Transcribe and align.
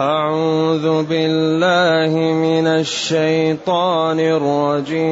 أعوذ 0.00 1.06
بالله 1.06 2.16
من 2.18 2.66
الشيطان 2.66 4.20
الرجيم. 4.20 5.04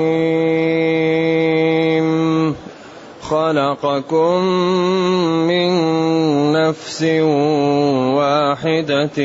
خلقكم 3.22 4.44
من 5.46 5.70
نفس 6.52 7.02
واحدة 8.18 9.18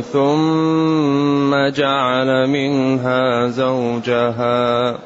ثم 0.00 1.68
جعل 1.68 2.46
منها 2.50 3.48
زوجها. 3.48 4.98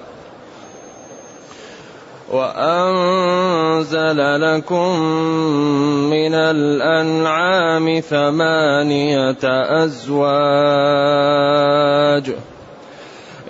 وأنزل 2.31 4.19
لكم 4.41 5.01
من 6.11 6.35
الأنعام 6.35 8.01
ثمانية 8.01 9.39
أزواج 9.85 11.11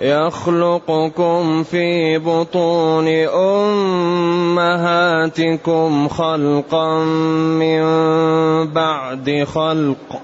يخلقكم 0.01 1.63
في 1.63 2.17
بطون 2.17 3.07
أمهاتكم 4.67 6.07
خلقا 6.07 7.03
من 7.59 7.83
بعد 8.73 9.47
خلق 9.53 10.21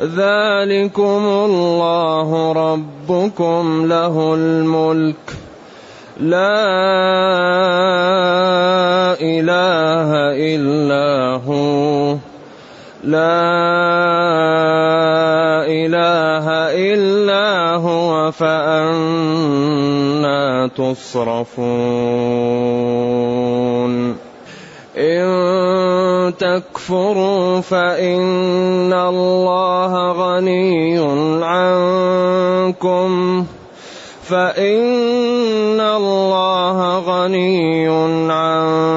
ذلكم 0.00 1.22
الله 1.26 2.52
ربكم 2.52 3.86
له 3.86 4.34
الملك. 4.34 5.36
لا 6.20 6.62
إله 9.20 10.10
إلا 10.54 11.40
هو. 11.46 12.31
لا 13.02 13.18
إله 15.66 16.46
إلا 16.70 17.76
هو 17.76 18.30
فأنا 18.30 19.40
تصرفون. 20.76 21.82
إن 24.96 26.32
تكفروا 26.38 27.60
فإن 27.60 28.92
الله 28.92 30.12
غني 30.12 30.98
عنكم. 31.42 33.10
فإن 34.22 35.80
الله 35.80 36.98
غني 36.98 37.88
عنكم. 38.32 38.91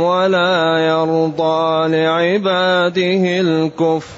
ولا 0.00 0.78
يرضى 0.78 1.88
لعباده 1.88 3.40
الكفر. 3.40 4.14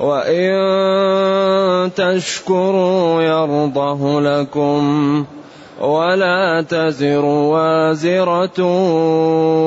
وإن 0.00 1.90
تشكروا 1.94 3.22
يرضه 3.22 4.20
لكم 4.20 5.24
ولا 5.80 6.64
تزر 6.68 7.24
وازرة 7.24 8.58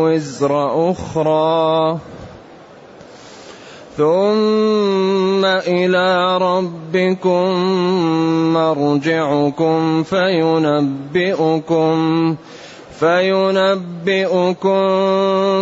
وزر 0.04 0.92
أخرى. 0.92 1.98
ثم 3.98 5.46
إلى 5.46 6.38
ربكم 6.38 7.50
مرجعكم 8.54 10.04
فينبئكم 10.04 11.96
فينبئكم 13.00 14.80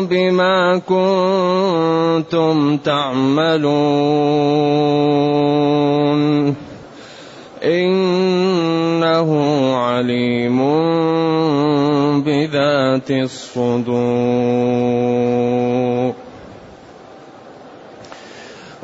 بما 0.07 0.81
كنتم 0.88 2.77
تعملون 2.77 4.33
إنه 7.63 9.29
عليم 9.75 10.59
بذات 12.22 13.11
الصدور 13.11 13.83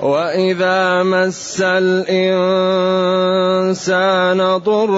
وإذا 0.02 1.04
مس 1.04 1.62
الإنسان 1.62 2.08
ضر 4.58 4.94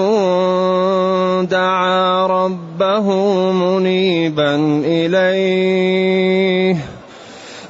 دعا 1.50 2.26
ربه 2.26 3.06
منيبا 3.52 4.82
إليه. 4.84 6.76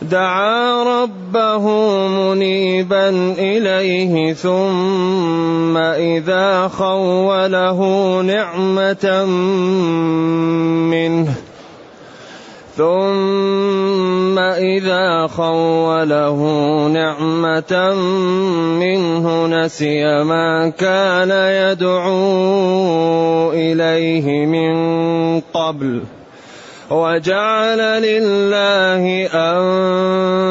دعا 0.03 0.83
ربه 0.83 1.69
منيبا 2.09 3.09
إليه 3.39 4.35
ثم 4.35 5.77
إذا 5.77 6.69
خوله 6.69 7.81
نعمة 8.23 9.25
منه 10.91 11.35
ثم 12.77 13.82
إذا 14.59 15.27
خوله 15.27 16.39
نعمة 16.89 17.95
منه 18.81 19.47
نسي 19.47 20.25
ما 20.25 20.69
كان 20.69 21.31
يدعو 21.31 22.13
إليه 23.53 24.47
من 24.47 24.75
قبل 25.41 26.03
وجعل 26.91 27.79
لله 28.03 29.05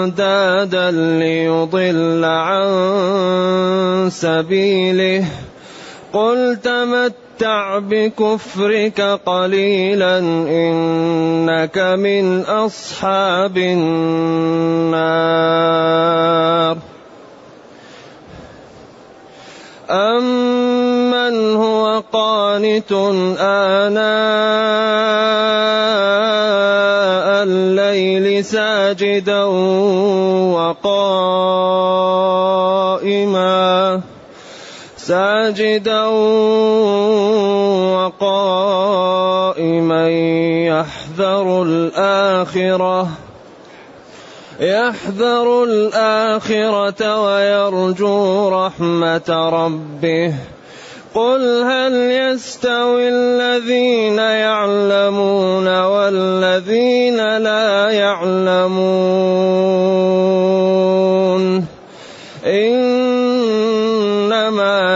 أندادا 0.01 0.91
ليضل 0.91 2.25
عن 2.25 2.69
سبيله 4.11 5.25
قل 6.13 6.57
تمت 6.63 7.20
بكفرك 7.79 9.01
قليلا 9.25 10.17
إنك 10.49 11.77
من 11.77 12.41
أصحاب 12.41 13.57
النار. 13.57 15.01
امن 19.89 21.55
هو 21.55 22.03
قانت 22.13 22.91
آناء 23.39 24.01
الليل 27.43 28.45
ساجدا 28.45 29.43
وقائما 30.53 32.00
ساجدا 35.11 36.05
وقائما 37.99 40.09
يحذر 40.71 41.47
الآخرة 41.63 43.07
يحذر 44.59 45.63
الآخرة 45.63 47.23
ويرجو 47.23 48.49
رحمة 48.49 49.29
ربه. 49.29 50.33
قل 51.15 51.63
هل 51.63 51.93
يستوي 51.93 53.09
الذين 53.09 54.17
يعلمون 54.17 55.83
والذين 55.83 57.37
لا 57.37 57.89
يعلمون؟ 57.89 59.41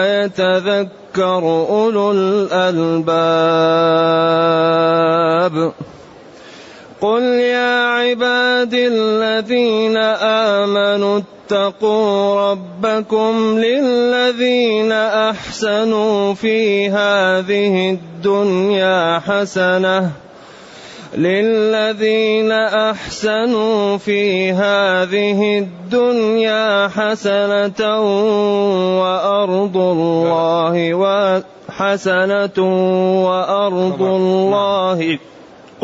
يتذكر 0.06 1.44
أولو 1.70 2.12
الألباب. 2.12 3.16
قل 7.02 7.22
يا 7.24 7.86
عبادي 7.86 8.88
الذين 8.88 9.98
آمنوا 10.58 11.20
اتقوا 11.20 12.52
ربكم 12.52 13.60
للذين 13.60 14.92
أحسنوا 14.92 16.34
في 16.34 16.90
هذه 16.90 17.90
الدنيا 17.92 19.20
حسنة. 19.20 20.25
للذين 21.14 22.52
أحسنوا 22.52 23.98
في 23.98 24.52
هذه 24.52 25.58
الدنيا 25.58 26.88
حسنة 26.88 27.82
وأرض 29.02 29.78
الله 29.78 30.94
حسنة 31.70 32.58
وأرض 33.28 34.02
الله 34.02 35.20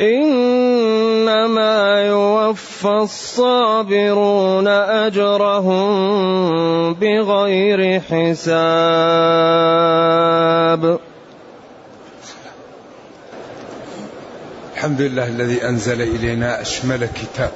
إنما 0.00 1.76
يوفى 2.06 2.88
الصابرون 2.88 4.68
أجرهم 4.68 5.84
بغير 6.94 8.00
حساب. 8.00 8.36
الحمد 14.74 15.00
لله 15.00 15.28
الذي 15.28 15.68
أنزل 15.68 16.02
إلينا 16.02 16.60
أشمل 16.60 17.06
كتاب 17.06 17.52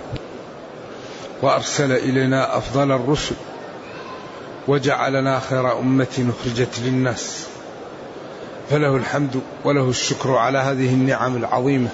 وأرسل 1.43 1.93
إلينا 1.93 2.57
أفضل 2.57 2.93
الرسل 2.93 3.35
وجعلنا 4.69 5.41
خير 5.41 5.79
أمة 5.79 6.31
أخرجت 6.31 6.81
للناس. 6.85 7.47
فله 8.71 8.97
الحمد 8.97 9.41
وله 9.65 9.89
الشكر 9.89 10.37
على 10.37 10.59
هذه 10.59 10.95
النعم 10.95 11.37
العظيمة. 11.37 11.89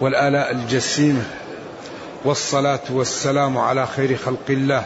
والآلاء 0.00 0.52
الجسيمة 0.52 1.22
والصلاة 2.24 2.80
والسلام 2.90 3.58
على 3.58 3.86
خير 3.86 4.16
خلق 4.16 4.50
الله 4.50 4.84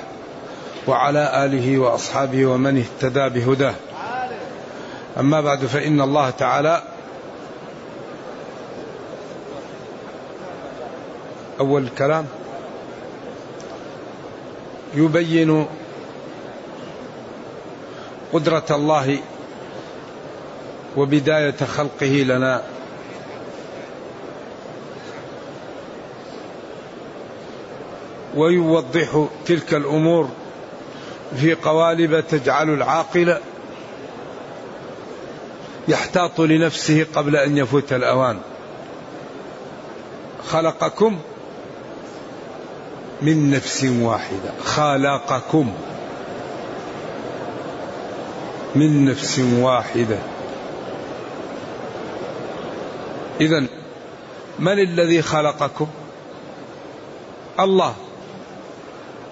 وعلى 0.86 1.44
آله 1.44 1.78
وأصحابه 1.78 2.46
ومن 2.46 2.78
اهتدى 2.78 3.28
بهداه. 3.28 3.74
أما 5.20 5.40
بعد 5.40 5.66
فإن 5.66 6.00
الله 6.00 6.30
تعالى 6.30 6.82
أول 11.60 11.82
الكلام 11.82 12.26
يبين 14.94 15.66
قدرة 18.32 18.66
الله 18.70 19.18
وبداية 20.96 21.56
خلقه 21.76 22.06
لنا. 22.06 22.62
ويوضح 28.36 29.26
تلك 29.46 29.74
الأمور 29.74 30.28
في 31.36 31.54
قوالب 31.54 32.20
تجعل 32.20 32.74
العاقل 32.74 33.38
يحتاط 35.88 36.40
لنفسه 36.40 37.06
قبل 37.14 37.36
أن 37.36 37.58
يفوت 37.58 37.92
الأوان. 37.92 38.38
خلقكم 40.48 41.18
من 43.22 43.50
نفس 43.50 43.84
واحدة. 43.84 44.52
خلقكم 44.64 45.72
من 48.74 49.04
نفس 49.04 49.38
واحدة. 49.38 50.18
اذا 53.40 53.66
من 54.58 54.78
الذي 54.78 55.22
خلقكم؟ 55.22 55.86
الله. 57.60 57.94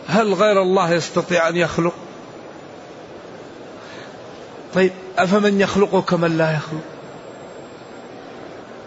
هل 0.08 0.34
غير 0.34 0.62
الله 0.62 0.92
يستطيع 0.92 1.48
أن 1.48 1.56
يخلق؟ 1.56 1.94
طيب 4.74 4.92
أفمن 5.18 5.60
يخلق 5.60 6.04
كمن 6.04 6.38
لا 6.38 6.54
يخلق؟ 6.54 6.80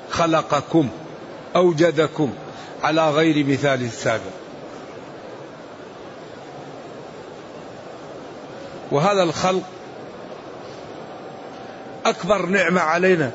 خلقكم 0.10 0.90
أوجدكم 1.56 2.34
على 2.84 3.10
غير 3.10 3.46
مثال 3.46 3.92
سابق. 3.92 4.22
وهذا 8.92 9.24
الخلق 9.24 9.64
أكبر 12.06 12.46
نعمة 12.46 12.82
علينا 12.82 13.32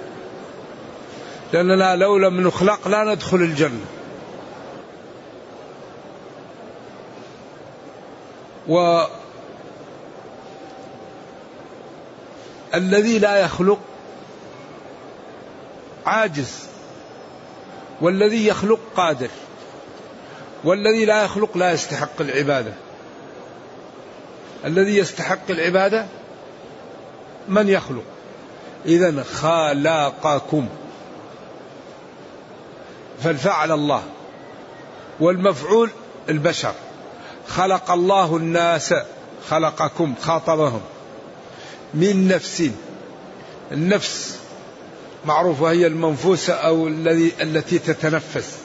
لأننا 1.53 1.97
لو 1.97 2.19
لم 2.19 2.41
نخلق 2.41 2.89
لا 2.89 3.05
ندخل 3.15 3.37
الجنة. 3.37 3.85
و 8.69 9.05
الذي 12.75 13.19
لا 13.19 13.37
يخلق 13.37 13.79
عاجز 16.07 16.67
والذي 18.01 18.47
يخلق 18.47 18.81
قادر 18.97 19.29
والذي 20.65 21.05
لا 21.05 21.25
يخلق 21.25 21.57
لا 21.57 21.73
يستحق 21.73 22.21
العبادة. 22.21 22.73
الذي 24.65 24.97
يستحق 24.97 25.51
العبادة 25.51 26.07
من 27.49 27.69
يخلق؟ 27.69 28.05
اذا 28.87 29.23
خلقكم. 29.23 30.69
فالفعل 33.23 33.73
الله 33.73 34.03
والمفعول 35.21 35.91
البشر. 36.29 36.75
خلق 37.49 37.91
الله 37.91 38.37
الناس 38.37 38.95
خلقكم 39.49 40.15
خاطبهم 40.23 40.81
من 41.95 42.29
نفس. 42.29 42.71
النفس 43.73 44.39
معروفة 45.27 45.71
هي 45.71 45.87
المنفوسة 45.87 46.53
أو 46.53 46.89
الذي 46.89 47.33
التي 47.41 47.79
تتنفس 47.79 48.59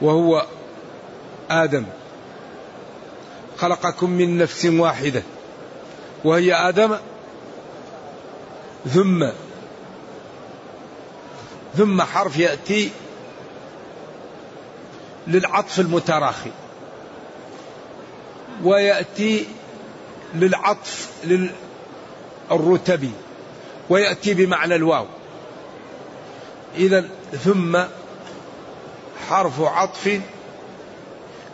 وهو 0.00 0.46
آدم. 1.50 1.84
خلقكم 3.58 4.10
من 4.10 4.38
نفس 4.38 4.64
واحدة 4.64 5.22
وهي 6.24 6.54
آدم. 6.54 6.96
ثم 8.94 9.30
ثم 11.76 12.02
حرف 12.02 12.38
يأتي 12.38 12.90
للعطف 15.26 15.80
المتراخي. 15.80 16.50
ويأتي 18.64 19.46
للعطف 20.34 21.08
للرتبي 22.50 23.10
ويأتي 23.88 24.34
بمعنى 24.34 24.74
الواو. 24.74 25.06
إذا 26.76 27.08
ثم 27.44 27.78
حرف 29.28 29.60
عطف 29.60 30.20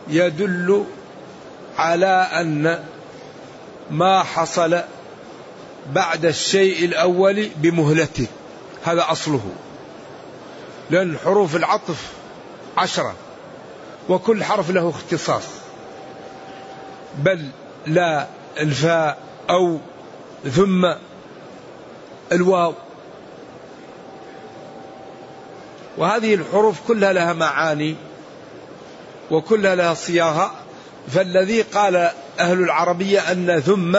يدل 0.08 0.84
على 1.78 2.28
أن 2.32 2.84
ما 3.90 4.22
حصل 4.22 4.80
بعد 5.92 6.24
الشيء 6.24 6.84
الأول 6.84 7.48
بمهلته. 7.56 8.26
هذا 8.84 9.06
أصله. 9.08 9.52
لأن 10.90 11.18
حروف 11.18 11.56
العطف 11.56 12.12
عشرة 12.76 13.14
وكل 14.08 14.44
حرف 14.44 14.70
له 14.70 14.90
اختصاص. 14.90 15.65
بل 17.16 17.48
لا 17.86 18.26
الفاء 18.60 19.18
أو 19.50 19.78
ثم 20.44 20.92
الواو. 22.32 22.74
وهذه 25.98 26.34
الحروف 26.34 26.80
كلها 26.88 27.12
لها 27.12 27.32
معاني 27.32 27.96
وكلها 29.30 29.74
لها 29.74 29.94
صياغة. 29.94 30.54
فالذي 31.08 31.62
قال 31.62 32.10
أهل 32.40 32.60
العربية 32.60 33.32
أن 33.32 33.60
ثم 33.60 33.98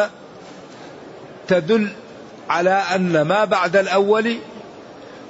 تدل 1.48 1.90
على 2.50 2.70
أن 2.70 3.22
ما 3.22 3.46
بعد 3.46 3.76
الأول 3.76 4.38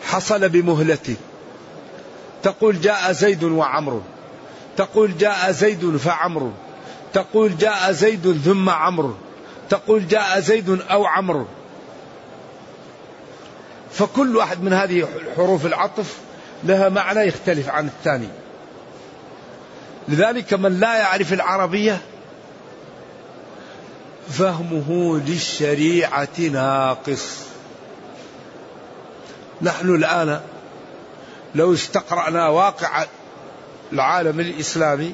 حصل 0.04 0.50
بمهلته. 0.50 1.16
تقول 2.44 2.82
جاء 2.82 3.12
زيد 3.12 3.44
وعمر. 3.44 4.02
تقول 4.78 5.18
جاء 5.18 5.52
زيد 5.52 5.98
فعمر. 5.98 6.52
تقول 7.18 7.58
جاء 7.58 7.92
زيد 7.92 8.42
ثم 8.46 8.70
عمرو. 8.70 9.16
تقول 9.70 10.08
جاء 10.08 10.40
زيد 10.40 10.82
أو 10.82 11.06
عمرو. 11.06 11.46
فكل 13.92 14.38
واحد 14.38 14.64
من 14.64 14.74
هذه 14.74 15.08
حروف 15.36 15.66
العطف 15.66 16.18
لها 16.64 16.90
معنى 16.90 17.20
يختلف 17.20 17.70
عن 17.70 17.88
الثاني. 17.88 18.28
لذلك 20.08 20.54
من 20.54 20.80
لا 20.80 20.98
يعرف 20.98 21.34
العربية 21.34 22.02
فهمه 24.30 25.22
للشريعة 25.28 26.40
ناقص. 26.40 27.40
نحن 29.62 29.96
الآن 29.96 30.42
لو 31.56 31.74
استقرأنا 31.74 32.48
واقع 32.50 33.06
العالم 33.94 34.40
الإسلامي 34.40 35.14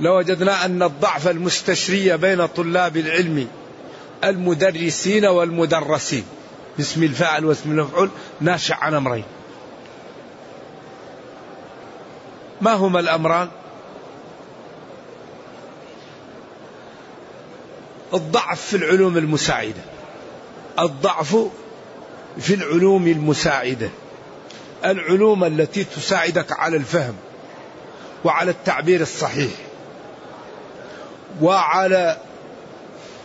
لوجدنا 0.00 0.64
أن 0.64 0.82
الضعف 0.82 1.28
المستشري 1.28 2.16
بين 2.16 2.46
طلاب 2.46 2.96
العلم 2.96 3.48
المدرسين 4.24 5.24
والمدرسين. 5.24 6.24
باسم 6.78 7.02
الفاعل 7.02 7.44
واسم 7.44 7.70
المفعول 7.70 8.10
ناشئ 8.40 8.74
عن 8.74 8.94
أمرين. 8.94 9.24
ما 12.60 12.72
هما 12.72 13.00
الأمران؟ 13.00 13.48
الضعف 18.14 18.60
في 18.60 18.76
العلوم 18.76 19.16
المساعدة. 19.16 19.82
الضعف 20.78 21.36
في 22.38 22.54
العلوم 22.54 23.06
المساعدة. 23.06 23.90
العلوم 24.84 25.44
التي 25.44 25.84
تساعدك 25.84 26.52
على 26.52 26.76
الفهم 26.76 27.14
وعلى 28.24 28.50
التعبير 28.50 29.00
الصحيح. 29.00 29.65
وعلى 31.42 32.18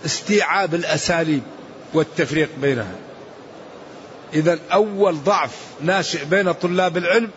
استيعاب 0.05 0.75
الأساليب 0.75 1.41
والتفريق 1.93 2.49
بينها. 2.61 2.95
إذا 4.33 4.59
أول 4.73 5.23
ضعف 5.23 5.55
ناشئ 5.81 6.25
بين 6.25 6.51
طلاب 6.51 6.97
العلم 6.97 7.29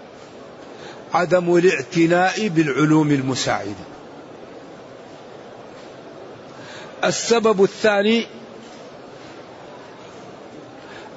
عدم 1.14 1.56
الاعتناء 1.56 2.48
بالعلوم 2.48 3.10
المساعدة. 3.10 3.84
السبب 7.04 7.62
الثاني 7.62 8.26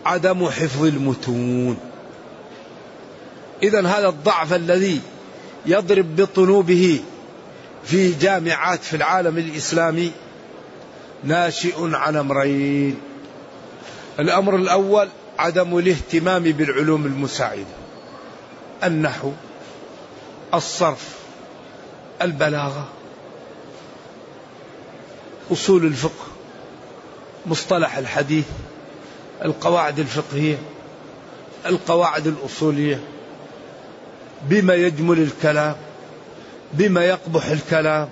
عدم 0.05 0.49
حفظ 0.49 0.85
المتون. 0.85 1.77
إذا 3.63 3.87
هذا 3.87 4.07
الضعف 4.07 4.53
الذي 4.53 5.01
يضرب 5.65 6.15
بطنوبه 6.15 6.99
في 7.87 8.13
جامعات 8.13 8.83
في 8.83 8.95
العالم 8.95 9.37
الإسلامي 9.37 10.11
ناشئ 11.23 11.75
عن 11.95 12.15
أمرين. 12.15 12.99
الأمر 14.19 14.55
الأول 14.55 15.09
عدم 15.39 15.77
الاهتمام 15.77 16.43
بالعلوم 16.43 17.05
المساعدة. 17.05 17.77
النحو 18.83 19.31
الصرف 20.53 21.17
البلاغة 22.21 22.87
أصول 25.51 25.85
الفقه 25.85 26.27
مصطلح 27.45 27.97
الحديث 27.97 28.45
القواعد 29.45 29.99
الفقهية 29.99 30.57
القواعد 31.65 32.27
الأصولية 32.27 32.99
بما 34.49 34.73
يجمل 34.73 35.19
الكلام. 35.19 35.75
بما 36.73 37.05
يقبح 37.05 37.45
الكلام. 37.45 38.09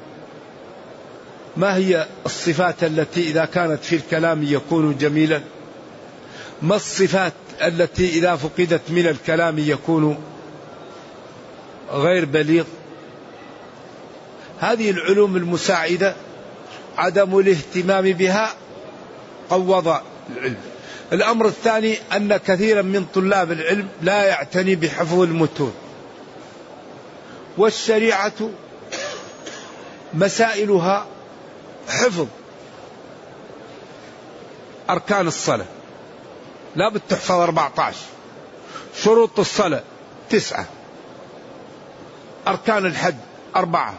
ما 1.57 1.75
هي 1.75 2.05
الصفات 2.25 2.83
التي 2.83 3.21
إذا 3.21 3.45
كانت 3.45 3.83
في 3.83 3.95
الكلام 3.95 4.43
يكون 4.43 4.97
جميلا؟ 4.97 5.41
ما 6.62 6.75
الصفات 6.75 7.33
التي 7.62 8.09
إذا 8.09 8.35
فقدت 8.35 8.81
من 8.89 9.07
الكلام 9.07 9.59
يكون 9.59 10.17
غير 11.91 12.25
بليغ؟ 12.25 12.63
هذه 14.59 14.89
العلوم 14.89 15.35
المساعدة 15.35 16.15
عدم 16.97 17.39
الاهتمام 17.39 18.03
بها 18.03 18.53
قوض 19.50 19.88
العلم. 20.38 20.57
الأمر 21.13 21.45
الثاني 21.45 21.97
أن 22.15 22.38
كثيرا 22.38 22.81
من 22.81 23.05
طلاب 23.13 23.51
العلم 23.51 23.88
لا 24.01 24.24
يعتني 24.24 24.75
بحفظ 24.75 25.19
المتون. 25.19 25.74
والشريعة 27.57 28.50
مسائلها 30.13 31.05
حفظ 31.89 32.27
أركان 34.89 35.27
الصلاة. 35.27 35.65
لا 36.75 36.89
بد 36.89 37.01
تحفظ 37.09 37.35
14 37.39 37.97
شروط 39.03 39.39
الصلاة 39.39 39.83
تسعة. 40.29 40.65
أركان 42.47 42.85
الحج 42.85 43.15
أربعة. 43.55 43.93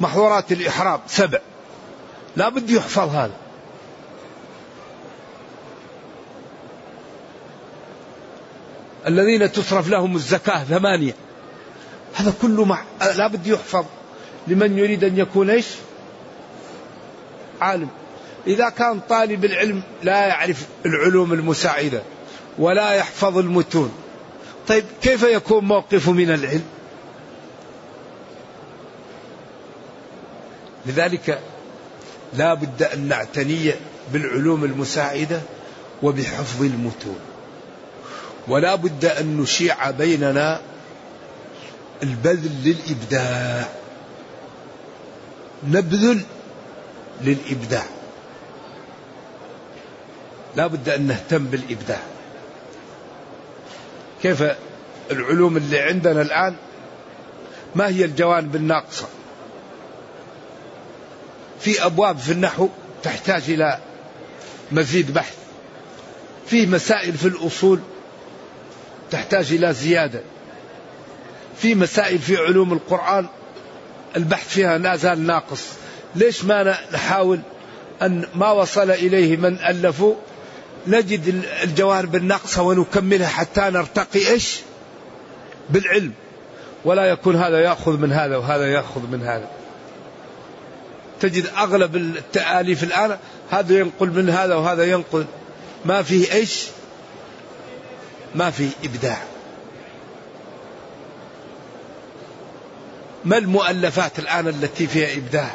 محظورات 0.00 0.52
الإحرام 0.52 1.00
سبع. 1.06 1.38
لا 2.36 2.48
بد 2.48 2.70
يحفظ 2.70 3.14
هذا. 3.14 3.34
الذين 9.06 9.52
تصرف 9.52 9.88
لهم 9.88 10.16
الزكاة 10.16 10.64
ثمانية. 10.64 11.14
هذا 12.14 12.32
كله 12.42 12.64
مع 12.64 12.82
لابد 13.00 13.46
يحفظ 13.46 13.84
لمن 14.46 14.78
يريد 14.78 15.04
أن 15.04 15.18
يكون 15.18 15.50
إيش؟ 15.50 15.66
عالم. 17.60 17.88
إذا 18.46 18.68
كان 18.68 19.00
طالب 19.08 19.44
العلم 19.44 19.82
لا 20.02 20.26
يعرف 20.26 20.66
العلوم 20.86 21.32
المساعدة 21.32 22.02
ولا 22.58 22.92
يحفظ 22.92 23.38
المتون. 23.38 23.92
طيب 24.68 24.84
كيف 25.02 25.22
يكون 25.22 25.64
موقفه 25.64 26.12
من 26.12 26.30
العلم؟ 26.30 26.64
لذلك 30.86 31.40
لا 32.34 32.54
بد 32.54 32.82
أن 32.82 33.08
نعتني 33.08 33.72
بالعلوم 34.12 34.64
المساعدة 34.64 35.40
وبحفظ 36.02 36.62
المتون. 36.62 37.18
ولا 38.48 38.74
بد 38.74 39.04
أن 39.04 39.36
نشيع 39.36 39.90
بيننا 39.90 40.60
البذل 42.02 42.50
للإبداع. 42.64 43.68
نبذل 45.68 46.20
للإبداع. 47.22 47.84
لا 50.56 50.66
بد 50.66 50.88
أن 50.88 51.06
نهتم 51.06 51.44
بالإبداع. 51.44 52.00
كيف 54.22 54.44
العلوم 55.10 55.56
اللي 55.56 55.80
عندنا 55.80 56.22
الآن؟ 56.22 56.56
ما 57.74 57.88
هي 57.88 58.04
الجوانب 58.04 58.56
الناقصة؟ 58.56 59.06
في 61.60 61.84
أبواب 61.84 62.18
في 62.18 62.32
النحو 62.32 62.68
تحتاج 63.02 63.42
إلى 63.50 63.78
مزيد 64.72 65.14
بحث. 65.14 65.36
في 66.46 66.66
مسائل 66.66 67.12
في 67.12 67.28
الأصول 67.28 67.80
تحتاج 69.10 69.52
إلى 69.52 69.72
زيادة. 69.72 70.20
في 71.62 71.74
مسائل 71.74 72.18
في 72.18 72.36
علوم 72.36 72.72
القرآن 72.72 73.26
البحث 74.16 74.48
فيها 74.48 74.78
لا 74.78 74.96
زال 74.96 75.26
ناقص. 75.26 75.66
ليش 76.14 76.44
ما 76.44 76.78
نحاول 76.92 77.40
أن 78.02 78.26
ما 78.34 78.50
وصل 78.50 78.90
إليه 78.90 79.36
من 79.36 79.58
ألفوا؟ 79.58 80.14
نجد 80.86 81.44
الجوانب 81.62 82.16
الناقصة 82.16 82.62
ونكملها 82.62 83.28
حتى 83.28 83.60
نرتقي 83.60 84.28
إيش؟ 84.28 84.60
بالعلم. 85.70 86.12
ولا 86.84 87.04
يكون 87.04 87.36
هذا 87.36 87.60
يأخذ 87.60 87.98
من 87.98 88.12
هذا 88.12 88.36
وهذا 88.36 88.72
يأخذ 88.72 89.00
من 89.00 89.22
هذا. 89.22 89.48
تجد 91.20 91.46
أغلب 91.56 91.96
التآليف 91.96 92.84
الآن 92.84 93.16
هذا 93.50 93.78
ينقل 93.78 94.10
من 94.10 94.30
هذا 94.30 94.54
وهذا 94.54 94.84
ينقل. 94.84 95.24
ما 95.84 96.02
فيه 96.02 96.32
إيش؟ 96.32 96.66
ما 98.34 98.50
فيه 98.50 98.68
إبداع. 98.84 99.29
ما 103.24 103.38
المؤلفات 103.38 104.18
الآن 104.18 104.48
التي 104.48 104.86
فيها 104.86 105.16
إبداع؟ 105.16 105.54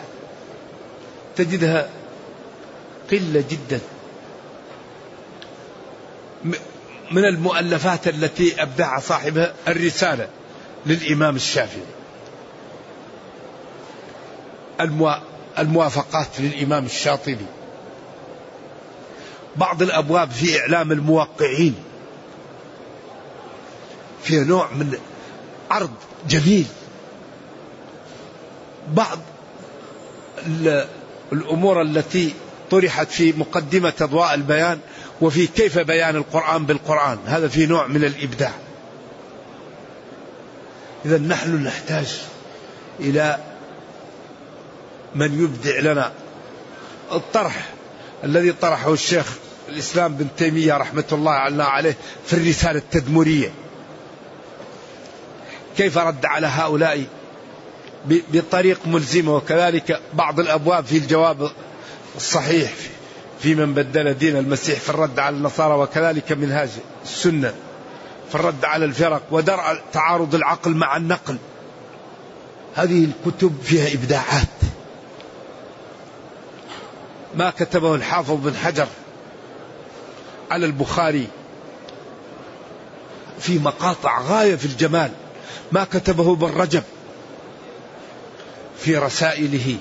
تجدها 1.36 1.90
قلة 3.12 3.44
جدا. 3.50 3.80
من 7.12 7.26
المؤلفات 7.26 8.08
التي 8.08 8.62
أبدع 8.62 9.00
صاحبها 9.00 9.54
الرسالة 9.68 10.28
للإمام 10.86 11.36
الشافعي. 11.36 11.82
الموافقات 15.60 16.28
للإمام 16.40 16.86
الشاطبي. 16.86 17.46
بعض 19.56 19.82
الأبواب 19.82 20.32
في 20.32 20.60
إعلام 20.60 20.92
الموقعين. 20.92 21.76
فيها 24.24 24.44
نوع 24.44 24.72
من 24.72 24.98
عرض 25.72 25.92
جميل. 26.28 26.66
بعض 28.94 29.20
الأمور 31.34 31.82
التي 31.82 32.34
طرحت 32.72 33.12
في 33.12 33.34
مقدمة 33.38 33.94
أضواء 34.02 34.34
البيان 34.34 34.80
وفي 35.22 35.48
كيف 35.48 35.80
بيان 35.80 36.16
القرآن 36.16 36.66
بالقرآن. 36.66 37.18
هذا 37.26 37.48
في 37.48 37.66
نوع 37.66 37.88
من 37.88 38.04
الإبداع. 38.04 38.52
اذا 41.06 41.18
نحن 41.18 41.64
نحتاج 41.64 42.22
إلى 43.00 43.38
من 45.16 45.44
يبدع 45.44 45.80
لنا. 45.92 46.12
الطرح 47.12 47.70
الذي 48.24 48.52
طرحه 48.52 48.94
الشيخ 48.94 49.34
الإسلام 49.70 50.16
بن 50.16 50.28
تيمية 50.38 50.78
رحمة 50.78 51.04
الله 51.12 51.32
عليه 51.64 51.96
في 52.26 52.34
الرسالة 52.34 52.80
التدمرية. 52.80 53.52
كيف 55.78 55.98
رد 55.98 56.26
على 56.26 56.48
هؤلاء 56.48 57.06
بطريق 58.10 58.80
ملزمة 58.86 59.36
وكذلك 59.36 60.02
بعض 60.14 60.40
الأبواب 60.40 60.86
في 60.86 60.98
الجواب 60.98 61.52
الصحيح 62.16 62.74
في 63.40 63.56
من 63.56 63.74
بدل 63.74 64.14
دين 64.14 64.38
المسيح 64.38 64.80
في 64.80 64.90
الرد 64.90 65.20
على 65.20 65.36
النصارى 65.36 65.74
وكذلك 65.74 66.32
منهاج 66.32 66.70
السنة 67.04 67.54
في 68.30 68.36
الرد 68.36 68.66
على 68.66 68.86
الفرق 68.86 69.22
ودرء 69.32 69.82
تعارض 69.94 70.36
العقل 70.36 70.76
مع 70.76 70.98
النقل. 70.98 71.38
هذه 72.76 73.06
الكتب 73.06 73.56
فيها 73.64 73.94
إبداعات. 73.94 74.48
ما 77.36 77.50
كتبه 77.50 77.96
الحافظ 77.96 78.32
بن 78.32 78.56
حجر 78.56 78.88
على 80.52 80.66
البخاري 80.66 81.28
في 83.40 83.60
مقاطع 83.60 84.22
غاية 84.22 84.56
في 84.56 84.66
الجمال 84.66 85.12
ما 85.72 85.84
كتبه 85.84 86.34
ابن 86.34 86.48
رجب. 86.48 86.84
في 88.80 88.98
رسائله. 88.98 89.78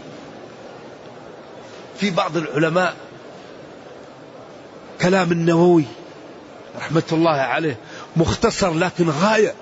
في 2.01 2.11
بعض 2.11 2.37
العلماء 2.37 2.97
كلام 5.01 5.33
النووي 5.33 5.85
رحمة 6.77 7.03
الله 7.13 7.31
عليه 7.31 7.79
مختصر 8.17 8.75
لكن 8.75 9.11
غاية 9.11 9.55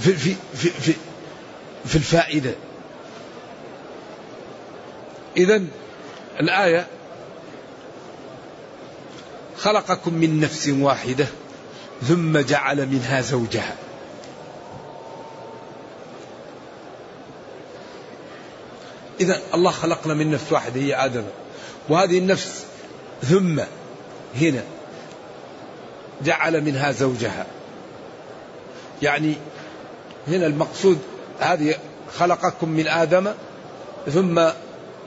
في, 0.00 0.12
في, 0.12 0.34
في, 0.54 0.70
في, 0.70 0.92
في 1.84 1.96
الفائدة. 1.96 2.52
إذا 5.36 5.62
الآية 6.40 6.86
خلقكم 9.58 10.14
من 10.14 10.40
نفس 10.40 10.68
واحدة 10.68 11.26
ثم 12.08 12.38
جعل 12.38 12.86
منها 12.86 13.20
زوجها. 13.20 13.76
إذا 19.20 19.40
الله 19.54 19.70
خلقنا 19.70 20.14
من 20.14 20.30
نفس 20.30 20.52
واحدة 20.52 20.80
هي 20.80 20.94
آدم. 20.94 21.24
وهذه 21.88 22.18
النفس 22.18 22.64
ثم 23.22 23.60
هنا. 24.40 24.62
جعل 26.24 26.64
منها 26.64 26.92
زوجها. 26.92 27.46
يعني 29.02 29.34
هنا 30.28 30.46
المقصود 30.46 30.98
هذه 31.40 31.74
خلقكم 32.18 32.68
من 32.68 32.88
آدم 32.88 33.32
ثم 34.12 34.34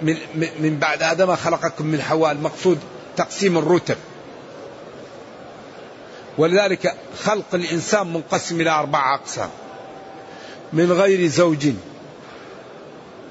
من, 0.02 0.18
من 0.60 0.78
بعد 0.80 1.04
آدم 1.04 1.36
خلقكم 1.36 1.86
من 1.86 2.02
حواء. 2.02 2.32
المقصود 2.32 2.80
تقسيم 3.18 3.58
الرتب. 3.58 3.98
ولذلك 6.38 6.94
خلق 7.24 7.46
الإنسان 7.54 8.14
منقسم 8.14 8.62
إلى 8.62 8.70
أربعة 8.70 9.16
أقسام. 9.16 9.50
من 10.74 10.92
غير 10.92 11.28
زوج. 11.28 11.68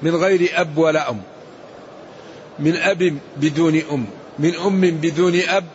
من 0.01 0.15
غير 0.15 0.61
أب 0.61 0.77
ولا 0.77 1.09
أم. 1.09 1.21
من 2.59 2.75
أب 2.75 3.17
بدون 3.37 3.81
أم. 3.91 4.05
من 4.39 4.55
أم 4.55 4.81
بدون 4.81 5.39
أب. 5.39 5.65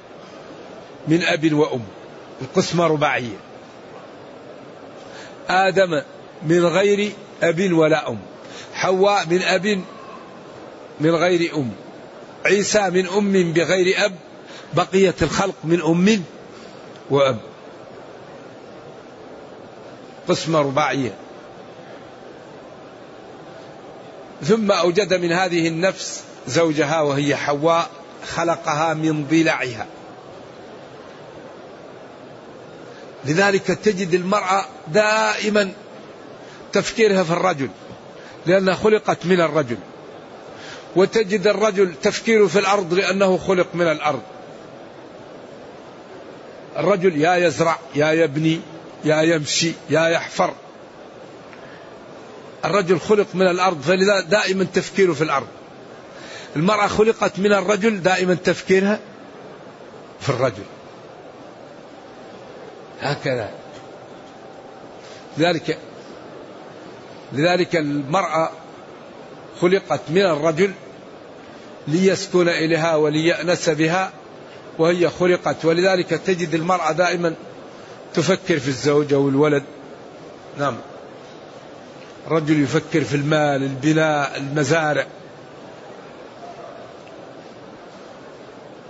من 1.08 1.22
أب 1.22 1.52
وأم. 1.52 1.84
القسمة 2.42 2.86
رباعية. 2.86 3.36
آدم 5.48 6.02
من 6.42 6.66
غير 6.66 7.12
أب 7.42 7.72
ولا 7.72 8.08
أم. 8.08 8.18
حواء 8.74 9.26
من 9.26 9.42
أب 9.42 9.82
من 11.00 11.10
غير 11.10 11.56
أم. 11.56 11.70
عيسى 12.44 12.90
من 12.90 13.06
أم 13.06 13.52
بغير 13.52 14.04
أب. 14.04 14.14
بقية 14.74 15.14
الخلق 15.22 15.54
من 15.64 15.80
أم 15.82 16.24
وأب. 17.10 17.38
قسمة 20.28 20.58
رباعية. 20.58 21.21
ثم 24.44 24.72
أوجد 24.72 25.14
من 25.14 25.32
هذه 25.32 25.68
النفس 25.68 26.22
زوجها 26.48 27.00
وهي 27.00 27.36
حواء 27.36 27.90
خلقها 28.26 28.94
من 28.94 29.26
ضلعها. 29.30 29.86
لذلك 33.24 33.66
تجد 33.66 34.14
المرأة 34.14 34.64
دائما 34.88 35.72
تفكيرها 36.72 37.22
في 37.22 37.30
الرجل 37.30 37.68
لأنها 38.46 38.74
خلقت 38.74 39.26
من 39.26 39.40
الرجل. 39.40 39.76
وتجد 40.96 41.46
الرجل 41.46 41.94
تفكيره 42.02 42.46
في 42.46 42.58
الأرض 42.58 42.94
لأنه 42.94 43.38
خلق 43.38 43.66
من 43.74 43.90
الأرض. 43.90 44.22
الرجل 46.78 47.20
يا 47.20 47.36
يزرع 47.36 47.78
يا 47.94 48.12
يبني 48.12 48.60
يا 49.04 49.22
يمشي 49.22 49.72
يا 49.90 50.08
يحفر. 50.08 50.54
الرجل 52.64 53.00
خلق 53.00 53.26
من 53.34 53.46
الأرض 53.46 53.82
فلذا 53.82 54.20
دائما 54.20 54.64
تفكيره 54.64 55.12
في 55.12 55.24
الأرض. 55.24 55.46
المرأة 56.56 56.86
خلقت 56.86 57.38
من 57.38 57.52
الرجل 57.52 58.02
دائما 58.02 58.34
تفكيرها 58.34 59.00
في 60.20 60.28
الرجل. 60.28 60.64
هكذا. 63.00 63.50
لذلك 65.38 65.78
لذلك 67.32 67.76
المرأة 67.76 68.50
خلقت 69.60 70.00
من 70.08 70.22
الرجل 70.22 70.72
ليسكن 71.88 72.48
إليها 72.48 72.96
وليأنس 72.96 73.68
بها 73.68 74.12
وهي 74.78 75.10
خلقت. 75.10 75.64
ولذلك 75.64 76.08
تجد 76.08 76.54
المرأة 76.54 76.92
دائما 76.92 77.34
تفكر 78.14 78.58
في 78.58 78.68
الزوج 78.68 79.12
أو 79.12 79.28
الولد. 79.28 79.62
نعم. 80.58 80.76
رجل 82.28 82.62
يفكر 82.62 83.04
في 83.04 83.16
المال 83.16 83.62
البناء 83.62 84.36
المزارع. 84.36 85.06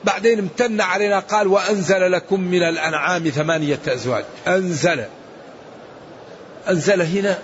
بعدين 0.04 0.38
امتن 0.38 0.80
علينا 0.80 1.18
قال 1.18 1.46
وأنزل 1.46 2.12
لكم 2.12 2.40
من 2.40 2.62
الأنعام 2.62 3.28
ثمانية 3.28 3.78
أزواج. 3.88 4.24
أنزل. 4.46 5.04
أنزل 6.68 7.02
هنا. 7.02 7.38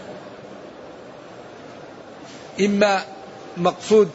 إما 2.60 3.04
مقصود 3.56 4.08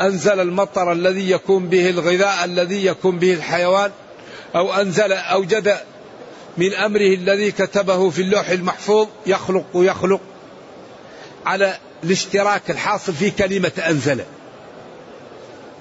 أنزل 0.00 0.40
المطر 0.40 0.92
الذي 0.92 1.30
يكون 1.30 1.68
به 1.68 1.90
الغذاء 1.90 2.44
الذي 2.44 2.86
يكون 2.86 3.18
به 3.18 3.34
الحيوان 3.34 3.90
أو 4.56 4.72
أنزل 4.72 5.12
أوجد 5.12 5.76
من 6.56 6.74
أمره 6.74 7.14
الذي 7.14 7.52
كتبه 7.52 8.10
في 8.10 8.22
اللوح 8.22 8.48
المحفوظ 8.48 9.08
يخلق 9.26 9.64
ويخلق 9.74 10.20
على 11.48 11.76
الاشتراك 12.04 12.70
الحاصل 12.70 13.12
في 13.12 13.30
كلمة 13.30 13.72
أنزل. 13.86 14.24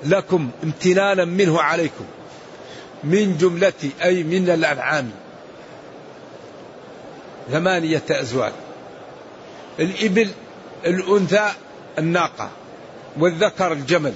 لكم 0.04 0.50
امتنانا 0.64 1.26
منه 1.26 1.62
عليكم. 1.62 2.06
من 3.04 3.38
جملة 3.38 3.92
أي 4.04 4.24
من 4.24 4.50
الأنعام. 4.50 5.12
ثمانية 7.52 8.04
أزواج. 8.12 8.52
الإبل 9.80 10.30
الأنثى 10.86 11.52
الناقة. 11.98 12.50
والذكر 13.18 13.72
الجمل. 13.72 14.14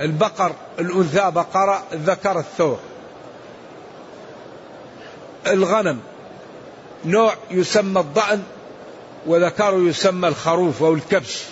البقر 0.00 0.54
الأنثى 0.78 1.30
بقرة 1.30 1.84
الذكر 1.92 2.38
الثور. 2.38 2.78
الغنم 5.46 6.00
نوع 7.04 7.34
يسمى 7.50 8.00
الضأن. 8.00 8.42
وذكر 9.26 9.78
يسمى 9.78 10.28
الخروف 10.28 10.82
أو 10.82 10.94
الكبش 10.94 11.42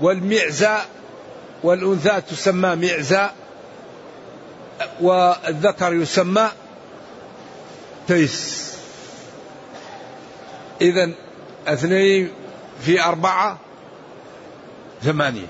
والمعزى 0.00 0.78
والأنثى 1.62 2.20
تسمى 2.30 2.76
معزى 2.76 3.30
والذكر 5.00 5.92
يسمى 5.92 6.48
تيس. 8.08 8.68
إذا 10.80 11.10
اثنين 11.66 12.30
في 12.80 13.02
أربعة 13.02 13.58
ثمانية. 15.02 15.46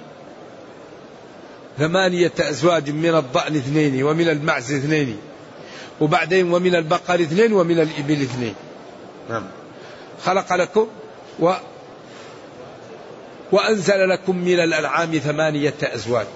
ثمانية 1.79 2.33
أزواج 2.41 2.91
من 2.91 3.15
الضأن 3.15 3.57
اثنين 3.57 4.03
ومن 4.03 4.29
المعز 4.29 4.73
اثنين. 4.73 5.19
وبعدين 6.01 6.53
ومن 6.53 6.75
البقر 6.75 7.15
اثنين 7.15 7.53
ومن 7.53 7.81
الإبل 7.81 8.23
اثنين. 8.23 8.55
نعم. 9.31 9.47
خلق 10.25 10.53
لكم 10.53 10.89
و 11.41 11.53
وأنزل 13.53 14.09
لكم 14.09 14.37
من 14.37 14.61
الأنعام 14.61 15.19
ثمانية 15.19 15.75
أزواج. 15.83 16.27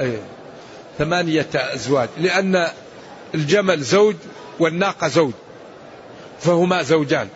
أي 0.00 0.18
ثمانية 0.98 1.48
أزواج. 1.54 2.08
لأن 2.18 2.68
الجمل 3.34 3.80
زوج 3.80 4.16
والناقة 4.58 5.08
زوج 5.08 5.32
فهما 6.40 6.82
زوجان. 6.82 7.28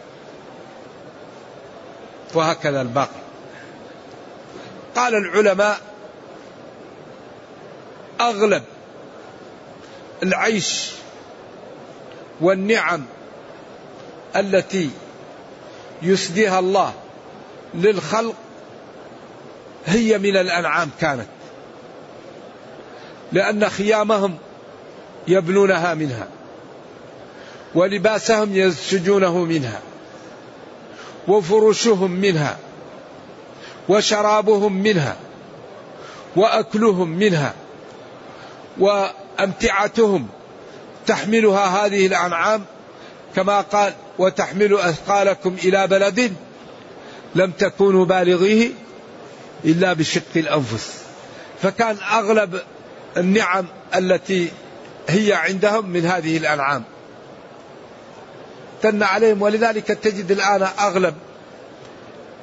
وهكذا 2.34 2.82
الباقي. 2.82 3.24
قال 4.96 5.14
العلماء 5.14 5.80
أغلب 8.20 8.62
العيش 10.22 10.90
والنعم 12.40 13.04
التي 14.36 14.90
يسديها 16.02 16.58
الله 16.58 16.92
للخلق 17.74 18.34
هي 19.86 20.18
من 20.18 20.36
الأنعام 20.36 20.90
كانت. 21.00 21.26
لأن 23.32 23.68
خيامهم 23.68 24.38
يبنونها 25.28 25.94
منها 25.94 26.28
ولباسهم 27.74 28.56
يسجونه 28.56 29.38
منها 29.38 29.80
وفرشهم 31.28 32.10
منها 32.10 32.58
وشرابهم 33.88 34.72
منها 34.72 35.16
وأكلهم 36.36 37.08
منها 37.08 37.54
وأمتعتهم 38.78 40.28
تحملها 41.06 41.86
هذه 41.86 42.06
الأنعام 42.06 42.64
كما 43.36 43.60
قال 43.60 43.92
وتحمل 44.18 44.74
أثقالكم 44.74 45.56
إلى 45.64 45.86
بلد 45.86 46.32
لم 47.34 47.50
تكونوا 47.50 48.04
بالغيه 48.04 48.70
إلا 49.64 49.92
بشق 49.92 50.22
الأنفس. 50.36 51.04
فكان 51.62 51.96
أغلب 52.12 52.60
النعم 53.16 53.66
التي 53.94 54.48
هي 55.08 55.32
عندهم 55.32 55.90
من 55.90 56.06
هذه 56.06 56.36
الأنعام. 56.36 56.84
تن 58.82 59.02
عليهم 59.02 59.42
ولذلك 59.42 59.86
تجد 59.86 60.30
الآن 60.30 60.62
أغلب 60.62 61.14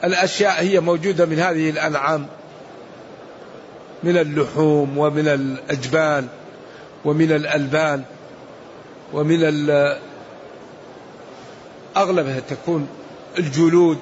الأشياء 0.03 0.61
هي 0.63 0.79
موجودة 0.79 1.25
من 1.25 1.39
هذه 1.39 1.69
الأنعام. 1.69 2.27
من 4.03 4.17
اللحوم 4.17 4.97
ومن 4.97 5.27
الأجبال 5.27 6.27
ومن 7.05 7.31
الألبان. 7.31 8.03
ومن 9.13 9.69
أغلبها 11.97 12.39
تكون 12.39 12.87
الجلود 13.37 13.97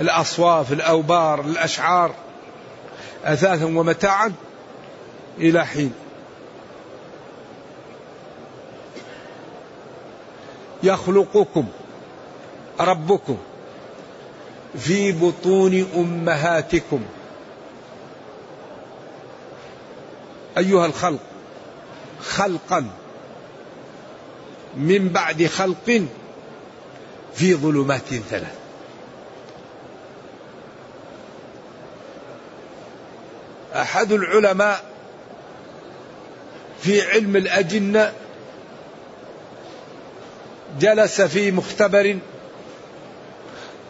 الأصواف 0.00 0.72
الأوبار 0.72 1.40
الأشعار 1.40 2.14
اثاثا 3.24 3.64
ومتاعا 3.64 4.32
إلى 5.38 5.66
حين. 5.66 5.92
يخلقكم 10.82 11.66
ربكم 12.80 13.36
في 14.78 15.12
بطون 15.12 15.86
أمهاتكم. 15.96 17.02
أيها 20.58 20.86
الخلق 20.86 21.20
خلقا. 22.20 22.90
من 24.76 25.08
بعد 25.08 25.46
خلق 25.46 26.02
في 27.34 27.54
ظلمات 27.54 28.08
ثلاث. 28.30 28.58
أحد 33.74 34.12
العلماء 34.12 34.84
في 36.82 37.02
علم 37.02 37.36
الأجنة 37.36 38.12
جلس 40.80 41.20
في 41.20 41.52
مختبر 41.52 42.18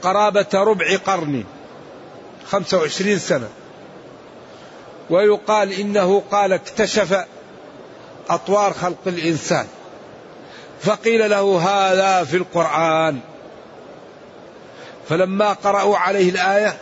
قرابة 0.02 0.46
ربع 0.54 0.96
قرن 0.96 1.44
خمسة 2.46 2.78
وعشرين 2.78 3.18
سنة 3.18 3.48
ويقال 5.10 5.72
إنه 5.72 6.22
قال 6.30 6.52
اكتشف 6.52 7.24
أطوار 8.30 8.72
خلق 8.72 8.98
الإنسان. 9.06 9.66
فقيل 10.80 11.30
له 11.30 11.58
هذا 11.58 12.24
في 12.24 12.36
القرآن. 12.36 13.20
فلما 15.08 15.52
قرأوا 15.52 15.98
عليه 15.98 16.30
الآية 16.30 16.76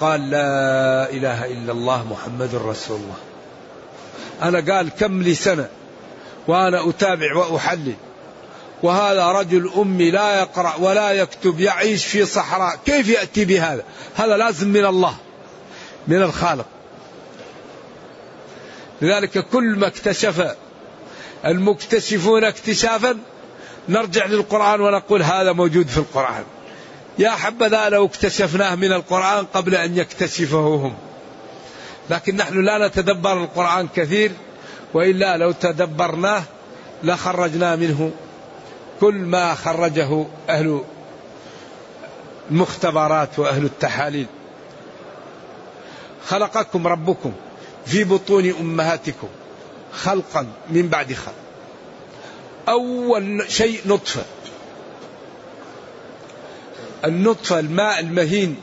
قال 0.00 0.30
لا 0.30 1.10
إله 1.10 1.44
إلا 1.44 1.72
الله 1.72 2.06
محمد 2.10 2.54
رسول 2.54 3.00
الله. 3.00 3.16
أنا 4.42 4.74
قال 4.74 4.90
كم 4.90 5.22
لي 5.22 5.34
سنة 5.34 5.68
وأنا 6.48 6.88
أتابع 6.88 7.36
وأحلل. 7.36 7.94
وهذا 8.82 9.26
رجل 9.26 9.70
أمي 9.76 10.10
لا 10.10 10.40
يقرأ 10.40 10.74
ولا 10.78 11.10
يكتب 11.10 11.60
يعيش 11.60 12.06
في 12.06 12.26
صحراء. 12.26 12.78
كيف 12.86 13.08
يأتي 13.08 13.44
بهذا؟ 13.44 13.84
هذا 14.16 14.36
لازم 14.36 14.68
من 14.68 14.84
الله 14.84 15.14
من 16.08 16.22
الخالق. 16.22 16.66
لذلك 19.02 19.38
كل 19.38 19.64
ما 19.78 19.86
اكتشف 19.86 20.54
المكتشفون 21.44 22.44
اكتشافا 22.44 23.18
نرجع 23.90 24.26
للقرآن 24.26 24.80
ونقول 24.80 25.22
هذا 25.22 25.52
موجود 25.52 25.86
في 25.88 25.98
القرآن. 25.98 26.44
يا 27.18 27.30
حبذا 27.30 27.88
لو 27.88 28.06
اكتشفناه 28.06 28.74
من 28.74 28.92
القرآن 28.92 29.44
قبل 29.54 29.74
أن 29.74 29.96
يكتشفه 29.96 30.58
هم. 30.58 30.94
لكن 32.10 32.36
نحن 32.36 32.64
لا 32.64 32.86
نتدبر 32.88 33.32
القرآن 33.32 33.88
كثير 33.96 34.32
وإلا 34.94 35.36
لو 35.36 35.52
تدبرناه 35.52 36.42
لخرجنا 37.02 37.76
منه. 37.76 38.10
كل 39.00 39.14
ما 39.14 39.54
خرجه 39.54 40.26
أهل 40.48 40.80
المختبرات 42.50 43.38
وأهل 43.38 43.64
التحاليل. 43.64 44.26
خلقكم 46.26 46.86
ربكم 46.86 47.32
في 47.86 48.04
بطون 48.04 48.54
أمهاتكم 48.60 49.28
خلقا 49.92 50.46
من 50.70 50.88
بعد 50.88 51.12
خلق. 51.12 51.49
أول 52.70 53.44
شيء 53.48 53.80
نطفة. 53.86 54.24
النطفة 57.04 57.58
الماء 57.58 58.00
المهين 58.00 58.56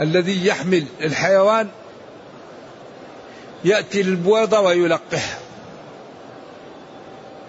الذي 0.00 0.46
يحمل 0.46 0.86
الحيوان 1.00 1.68
يأتي 3.64 4.02
للبويضة 4.02 4.60
ويلقحها. 4.60 5.38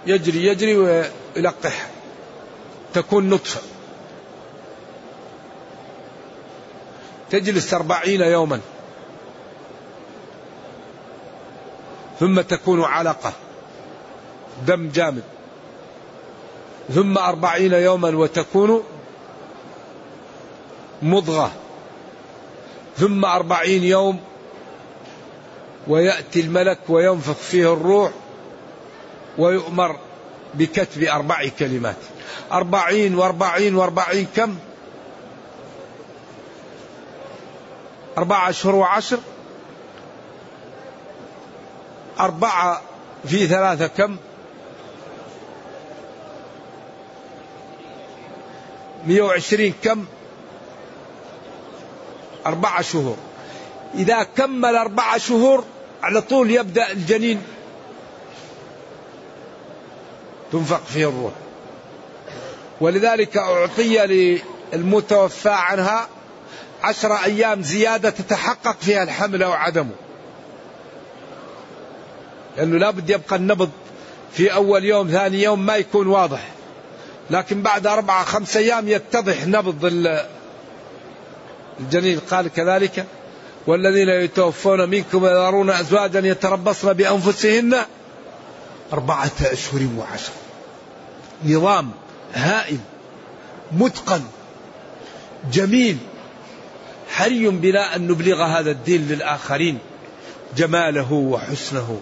يجري 0.07 0.45
يجري 0.45 0.77
ويلقحها. 0.77 1.89
تكون 2.93 3.29
نطفة. 3.29 3.61
تجلس 7.29 7.73
أربعين 7.73 8.21
يوما. 8.21 8.59
ثم 12.19 12.41
تكون 12.41 12.83
علقة. 12.83 13.33
دم 14.67 14.89
جامد. 14.89 15.23
ثم 16.93 17.17
أربعين 17.17 17.73
يوما 17.73 18.09
وتكون 18.09 18.83
مضغة. 21.01 21.51
ثم 22.97 23.25
أربعين 23.25 23.83
يوم 23.83 24.19
ويأتي 25.87 26.39
الملك 26.39 26.79
وينفخ 26.89 27.33
فيه 27.33 27.73
الروح 27.73 28.11
ويؤمر 29.37 29.95
بكتب 30.53 31.03
أربع 31.03 31.47
كلمات. 31.59 31.95
أربعين 32.51 33.15
وأربعين 33.15 33.75
وأربعين 33.75 34.27
كم؟ 34.35 34.55
أربعة 38.17 38.49
أشهر 38.49 38.75
وعشر. 38.75 39.19
أربعة 42.19 42.81
في 43.25 43.47
ثلاثة 43.47 43.87
كم؟ 43.87 44.17
مئة 49.07 49.21
وعشرين 49.21 49.73
كم؟ 49.83 50.05
أربعة 52.45 52.81
شهور. 52.81 53.17
إذا 53.95 54.23
كمل 54.23 54.75
أربعة 54.75 55.17
شهور 55.17 55.63
على 56.03 56.21
طول 56.21 56.51
يبدأ 56.51 56.91
الجنين. 56.91 57.41
تنفق 60.51 60.81
فيه 60.85 61.09
الروح. 61.09 61.33
ولذلك 62.81 63.37
أعطي 63.37 64.39
للمتوفى 64.73 65.49
عنها 65.49 66.07
عشر 66.83 67.13
أيام 67.13 67.61
زيادة 67.61 68.09
تتحقق 68.09 68.77
فيها 68.81 69.03
الحمل 69.03 69.43
أو 69.43 69.51
عدمه 69.51 69.95
لأنه 72.57 72.77
لابد 72.77 73.09
يبقى 73.09 73.35
النبض 73.35 73.69
في 74.33 74.53
أول 74.53 74.85
يوم 74.85 75.07
ثاني 75.07 75.43
يوم 75.43 75.65
ما 75.65 75.75
يكون 75.75 76.07
واضح. 76.07 76.47
لكن 77.29 77.61
بعد 77.61 77.87
أربعة 77.87 78.25
خمس 78.25 78.57
أيام 78.57 78.87
يتضح 78.87 79.47
نبض 79.47 79.85
الجنين. 81.79 82.19
قال 82.19 82.47
كذلك 82.47 83.05
والذين 83.67 84.09
يتوفون 84.09 84.89
منكم 84.89 85.23
ويذرون 85.23 85.69
أزواجا 85.69 86.19
يتربصن 86.19 86.93
بأنفسهن 86.93 87.75
أربعة 88.93 89.31
أشهر 89.41 89.87
وعشر. 89.97 90.31
نظام 91.45 91.91
هائل 92.33 92.79
متقن 93.71 94.21
جميل 95.51 95.97
حري 97.09 97.47
بنا 97.49 97.95
أن 97.95 98.07
نبلغ 98.07 98.43
هذا 98.43 98.71
الدين 98.71 99.07
للآخرين. 99.07 99.79
جماله 100.57 101.13
وحسنه 101.13 102.01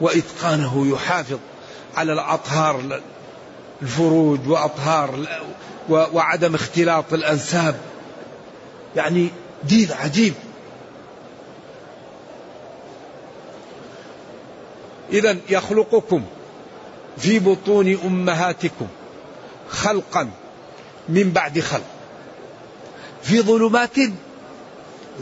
وإتقانه 0.00 0.86
يحافظ 0.92 1.38
على 1.96 2.12
الأطهار 2.12 3.00
الفروج 3.82 4.48
وأطهار 4.48 5.26
وعدم 5.88 6.54
اختلاط 6.54 7.12
الأنساب. 7.12 7.76
يعني 8.96 9.28
دين 9.64 9.92
عجيب. 9.92 10.34
إذا 15.12 15.36
يخلقكم 15.48 16.22
في 17.16 17.38
بطون 17.38 17.98
أمهاتكم 18.04 18.86
خلقا 19.68 20.30
من 21.08 21.30
بعد 21.30 21.60
خلق. 21.60 21.82
في 23.22 23.40
ظلمات 23.40 23.96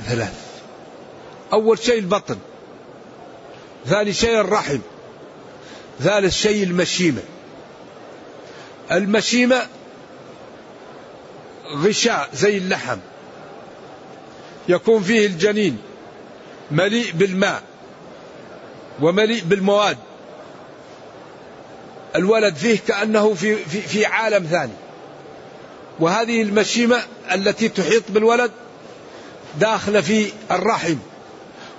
ثلاث. 0.06 0.34
أول 1.52 1.78
شيء 1.78 1.98
البطن 1.98 2.36
ثاني 3.86 4.12
شيء 4.12 4.40
الرحم 4.40 4.78
ثالث 6.00 6.34
شيء 6.34 6.64
المشيمة. 6.64 7.22
المشيمة 8.92 9.66
غشاء 11.74 12.28
زي 12.34 12.58
اللحم. 12.58 12.98
يكون 14.68 15.02
فيه 15.02 15.26
الجنين 15.26 15.78
مليء 16.70 17.12
بالماء 17.12 17.62
ومليء 19.00 19.44
بالمواد. 19.44 19.98
الولد 22.16 22.54
فيه 22.54 22.78
كأنه 22.88 23.34
في, 23.34 23.56
في, 23.56 23.80
في 23.80 24.06
عالم 24.06 24.44
ثاني. 24.44 24.72
وهذه 26.00 26.42
المشيمة 26.42 27.02
التي 27.32 27.68
تحيط 27.68 28.02
بالولد 28.08 28.50
داخلة 29.60 30.00
في 30.00 30.32
الرحم 30.50 30.96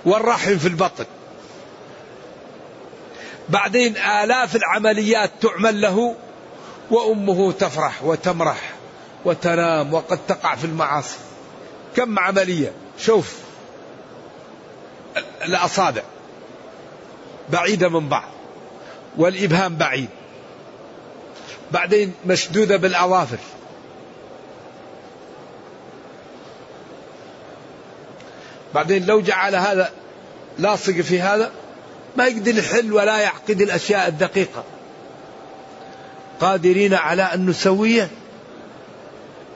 والرحم 0.04 0.58
في 0.58 0.68
البطن. 0.68 1.04
بعدين 3.48 3.96
آلاف 3.96 4.56
العمليات 4.56 5.30
تعمل 5.40 5.80
له 5.80 6.16
وأمه 6.90 7.52
تفرح 7.52 8.04
وتمرح 8.04 8.72
وتنام 9.24 9.94
وقد 9.94 10.18
تقع 10.28 10.54
في 10.54 10.64
المعاصي. 10.64 11.16
كم 11.96 12.18
عملية؟ 12.18 12.72
شوف 12.98 13.36
الأصابع 15.44 16.02
بعيدة 17.48 17.88
من 17.88 18.08
بعض 18.08 18.28
والإبهام 19.16 19.76
بعيد. 19.76 20.08
بعدين 21.72 22.14
مشدودة 22.26 22.76
بالأظافر. 22.76 23.38
بعدين 28.74 29.06
لو 29.06 29.20
جعل 29.20 29.54
هذا 29.54 29.92
لاصق 30.58 30.92
في 30.92 31.20
هذا 31.20 31.52
ما 32.16 32.26
يقدر 32.26 32.58
يحل 32.58 32.92
ولا 32.92 33.18
يعقد 33.18 33.60
الأشياء 33.60 34.08
الدقيقة. 34.08 34.64
قادرين 36.40 36.94
على 36.94 37.22
أن 37.22 37.46
نسويه؟ 37.46 38.10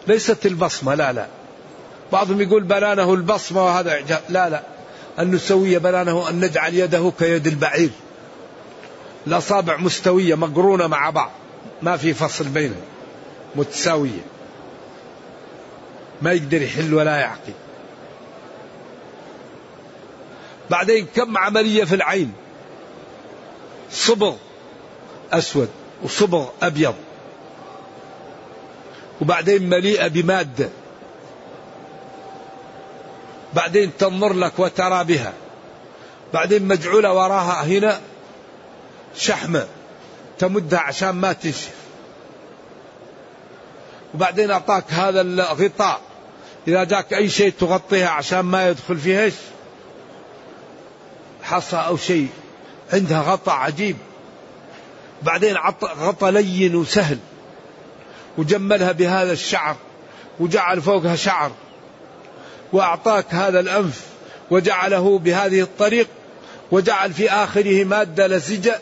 ليست 0.07 0.47
البصمة 0.47 0.95
لا 0.95 1.13
لا. 1.13 1.27
بعضهم 2.13 2.41
يقول 2.41 2.63
بنانه 2.63 3.15
البصمة 3.15 3.65
وهذا 3.65 3.93
إعجاب. 3.93 4.21
لا 4.29 4.49
لا. 4.49 4.63
أن 5.19 5.31
نسوي 5.31 5.79
بنانه 5.79 6.29
أن 6.29 6.41
نجعل 6.41 6.75
يده 6.75 7.13
كيد 7.19 7.47
البعير. 7.47 7.91
الأصابع 9.27 9.77
مستوية 9.77 10.35
مقرونة 10.35 10.87
مع 10.87 11.11
بعض. 11.11 11.31
ما 11.83 11.97
في 11.97 12.15
فصل 12.15 12.45
بينهم. 12.45 12.83
متساوية. 13.57 14.25
ما 16.23 16.33
يقدر 16.33 16.63
يحل 16.63 16.95
ولا 16.95 17.17
يعقد 17.17 17.55
بعدين 20.71 21.07
كم 21.17 21.39
عملية 21.39 21.85
في 21.85 21.95
العين؟ 21.95 22.33
صبغ 23.93 24.35
أسود. 25.33 25.69
وصبغ 26.03 26.49
أبيض. 26.63 26.95
وبعدين 29.21 29.69
مليئة 29.69 30.09
بمادة 30.09 30.69
بعدين 33.55 33.91
تنظر 33.99 34.33
لك 34.33 34.59
وترى 34.59 35.05
بها. 35.05 35.33
بعدين 36.33 36.69
مجعولة 36.69 37.13
وراها 37.13 37.65
هنا 37.65 38.01
شحمة 39.17 39.67
تمدها 40.39 40.79
عشان 40.79 41.11
ما 41.11 41.33
تنشف 41.33 41.75
وبعدين 44.15 44.51
أعطاك 44.51 44.85
هذا 44.89 45.21
الغطاء. 45.21 46.01
إذا 46.69 46.85
جاك 46.85 47.15
أي 47.15 47.29
شيء 47.29 47.53
تغطيها 47.61 48.09
عشان 48.09 48.41
ما 48.41 48.69
يدخل 48.69 48.99
فيها 48.99 49.31
حصى 51.43 51.77
أو 51.77 51.97
شيء. 51.97 52.29
عندها 52.93 53.23
غطاء 53.23 53.55
عجيب. 53.55 53.97
بعدين 55.23 55.57
غطى 55.85 56.31
لين 56.31 56.77
وسهل 56.77 57.19
وجملها 58.39 58.93
بهذا 58.93 59.33
الشعر 59.33 59.77
وجعل 60.41 60.83
فوقها 60.83 61.17
شعر 61.17 61.53
وأعطاك 62.73 63.35
هذا 63.35 63.61
الأنف 63.61 64.01
وجعله 64.51 65.19
بهذه 65.19 65.61
الطريق 65.61 66.09
وجعل 66.71 67.13
في 67.13 67.31
آخره 67.31 67.85
مادة 67.85 68.27
لزجة 68.27 68.81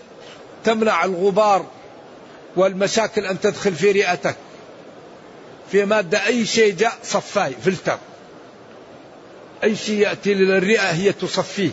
تمنع 0.64 1.04
الغبار 1.04 1.66
والمشاكل 2.56 3.26
أن 3.26 3.40
تدخل 3.40 3.74
في 3.74 3.92
رئتك. 3.92 4.36
في 5.72 5.84
مادة 5.84 6.26
أي 6.26 6.46
شيء 6.46 6.74
جاء 6.74 6.98
صفاي 7.04 7.52
فلتر. 7.64 7.98
أي 9.64 9.76
شيء 9.76 9.98
يأتي 9.98 10.34
للرئة 10.34 10.90
هي 10.90 11.12
تصفيه. 11.12 11.70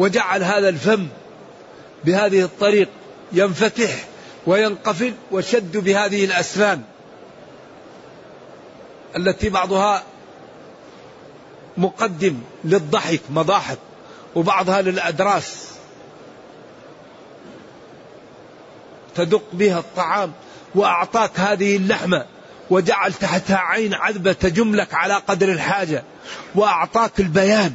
وجعل 0.00 0.42
هذا 0.44 0.68
الفم 0.68 1.06
بهذه 2.04 2.42
الطريق 2.42 2.88
ينفتح 3.32 4.04
وينقفل 4.46 5.14
وشد 5.32 5.76
بهذه 5.76 6.24
الأسنان 6.24 6.82
التي 9.16 9.48
بعضها 9.48 10.02
مقدم 11.76 12.38
للضحك 12.64 13.20
مضاحك 13.30 13.78
وبعضها 14.34 14.82
للأدراس. 14.82 15.70
تدق 19.16 19.44
بها 19.52 19.78
الطعام 19.78 20.32
وأعطاك 20.74 21.40
هذه 21.40 21.76
اللحمة 21.76 22.24
وجعل 22.70 23.12
تحتها 23.12 23.56
عين 23.56 23.94
عذبة 23.94 24.32
تجملك 24.32 24.94
على 24.94 25.14
قدر 25.14 25.52
الحاجة 25.52 26.04
وأعطاك 26.54 27.20
البيان. 27.20 27.72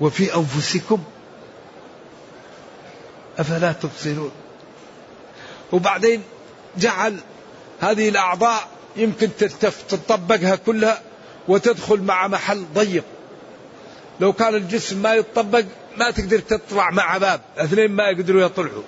وفي 0.00 0.34
أنفسكم 0.36 0.98
أفلا 3.38 3.72
تبصرون. 3.72 4.30
وبعدين 5.72 6.22
جعل 6.78 7.16
هذه 7.80 8.08
الأعضاء 8.08 8.68
يمكن 8.96 9.28
تطبقها 9.88 10.56
كلها 10.56 11.02
وتدخل 11.48 12.00
مع 12.02 12.28
محل 12.28 12.64
ضيق. 12.74 13.04
لو 14.20 14.32
كان 14.32 14.54
الجسم 14.54 15.02
ما 15.02 15.14
يتطبق 15.14 15.64
ما 15.96 16.10
تقدر 16.10 16.38
تطلع 16.38 16.90
مع 16.90 17.18
باب 17.18 17.40
اثنين 17.58 17.90
ما 17.90 18.04
يقدروا 18.04 18.42
يطلعوا. 18.42 18.82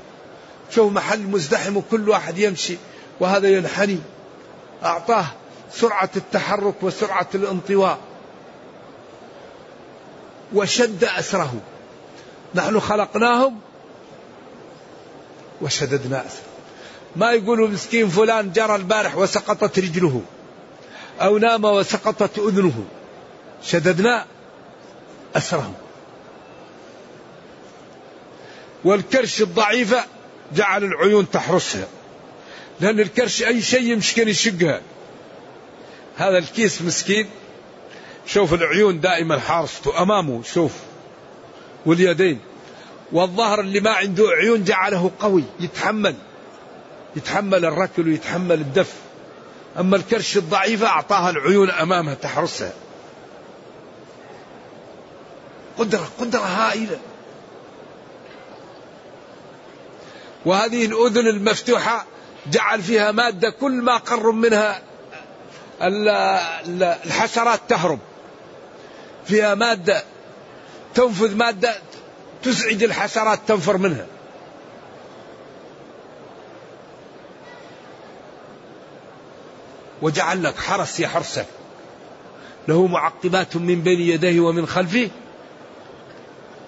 شوف 0.71 0.93
محل 0.93 1.23
مزدحم 1.23 1.77
وكل 1.77 2.09
واحد 2.09 2.39
يمشي 2.39 2.77
وهذا 3.21 3.49
ينحني. 3.49 3.99
أعطاه 4.85 5.27
سرعة 5.73 6.11
التحرك 6.17 6.83
وسرعة 6.83 7.29
الانطواء. 7.35 7.99
وشد 10.55 11.05
أسره. 11.05 11.55
نحن 12.55 12.81
خلقناهم 12.81 13.59
وشددنا 15.63 16.27
أسره. 16.27 16.47
ما 17.17 17.33
يقولوا 17.33 17.69
مسكين 17.69 18.09
فلان 18.09 18.53
جرى 18.53 18.77
البارح 18.77 19.17
وسقطت 19.17 19.79
رجله 19.79 20.23
أو 21.21 21.39
نام 21.39 21.65
وسقطت 21.65 22.39
أذنه. 22.39 22.85
شددنا 23.63 24.27
أسره. 25.37 25.73
والكرش 28.85 29.43
الضعيفة 29.43 30.05
جعل 30.55 30.85
العيون 30.85 31.31
تحرسها 31.31 31.89
لأن 32.81 33.01
الكرش 33.01 33.43
أي 33.43 33.63
شيء 33.63 33.83
يمكن 33.83 34.29
يشقها 34.29 34.81
هذا 36.17 36.39
الكيس 36.39 36.83
مسكين. 36.83 37.27
شوف 38.27 38.55
العيون 38.55 39.01
دائما 39.01 39.41
حارسته 39.41 40.03
أمامه 40.03 40.43
شوف. 40.43 40.73
واليدين. 41.87 42.41
والظهر 43.13 43.61
اللي 43.61 43.81
ما 43.81 43.91
عنده 43.91 44.29
عيون 44.29 44.65
جعله 44.65 45.11
قوي 45.21 45.45
يتحمل. 45.61 46.15
يتحمل 47.17 47.65
الركل 47.65 48.09
ويتحمل 48.09 48.61
الدف. 48.61 48.95
أما 49.79 49.97
الكرش 49.97 50.37
الضعيفة 50.37 50.87
أعطاها 50.87 51.31
العيون 51.31 51.71
أمامها 51.71 52.15
تحرسها. 52.15 52.73
قدرة 55.79 56.09
قدرة 56.21 56.41
هائلة. 56.41 56.99
وهذه 60.47 60.87
الأذن 60.87 61.27
المفتوحة 61.27 62.07
جعل 62.47 62.83
فيها 62.83 63.13
مادة 63.13 63.51
كل 63.51 63.73
ما 63.73 63.97
قرب 63.97 64.35
منها 64.35 64.83
الحشرات 65.83 67.61
تهرب. 67.69 67.99
فيها 69.29 69.55
مادة 69.55 70.03
تنفذ 70.95 71.37
مادة 71.37 71.75
تزعج 72.43 72.85
الحشرات 72.85 73.39
تنفر 73.49 73.77
منها. 73.77 74.07
وجعل 80.03 80.43
لك 80.43 80.59
حرس 80.59 81.01
يحرسك 81.01 81.47
له 82.69 82.87
معقبات 82.87 83.57
من 83.57 83.83
بين 83.83 84.01
يديه 84.01 84.41
ومن 84.41 84.67
خلفه. 84.67 85.09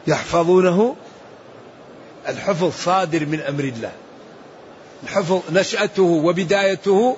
يحفظونه. 0.07 0.97
الحفظ 2.29 2.73
صادر 2.85 3.27
من 3.27 3.41
أمر 3.41 3.65
الله. 3.65 3.93
الحفظ 5.03 5.41
نشأته 5.53 6.03
وبدايته 6.03 7.17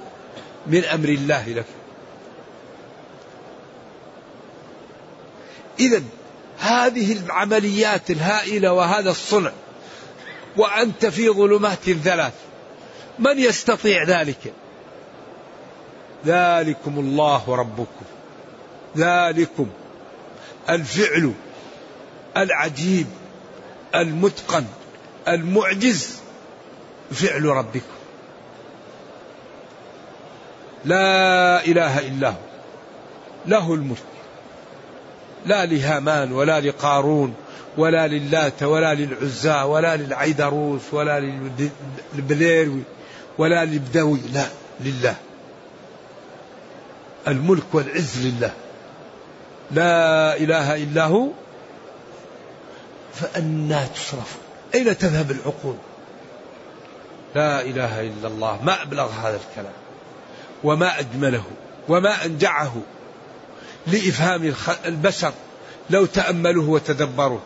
من 0.66 0.84
أمر 0.84 1.08
الله 1.08 1.48
لك. 1.48 1.64
اذا 5.80 6.02
هذه 6.58 7.12
العمليات 7.12 8.10
الهائلة 8.10 8.72
وهذا 8.72 9.10
الصنع 9.10 9.52
وأنت 10.56 11.06
في 11.06 11.28
ظلمات 11.28 11.90
ثلاث 11.90 12.32
من 13.18 13.38
يستطيع 13.38 14.04
ذلك؟ 14.04 14.52
ذلكم 16.26 16.98
الله 16.98 17.44
ربكم 17.48 18.04
ذلكم 18.96 19.66
الفعل 20.68 21.32
العجيب 22.36 23.06
المتقن 23.94 24.64
المعجز 25.28 26.18
فعل 27.12 27.44
ربكم. 27.44 28.00
لا 30.84 31.64
إله 31.64 31.98
إلا 31.98 32.28
هو 32.28 32.34
له 33.46 33.74
الملك. 33.74 34.19
لا 35.46 35.66
لهامان 35.66 36.32
ولا 36.32 36.60
لقارون 36.60 37.34
ولا 37.76 38.08
للات 38.08 38.62
ولا 38.62 38.94
للعزى 38.94 39.62
ولا 39.62 39.96
للعيدروس 39.96 40.82
ولا 40.92 41.20
للبليروي 42.14 42.82
ولا 43.38 43.64
للبدوي 43.64 44.20
لا 44.32 44.46
لله. 44.80 45.14
الملك 47.28 47.64
والعز 47.72 48.26
لله. 48.26 48.52
لا 49.70 50.36
إله 50.36 50.74
إلا 50.76 51.04
هو. 51.04 51.28
فأنا 53.14 53.86
تصرفون 53.86 54.42
أين 54.74 54.98
تذهب 54.98 55.30
العقول؟ 55.30 55.76
لا 57.34 57.60
إله 57.60 58.00
إلا 58.00 58.28
الله. 58.28 58.58
ما 58.62 58.82
أبلغ 58.82 59.10
هذا 59.10 59.40
الكلام. 59.50 59.72
وما 60.64 61.00
أجمله. 61.00 61.44
وما 61.88 62.24
أنجعه. 62.24 62.76
لإفهام 63.86 64.54
البشر 64.86 65.32
لو 65.90 66.06
تأملوه 66.06 66.68
وتدبروه. 66.68 67.42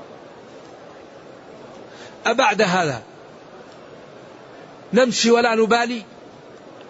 أبعد 2.27 2.63
هذا. 2.63 3.03
نمشي 4.93 5.31
ولا 5.31 5.55
نبالي؟ 5.55 6.03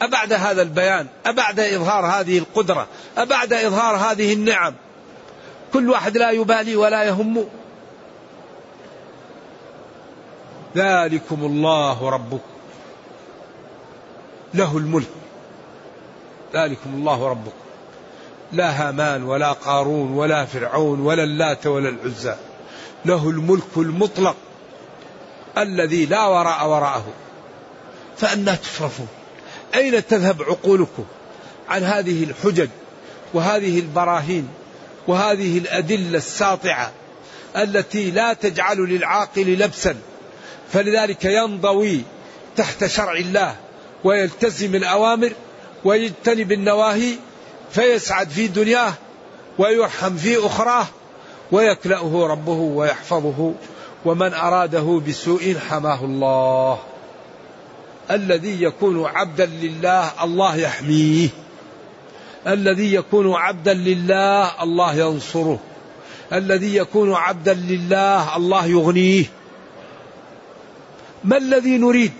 أبعد 0.02 0.32
هذا 0.32 0.62
البيان 0.62 1.06
أبعد 1.26 1.60
إظهار 1.60 2.06
هذه 2.06 2.38
القدرة 2.38 2.86
أبعد 3.18 3.52
إظهار 3.52 3.96
هذه 3.96 4.32
النعم. 4.32 4.74
كل 5.72 5.90
واحد 5.90 6.16
لا 6.16 6.30
يبالي 6.30 6.76
ولا 6.76 7.04
يهم 7.04 7.48
ذلكم 10.76 11.44
الله 11.44 12.10
ربكم. 12.10 12.54
له 14.54 14.78
الملك. 14.78 15.10
ذلكم 16.54 16.94
الله 16.94 17.28
ربكم. 17.28 17.64
لا 18.52 18.88
هامان 18.88 19.22
ولا 19.22 19.52
قارون 19.52 20.12
ولا 20.12 20.44
فرعون 20.44 21.00
ولا 21.00 21.24
اللات 21.24 21.66
ولا 21.66 21.88
العزى. 21.88 22.36
له 23.04 23.30
الملك 23.30 23.76
المطلق 23.76 24.36
الذي 25.58 26.06
لا 26.06 26.26
وراء 26.26 26.68
وراءه. 26.68 27.04
فأنا 28.16 28.54
تصرفون 28.54 29.08
أين 29.74 30.06
تذهب 30.06 30.42
عقولكم 30.42 31.04
عن 31.68 31.82
هذه 31.82 32.24
الحجج 32.24 32.68
وهذه 33.34 33.78
البراهين 33.78 34.48
وهذه 35.06 35.58
الأدلة 35.58 36.18
الساطعة 36.18 36.92
التي 37.56 38.10
لا 38.10 38.32
تجعل 38.32 38.78
للعاقل 38.78 39.58
لبسا؟ 39.58 39.96
فلذلك 40.72 41.24
ينضوي 41.24 42.02
تحت 42.56 42.84
شرع 42.86 43.12
الله 43.12 43.56
ويلتزم 44.04 44.74
الأوامر 44.74 45.32
ويجتنب 45.84 46.52
النواهي 46.52 47.14
فيسعد 47.74 48.28
في 48.28 48.46
دنياه 48.46 48.92
ويرحم 49.58 50.16
في 50.16 50.46
أخراه 50.46 50.86
ويكلأه 51.52 52.26
ربه 52.26 52.52
ويحفظه 52.52 53.54
ومن 54.04 54.34
أراده 54.34 55.02
بسوء 55.08 55.56
حماه 55.68 56.04
الله. 56.04 56.78
الذي 58.10 58.62
يكون 58.62 59.06
عبدا 59.06 59.46
لله 59.46 60.24
الله 60.24 60.56
يحميه. 60.56 61.28
الذي 62.46 62.94
يكون 62.94 63.34
عبدا 63.34 63.74
لله 63.74 64.62
الله 64.62 64.94
ينصره. 64.94 65.58
الذي 66.32 66.76
يكون 66.76 67.14
عبدا 67.14 67.54
لله 67.54 68.36
الله 68.36 68.66
يغنيه. 68.66 69.24
ما 71.24 71.36
الذي 71.36 71.78
نريد؟ 71.78 72.12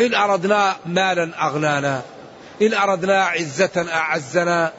إن 0.00 0.14
أردنا 0.14 0.76
مالا 0.86 1.46
أغنانا. 1.46 2.02
إن 2.62 2.74
أردنا 2.74 3.24
عزة 3.24 3.86
أعزنا 3.92 4.72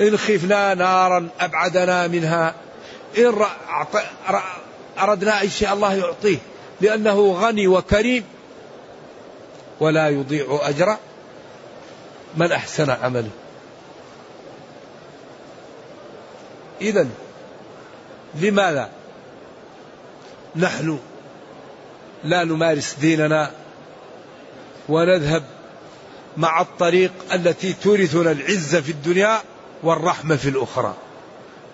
إن 0.00 0.16
خفنا 0.16 0.74
نارا 0.74 1.28
أبعدنا 1.40 2.06
منها 2.06 2.54
إن 3.18 3.44
أردنا 4.98 5.40
أي 5.40 5.50
شيء 5.50 5.72
الله 5.72 5.94
يعطيه 5.94 6.38
لأنه 6.80 7.32
غني 7.32 7.68
وكريم 7.68 8.24
ولا 9.80 10.08
يضيع 10.08 10.60
أجر 10.62 10.96
من 12.36 12.52
أحسن 12.52 12.90
عمله. 12.90 13.30
إذا 16.80 17.08
لماذا 18.34 18.90
نحن 20.56 20.98
لا 22.24 22.44
نمارس 22.44 22.94
ديننا 22.94 23.50
ونذهب 24.88 25.42
مع 26.36 26.60
الطريق 26.60 27.12
التي 27.32 27.72
تورثنا 27.72 28.30
العزة 28.30 28.80
في 28.80 28.92
الدنيا 28.92 29.42
والرحمة 29.82 30.36
في 30.36 30.48
الأخرى. 30.48 30.94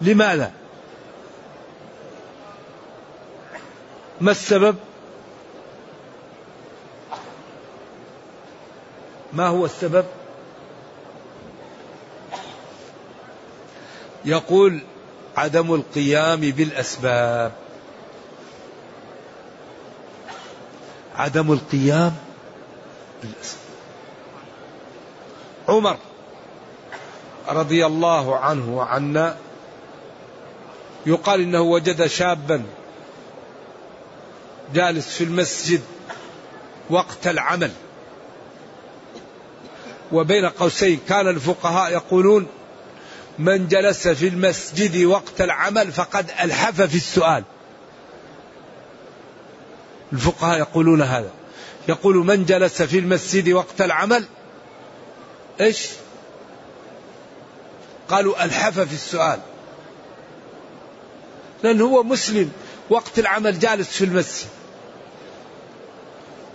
لماذا؟ 0.00 0.52
ما 4.20 4.30
السبب؟ 4.30 4.76
ما 9.32 9.46
هو 9.46 9.64
السبب؟ 9.64 10.04
يقول 14.24 14.80
عدم 15.36 15.74
القيام 15.74 16.40
بالأسباب. 16.40 17.52
عدم 21.16 21.52
القيام 21.52 22.14
بالأسباب. 23.22 23.65
عمر 25.68 25.96
رضي 27.48 27.86
الله 27.86 28.36
عنه 28.36 28.76
وعنا 28.76 29.36
يقال 31.06 31.40
إنه 31.40 31.60
وجد 31.60 32.06
شابا 32.06 32.62
جالس 34.74 35.08
في 35.08 35.24
المسجد 35.24 35.80
وقت 36.90 37.26
العمل. 37.26 37.70
وبين 40.12 40.46
قوسين 40.46 41.00
كان 41.08 41.28
الفقهاء 41.28 41.92
يقولون 41.92 42.46
من 43.38 43.68
جلس 43.68 44.08
في 44.08 44.28
المسجد 44.28 45.04
وقت 45.04 45.40
العمل 45.40 45.92
فقد 45.92 46.30
ألحف 46.40 46.82
في 46.82 46.96
السؤال. 46.96 47.44
الفقهاء 50.12 50.58
يقولون 50.58 51.02
هذا. 51.02 51.30
يقول 51.88 52.16
من 52.16 52.44
جلس 52.44 52.82
في 52.82 52.98
المسجد 52.98 53.48
وقت 53.48 53.80
العمل 53.80 54.24
إيش؟ 55.60 55.88
قالوا 58.08 58.44
ألحف 58.44 58.80
في 58.80 58.94
السؤال. 58.94 59.40
لأنه 61.62 61.84
هو 61.84 62.02
مسلم 62.02 62.50
وقت 62.90 63.18
العمل 63.18 63.58
جالس 63.58 63.88
في 63.88 64.04
المسجد. 64.04 64.48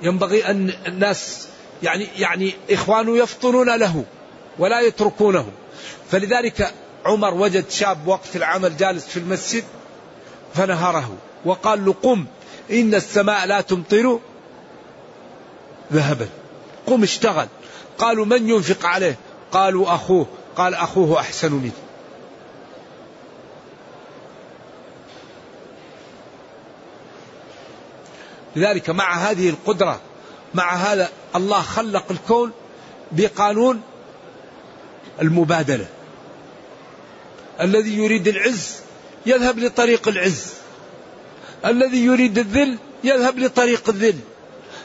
ينبغي 0.02 0.46
أن 0.46 0.74
الناس 0.88 1.48
يعني 1.84 2.08
يعني 2.18 2.54
إخوانه 2.70 3.18
يفطنون 3.18 3.76
له 3.76 4.06
ولا 4.60 4.80
يتركونه. 4.80 5.52
فلذلك 6.12 6.74
عمر 7.06 7.34
وجد 7.34 7.70
شاب 7.70 8.08
وقت 8.08 8.36
العمل 8.36 8.78
جالس 8.78 9.06
في 9.06 9.18
المسجد 9.18 9.64
فنهره 10.54 11.18
وقال 11.46 11.86
له 11.86 11.96
قم 12.04 12.26
إن 12.72 12.96
السماء 12.96 13.46
لا 13.46 13.62
تمطر 13.62 14.20
ذهبا. 15.94 16.30
قم 16.88 17.04
اشتغل. 17.04 17.48
قالوا 18.02 18.26
من 18.26 18.50
ينفق 18.50 18.86
عليه؟ 18.86 19.18
قالوا 19.52 19.96
أخوه. 19.96 20.28
قال 20.56 20.74
أخوه 20.74 21.20
أحسن 21.20 21.52
منه 21.52 21.72
لذلك 28.56 28.90
مع 28.90 29.14
هذه 29.14 29.50
القدرة 29.50 30.02
مع 30.54 30.76
هذا 30.76 31.10
الله 31.36 31.62
خلق 31.62 32.12
الكون 32.12 32.52
بقانون 33.12 33.82
المبادلة. 35.22 35.86
الذي 37.62 37.98
يريد 37.98 38.28
العز 38.28 38.76
يذهب 39.26 39.60
لطريق 39.60 40.08
العز. 40.08 40.54
الذي 41.66 42.06
يريد 42.06 42.38
الذل 42.38 42.78
يذهب 43.04 43.40
لطريق 43.40 43.90
الذل. 43.90 44.20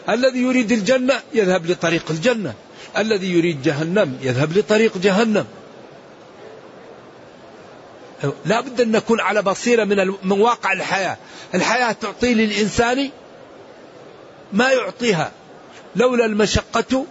الذي 0.08 0.38
يريد 0.38 0.72
الجنة 0.72 1.20
يذهب 1.34 1.66
لطريق 1.66 2.04
الجنة. 2.10 2.54
الذي 2.99 3.32
يريد 3.32 3.62
جهنم 3.62 4.18
يذهب 4.22 4.59
لطريق 4.59 4.99
جهنم. 4.99 5.47
لا 8.44 8.61
بد 8.61 8.80
أن 8.80 8.92
نكون 8.92 9.20
على 9.20 9.42
بصيرة 9.42 9.84
من, 9.84 10.14
من 10.22 10.40
واقع 10.40 10.72
الحياة. 10.72 11.16
الحياة 11.55 11.92
تعطي 11.92 12.34
للإنسان 12.34 13.11
ما 14.53 14.72
يعطيها. 14.72 15.32
لولا 15.97 16.24
المشقة 16.24 17.07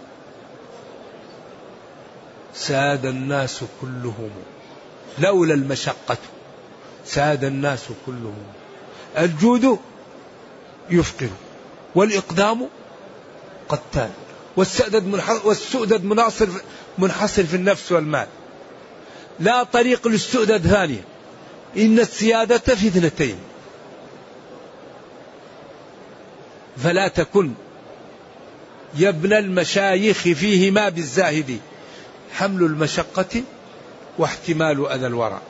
ساد 2.54 3.06
الناس 3.06 3.60
كلهم. 3.80 4.30
لولا 5.18 5.54
المشقة 5.54 6.18
ساد 7.04 7.44
الناس 7.44 7.84
كلهم. 8.06 8.42
الجود 9.18 9.78
يفقر 10.90 11.28
والإقدام 11.94 12.68
قتال. 13.68 14.10
والسؤدد 14.56 15.22
والسؤدد 15.44 16.04
مناصر 16.04 16.48
منحصر 16.98 17.44
في 17.44 17.56
النفس 17.56 17.92
والمال. 17.92 18.26
لا 19.40 19.62
طريق 19.62 20.08
للسؤدد 20.08 20.66
ثانية 20.66 21.04
إن 21.76 21.98
السيادة 21.98 22.58
في 22.58 22.86
اثنتين. 22.88 23.36
فلا 26.76 27.08
تكن 27.08 27.52
يا 28.94 29.08
ابن 29.08 29.32
المشايخ 29.32 30.16
فيهما 30.16 30.88
بالزاهد. 30.88 31.58
حمل 32.32 32.62
المشقة 32.62 33.42
واحتمال 34.18 34.88
أذى 34.88 35.06
الورى. 35.06 35.40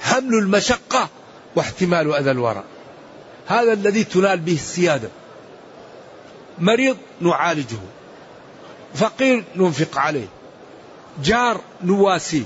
حمل 0.00 0.34
المشقة 0.34 1.08
واحتمال 1.56 2.14
أذى 2.14 2.30
الورى. 2.30 2.64
هذا 3.46 3.72
الذي 3.72 4.04
تنال 4.04 4.38
به 4.38 4.54
السيادة. 4.54 5.08
مريض 6.58 6.96
نعالجه. 7.20 7.78
فقير 8.94 9.44
ننفق 9.56 9.98
عليه. 9.98 10.26
جار 11.22 11.60
نواسيه 11.84 12.44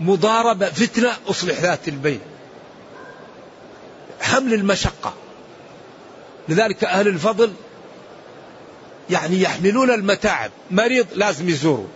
مضاربة 0.00 0.70
فتنة 0.70 1.12
أصلح 1.26 1.60
ذات 1.60 1.88
البين. 1.88 2.20
حمل 4.20 4.54
المشقة. 4.54 5.14
لذلك 6.48 6.84
أهل 6.84 7.08
الفضل 7.08 7.52
يعني 9.10 9.40
يحملون 9.40 9.90
المتاعب. 9.90 10.50
مريض 10.70 11.06
لازم 11.14 11.48
يزوروا 11.48 11.88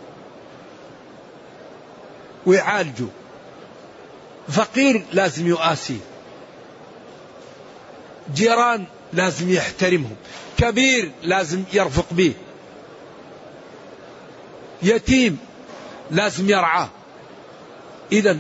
ويعالجوا 2.47 3.09
فقير 4.49 5.05
لازم 5.13 5.47
يؤاسيه. 5.47 6.01
جيران 8.35 8.87
لازم 9.13 9.51
يحترمهم. 9.51 10.17
كبير 10.59 11.13
لازم 11.23 11.65
يرفق 11.73 12.07
به. 12.11 12.35
يتيم 14.83 15.39
لازم 16.11 16.51
يرعاه. 16.51 16.89
إذا 18.13 18.39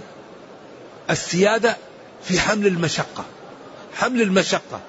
السيادة 1.11 1.77
في 2.23 2.41
حمل 2.41 2.67
المشقة. 2.67 3.25
حمل 3.95 4.23
المشقة. 4.23 4.81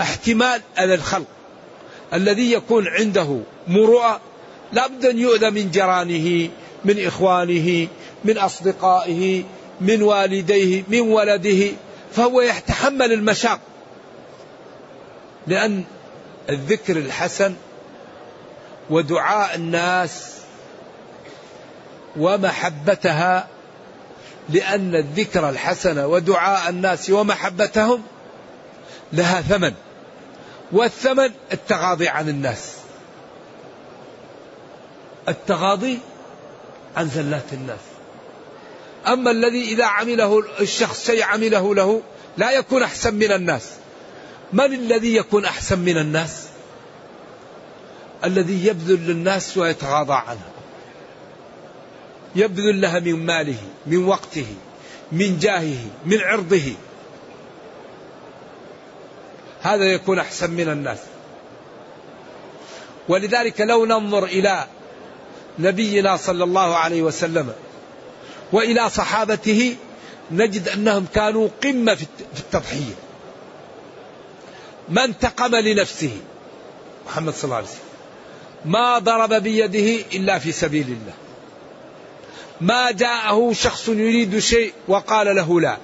احتمال 0.00 0.62
أذى 0.78 0.94
الخلق. 0.94 1.26
الذي 2.12 2.52
يكون 2.52 2.88
عنده 2.88 3.40
مروءة 3.68 4.20
لابد 4.72 5.06
أن 5.06 5.18
يؤذى 5.18 5.50
من 5.50 5.70
جيرانه 5.70 6.48
من 6.84 7.06
إخوانه 7.06 7.88
من 8.24 8.38
أصدقائه 8.38 9.44
من 9.80 10.02
والديه 10.02 10.84
من 10.88 11.00
ولده. 11.00 11.72
فهو 12.12 12.40
يتحمل 12.40 13.12
المشاق. 13.12 13.60
لأن 15.46 15.84
الذكر 16.50 16.96
الحسن 16.96 17.54
ودعاء 18.90 19.54
الناس 19.54 20.41
ومحبتها 22.16 23.48
لأن 24.48 24.94
الذكر 24.94 25.48
الحسن 25.48 25.98
ودعاء 25.98 26.70
الناس 26.70 27.10
ومحبتهم 27.10 28.02
لها 29.12 29.40
ثمن 29.40 29.74
والثمن 30.72 31.30
التغاضي 31.52 32.08
عن 32.08 32.28
الناس. 32.28 32.72
التغاضي 35.28 35.98
عن 36.96 37.08
زلات 37.08 37.52
الناس. 37.52 37.80
أما 39.06 39.30
الذي 39.30 39.64
إذا 39.64 39.84
عمله 39.84 40.42
الشخص 40.60 41.06
شيء 41.06 41.22
عمله 41.22 41.74
له 41.74 42.02
لا 42.36 42.50
يكون 42.50 42.82
أحسن 42.82 43.14
من 43.14 43.32
الناس. 43.32 43.70
من 44.52 44.72
الذي 44.74 45.16
يكون 45.16 45.44
أحسن 45.44 45.78
من 45.78 45.98
الناس؟ 45.98 46.46
الذي 48.24 48.66
يبذل 48.66 49.06
للناس 49.06 49.56
ويتغاضى 49.56 50.14
عنها 50.14 50.61
يبذل 52.34 52.80
لها 52.80 53.00
من 53.00 53.26
ماله 53.26 53.58
من 53.86 54.04
وقته 54.04 54.46
من 55.12 55.38
جاهه 55.38 55.84
من 56.06 56.20
عرضه. 56.20 56.72
هذا 59.62 59.84
يكون 59.84 60.18
أحسن 60.18 60.50
من 60.50 60.68
الناس. 60.68 60.98
ولذلك 63.08 63.60
لو 63.60 63.86
ننظر 63.86 64.24
إلى 64.24 64.66
نبينا 65.58 66.16
صلى 66.16 66.44
الله 66.44 66.76
عليه 66.76 67.02
وسلم 67.02 67.52
وإلى 68.52 68.90
صحابته 68.90 69.76
نجد 70.30 70.68
أنهم 70.68 71.06
كانوا 71.14 71.48
قمة 71.62 71.94
في 71.94 72.06
التضحية. 72.38 72.94
ما 74.88 75.04
انتقم 75.04 75.56
لنفسه 75.56 76.16
محمد 77.06 77.34
صلى 77.34 77.44
الله 77.44 77.56
عليه 77.56 77.66
وسلم 77.66 77.92
ما 78.64 78.98
ضرب 78.98 79.34
بيده 79.34 80.04
إلا 80.12 80.38
في 80.38 80.52
سبيل 80.52 80.86
الله. 80.86 81.21
ما 82.62 82.90
جاءه 82.90 83.52
شخص 83.52 83.88
يريد 83.88 84.38
شيء 84.38 84.72
وقال 84.88 85.36
له 85.36 85.60
لا. 85.60 85.76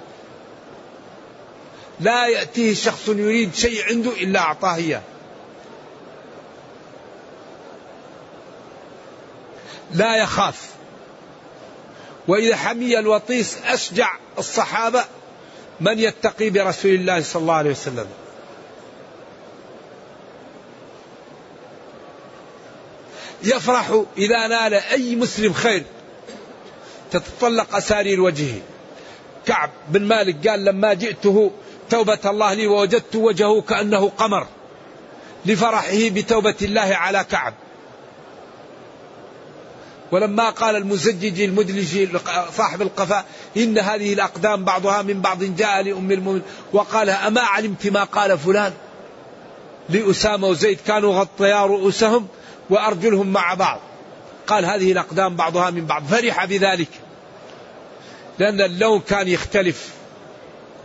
لا 2.01 2.27
يأتيه 2.27 2.75
شخص 2.75 3.09
يريد 3.09 3.55
شيء 3.55 3.85
عنده 3.85 4.11
إلا 4.11 4.41
أعطاه 4.41 4.75
إياه. 4.75 5.03
لا 9.95 10.17
يخاف. 10.17 10.69
وإذا 12.29 12.57
حمي 12.57 12.99
الوطيس 12.99 13.57
أشجع 13.65 14.17
الصحابة 14.39 15.05
من 15.81 15.99
يتقي 15.99 16.51
برسول 16.51 16.91
الله 16.91 17.23
صلى 17.23 17.43
الله 17.43 17.55
عليه 17.55 17.71
وسلم. 17.71 18.07
يفرح 23.43 24.03
إذا 24.19 24.47
نال 24.47 24.75
أي 24.75 25.17
مسلم 25.17 25.53
خير. 25.53 25.85
تتطلق 27.11 27.77
أسارير 27.77 28.21
وجهه. 28.21 28.61
كعب 29.47 29.71
بن 29.89 30.03
مالك 30.03 30.49
قال 30.49 30.65
لما 30.65 30.95
جئته 30.95 31.51
توبة 31.91 32.19
الله 32.25 32.55
لي 32.55 32.67
ووجدت 32.67 33.17
وجهه 33.17 33.61
كأنه 33.61 34.09
قمر 34.09 34.47
لفرحه 35.47 36.09
بتوبة 36.09 36.57
الله 36.63 36.97
على 36.97 37.25
كعب. 37.31 37.55
ولما 40.13 40.51
قال 40.51 40.77
المزجج 40.77 41.41
المدلج 41.41 42.09
صاحب 42.57 42.83
القفاء 42.83 43.25
إن 43.57 43.79
هذه 43.79 44.13
الأقدام 44.13 44.65
بعضها 44.65 45.03
من 45.03 45.21
بعض 45.21 45.45
جاء 45.45 45.83
لأم 45.83 46.13
المؤمن 46.13 46.43
وقال 46.73 47.11
أما 47.11 47.41
علمت 47.41 47.87
ما 47.87 48.05
قال 48.05 48.39
فلان؟ 48.39 48.73
لأسامة 49.89 50.47
وزيد 50.49 50.79
كانوا 50.87 51.15
غطيا 51.15 51.67
رؤوسهم 51.67 52.27
وأرجلهم 52.71 53.33
مع 53.33 53.55
بعض. 53.55 53.81
قال 54.49 54.65
هذه 54.65 54.93
الأقدام 54.93 55.37
بعضها 55.37 55.71
من 55.71 55.87
بعض 55.87 56.05
فرح 56.05 56.45
بذلك. 56.45 56.89
لأن 58.39 58.61
اللون 58.61 59.01
كان 59.01 59.29
يختلف. 59.29 59.89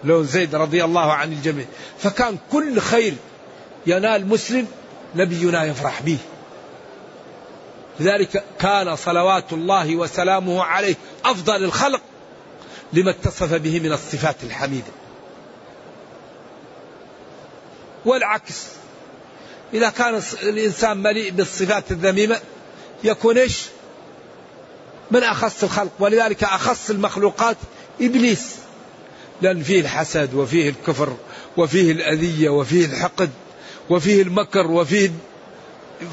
لون 0.03 0.25
زيد 0.25 0.55
رضي 0.55 0.83
الله 0.83 1.13
عن 1.13 1.33
الجميع. 1.33 1.65
فكان 1.99 2.37
كل 2.51 2.79
خير 2.79 3.13
ينال 3.87 4.27
مسلم 4.27 4.67
نبينا 5.15 5.63
يفرح 5.63 6.01
به. 6.01 6.17
لذلك 7.99 8.43
كان 8.59 8.95
صلوات 8.95 9.53
الله 9.53 9.95
وسلامه 9.95 10.63
عليه 10.63 10.95
أفضل 11.25 11.63
الخلق 11.63 12.01
لما 12.93 13.11
اتصف 13.11 13.53
به 13.53 13.79
من 13.79 13.91
الصفات 13.91 14.35
الحميدة. 14.43 14.91
والعكس 18.05 18.65
إذا 19.73 19.89
كان 19.89 20.21
الإنسان 20.43 20.97
مليء 20.97 21.31
بالصفات 21.31 21.91
الذميمة 21.91 22.39
يكون 23.03 23.37
إيش؟ 23.37 23.65
من 25.11 25.23
أخص 25.23 25.63
الخلق. 25.63 25.91
ولذلك 25.99 26.43
أخص 26.43 26.89
المخلوقات 26.89 27.57
إبليس. 28.01 28.55
لأن 29.41 29.63
فيه 29.63 29.81
الحسد 29.81 30.33
وفيه 30.33 30.69
الكفر 30.69 31.17
وفيه 31.57 31.91
الأذية 31.91 32.49
وفيه 32.49 32.85
الحقد 32.85 33.29
وفيه 33.89 34.21
المكر 34.21 34.71
وفيه 34.71 35.11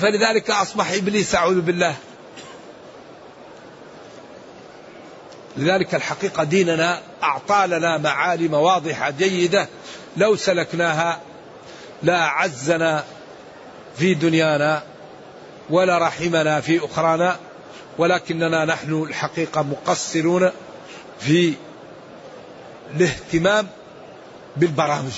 فلذلك 0.00 0.50
أصبح 0.50 0.92
إبليس 0.92 1.34
أعوذ 1.34 1.60
بالله. 1.60 1.94
لذلك 5.56 5.94
الحقيقة 5.94 6.44
ديننا 6.44 7.00
أعطى 7.22 7.66
لنا 7.66 7.98
معالم 7.98 8.54
واضحة 8.54 9.10
جيدة 9.10 9.68
لو 10.16 10.36
سلكناها 10.36 11.20
لا 12.02 12.24
عزنا 12.24 13.04
في 13.96 14.14
دنيانا 14.14 14.82
ولا 15.70 15.98
رحمنا 15.98 16.60
في 16.60 16.84
أخرانا 16.84 17.38
ولكننا 17.98 18.64
نحن 18.64 19.02
الحقيقة 19.02 19.62
مقصرون 19.62 20.50
في 21.20 21.54
الاهتمام 22.94 23.66
بالبرامج. 24.56 25.12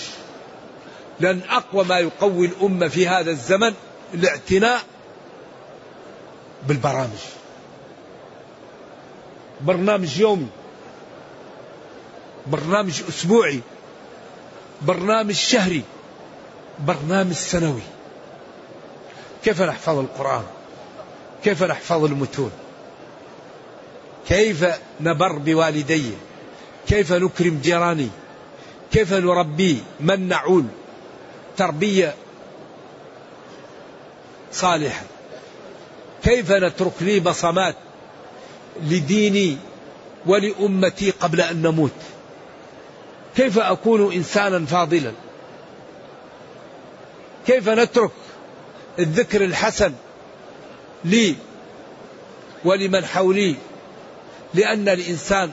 لأن 1.20 1.40
أقوى 1.50 1.84
ما 1.84 1.98
يقوي 1.98 2.46
الأمة 2.46 2.88
في 2.88 3.09
هذا 3.09 3.30
الزمن 3.30 3.74
الاعتناء 4.14 4.80
بالبرامج. 6.68 7.18
برنامج 9.61 10.18
يومي 10.18 10.46
برنامج 12.46 13.03
أسبوعي 13.09 13.61
برنامج 14.82 15.34
شهري 15.34 15.82
برنامج 16.78 17.32
سنوي. 17.32 17.82
كيف 19.45 19.62
نحفظ 19.62 19.99
القرآن؟ 19.99 20.45
كيف 21.45 21.62
نحفظ 21.62 22.05
المتون؟ 22.05 22.51
كيف 24.28 24.66
نبر 25.01 25.32
بوالدي؟ 25.32 26.11
كيف 26.88 27.12
نكرم 27.12 27.61
جيراني؟ 27.62 28.09
كيف 28.93 29.12
نربي 29.12 29.82
من 30.01 30.28
نعول 30.28 30.64
تربية 31.57 32.14
صالحة؟ 34.53 35.05
كيف 36.24 36.53
نترك 36.53 36.93
لي 37.01 37.20
بصمات 37.20 37.76
لديني 38.82 39.57
ولأمتي 40.26 41.11
قبل 41.11 41.40
أن 41.40 41.62
نموت؟ 41.62 41.90
كيف 43.36 43.59
أكون 43.59 44.12
إنسانا 44.12 44.66
فاضلا؟ 44.66 45.12
كيف 47.47 47.68
نترك 47.68 48.11
الذكر 48.99 49.45
الحسن 49.45 49.93
لي 51.05 51.36
ولمن 52.64 53.05
حولي 53.05 53.55
لأن 54.55 54.88
الإنسان 54.88 55.51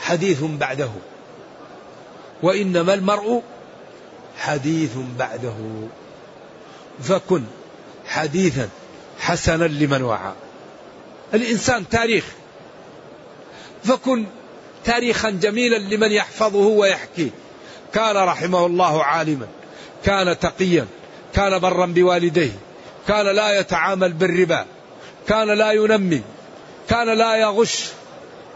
حديث 0.00 0.42
بعده 0.42 0.90
وإنما 2.42 2.94
المرء 2.94 3.42
حديث 4.38 4.90
بعده. 5.18 5.54
فكن 7.02 7.42
حديثا 8.06 8.68
حسنا 9.20 9.64
لمن 9.64 10.02
وعى. 10.02 10.32
الإنسان 11.34 11.88
تاريخ 11.88 12.24
فكن 13.84 14.24
تاريخا 14.84 15.30
جميلا 15.30 15.78
لمن 15.78 16.12
يحفظه 16.12 16.66
ويحكيه 16.66 17.30
كان 17.94 18.16
رحمه 18.16 18.66
الله 18.66 19.04
عالما 19.04 19.46
كان 20.04 20.38
تقيا 20.38 20.86
كان 21.38 21.58
برا 21.58 21.86
بوالديه 21.86 22.52
كان 23.08 23.26
لا 23.26 23.60
يتعامل 23.60 24.12
بالربا 24.12 24.66
كان 25.28 25.50
لا 25.50 25.72
ينمي 25.72 26.22
كان 26.88 27.18
لا 27.18 27.36
يغش 27.36 27.84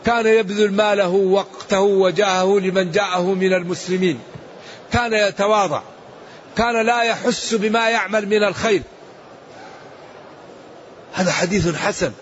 كان 0.06 0.26
يبذل 0.26 0.72
ماله 0.72 1.08
وقته 1.08 1.80
وجاهه 1.80 2.58
لمن 2.60 2.90
جاءه 2.90 3.34
من 3.34 3.52
المسلمين 3.52 4.20
كان 4.92 5.12
يتواضع 5.12 5.82
كان 6.56 6.86
لا 6.86 7.02
يحس 7.02 7.54
بما 7.54 7.90
يعمل 7.90 8.26
من 8.28 8.44
الخير. 8.44 8.82
هذا 11.12 11.32
حديث 11.32 11.76
حسن. 11.76 12.12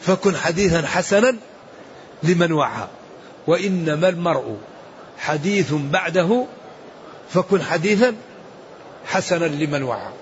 فكن 0.00 0.36
حديثا 0.36 0.86
حسنا 0.86 1.36
لمن 2.22 2.52
وعى. 2.52 2.86
وإنما 3.46 4.08
المرء 4.08 4.58
حديث 5.18 5.72
بعده 5.72 6.46
فكن 7.30 7.62
حديثا 7.62 8.14
حسنا 9.06 9.44
لمن 9.44 9.82
وعى. 9.82 10.12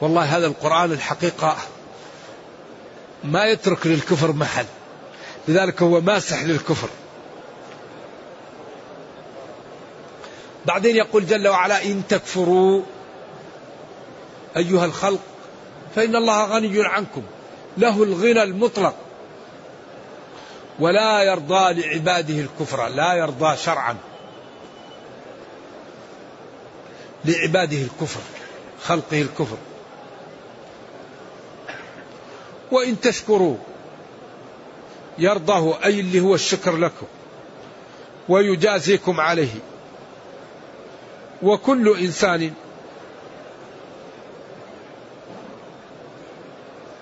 والله 0.00 0.36
هذا 0.36 0.46
القرآن 0.46 0.92
الحقيقة 0.92 1.56
ما 3.24 3.44
يترك 3.44 3.86
للكفر 3.86 4.32
محل. 4.32 4.64
لذلك 5.48 5.82
هو 5.82 6.00
ماسح 6.00 6.42
للكفر. 6.42 6.88
بعدين 10.66 10.96
يقول 10.96 11.26
جل 11.26 11.48
وعلا 11.48 11.84
إن 11.84 12.02
تكفروا 12.08 12.82
أيها 14.56 14.84
الخلق 14.84 15.20
فإن 15.94 16.16
الله 16.16 16.44
غني 16.44 16.84
عنكم. 16.84 17.22
له 17.78 18.02
الغنى 18.02 18.42
المطلق. 18.42 18.94
ولا 20.78 21.22
يرضى 21.22 21.80
لعباده 21.80 22.40
الكفر 22.40 22.88
لا 22.88 23.14
يرضى 23.14 23.56
شرعا. 23.56 23.96
لعباده 27.26 27.76
الكفر 27.76 28.20
خلقه 28.82 29.22
الكفر. 29.22 29.56
وإن 32.72 33.00
تشكروا 33.00 33.56
يرضاه 35.18 35.84
أي 35.84 36.00
اللي 36.00 36.20
هو 36.20 36.34
الشكر 36.34 36.76
لكم 36.76 37.06
ويجازيكم 38.28 39.20
عليه. 39.20 39.54
وكل 41.42 41.98
إنسان 41.98 42.52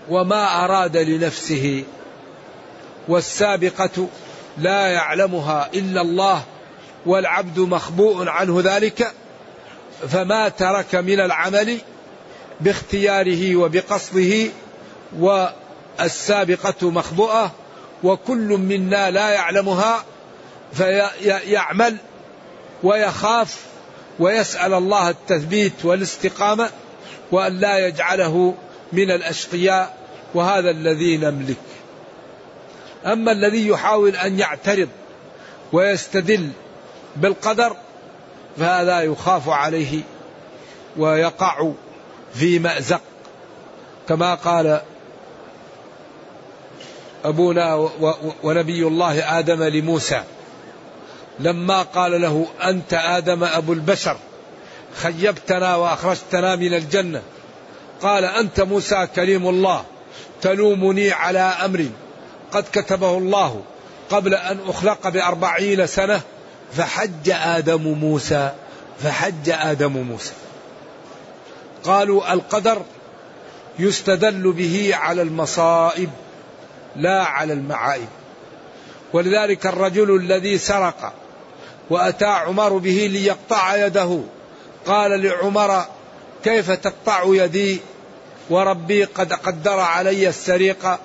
وما 0.08 0.64
أراد 0.64 0.96
لنفسه 0.96 1.84
والسابقة 3.08 4.08
لا 4.58 4.86
يعلمها 4.86 5.70
إلا 5.74 6.00
الله 6.00 6.44
والعبد 7.06 7.58
مخبوء 7.58 8.28
عنه 8.28 8.60
ذلك 8.64 9.12
فما 10.08 10.48
ترك 10.48 10.94
من 10.94 11.20
العمل 11.20 11.78
باختياره 12.60 13.56
وبقصده 13.56 14.48
والسابقة 15.18 16.90
مخبوءة 16.90 17.52
وكل 18.04 18.48
منا 18.48 19.10
لا 19.10 19.30
يعلمها 19.30 20.04
فيعمل 20.72 21.96
ويخاف 22.82 23.56
ويسأل 24.18 24.74
الله 24.74 25.10
التثبيت 25.10 25.84
والاستقامة 25.84 26.70
وأن 27.32 27.60
لا 27.60 27.86
يجعله 27.86 28.54
من 28.92 29.10
الأشقياء 29.10 29.96
وهذا 30.34 30.70
الذي 30.70 31.16
نملك. 31.16 31.56
أما 33.06 33.32
الذي 33.32 33.68
يحاول 33.68 34.16
أن 34.16 34.38
يعترض 34.38 34.88
ويستدل 35.72 36.50
بالقدر 37.16 37.76
فهذا 38.58 39.00
يخاف 39.00 39.48
عليه 39.48 40.00
ويقع 40.96 41.70
في 42.34 42.58
مأزق. 42.58 43.00
كما 44.08 44.34
قال 44.34 44.80
أبونا 47.24 47.90
ونبي 48.42 48.86
الله 48.86 49.38
آدم 49.38 49.62
لموسى 49.62 50.22
لما 51.40 51.82
قال 51.82 52.20
له 52.20 52.46
أنت 52.64 52.94
آدم 52.94 53.44
أبو 53.44 53.72
البشر 53.72 54.16
خيبتنا 54.96 55.76
وأخرجتنا 55.76 56.56
من 56.56 56.74
الجنة. 56.74 57.22
قال 58.02 58.24
أنت 58.24 58.60
موسى 58.60 59.06
كريم 59.16 59.48
الله 59.48 59.84
تلومني 60.42 61.12
على 61.12 61.38
أمر 61.38 61.86
قد 62.52 62.64
كتبه 62.72 63.18
الله 63.18 63.62
قبل 64.10 64.34
أن 64.34 64.58
أخلق 64.68 65.08
بأربعين 65.08 65.86
سنة 65.86 66.20
فحج 66.76 67.30
آدم 67.30 67.82
موسى 67.82 68.50
فحج 69.02 69.50
آدم 69.50 69.92
موسى. 69.92 70.32
قالوا 71.84 72.32
القدر 72.32 72.82
يستدل 73.78 74.52
به 74.52 74.90
على 74.94 75.22
المصائب 75.22 76.10
لا 76.96 77.24
على 77.24 77.52
المعائب 77.52 78.08
ولذلك 79.12 79.66
الرجل 79.66 80.16
الذي 80.16 80.58
سرق 80.58 81.12
وأتى 81.90 82.24
عمر 82.24 82.78
به 82.78 83.08
ليقطع 83.12 83.86
يده 83.86 84.20
قال 84.86 85.22
لعمر 85.22 85.84
كيف 86.44 86.70
تقطع 86.70 87.22
يدي؟ 87.26 87.80
وربي 88.50 89.04
قد 89.04 89.32
قدر 89.32 89.80
علي 89.80 90.28
السرقة. 90.28 90.98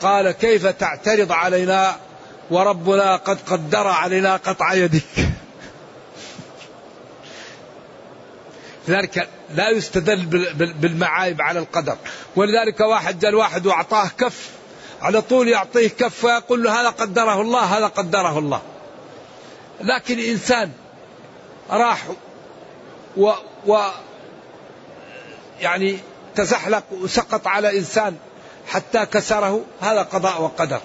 قال 0.00 0.30
كيف 0.30 0.66
تعترض 0.66 1.32
علينا؟ 1.32 1.96
وربنا 2.50 3.16
قد 3.16 3.38
قدر 3.46 3.86
علينا 3.86 4.36
قطع 4.36 4.72
يدك. 4.72 5.28
لذلك 8.88 9.28
لا 9.54 9.70
يستدل 9.70 10.26
بالمعايب 10.54 11.42
على 11.42 11.58
القدر. 11.58 11.96
ولذلك 12.36 12.80
واحد 12.80 13.18
جاء 13.18 13.34
واحد 13.34 13.66
وأعطاه 13.66 14.08
كف. 14.18 14.50
على 15.02 15.22
طول 15.22 15.48
يعطيه 15.48 15.88
كف 15.88 16.24
ويقول 16.24 16.62
له 16.62 16.80
هذا 16.80 16.88
قدره 16.88 17.40
الله 17.40 17.60
هذا 17.60 17.86
قدره 17.86 18.38
الله. 18.38 18.62
لكن 19.80 20.18
إنسان 20.18 20.72
راح 21.70 22.02
و, 23.16 23.32
و 23.66 23.88
يعني 25.60 25.98
تزحلق 26.34 26.84
وسقط 26.92 27.46
على 27.46 27.78
إنسان 27.78 28.16
حتى 28.68 29.06
كسره 29.06 29.64
هذا 29.80 30.02
قضاء 30.02 30.42
وقدر. 30.42 30.80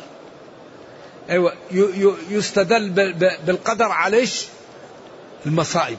أيوة 1.30 1.54
يستدل 2.30 2.90
بالقدر 3.46 3.92
عليش 3.92 4.46
المصائب. 5.46 5.98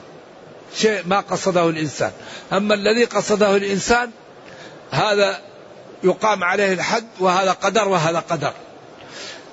شيء 0.76 1.02
ما 1.06 1.20
قصده 1.20 1.68
الإنسان. 1.68 2.12
أما 2.52 2.74
الذي 2.74 3.04
قصده 3.04 3.56
الإنسان 3.56 4.10
هذا 4.90 5.40
يقام 6.04 6.44
عليه 6.44 6.72
الحد 6.72 7.06
وهذا 7.20 7.52
قدر 7.52 7.88
وهذا 7.88 8.18
قدر. 8.18 8.52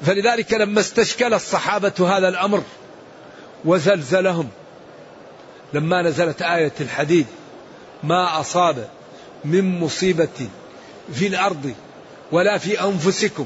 فلذلك 0.05 0.53
لما 0.53 0.79
استشكل 0.79 1.33
الصحابة 1.33 2.17
هذا 2.17 2.27
الأمر 2.27 2.63
وزلزلهم 3.65 4.49
لما 5.73 6.01
نزلت 6.01 6.41
آية 6.41 6.73
الحديد 6.79 7.25
ما 8.03 8.39
أصاب 8.39 8.89
من 9.45 9.79
مصيبة 9.79 10.49
في 11.13 11.27
الأرض 11.27 11.73
ولا 12.31 12.57
في 12.57 12.81
أنفسكم 12.81 13.45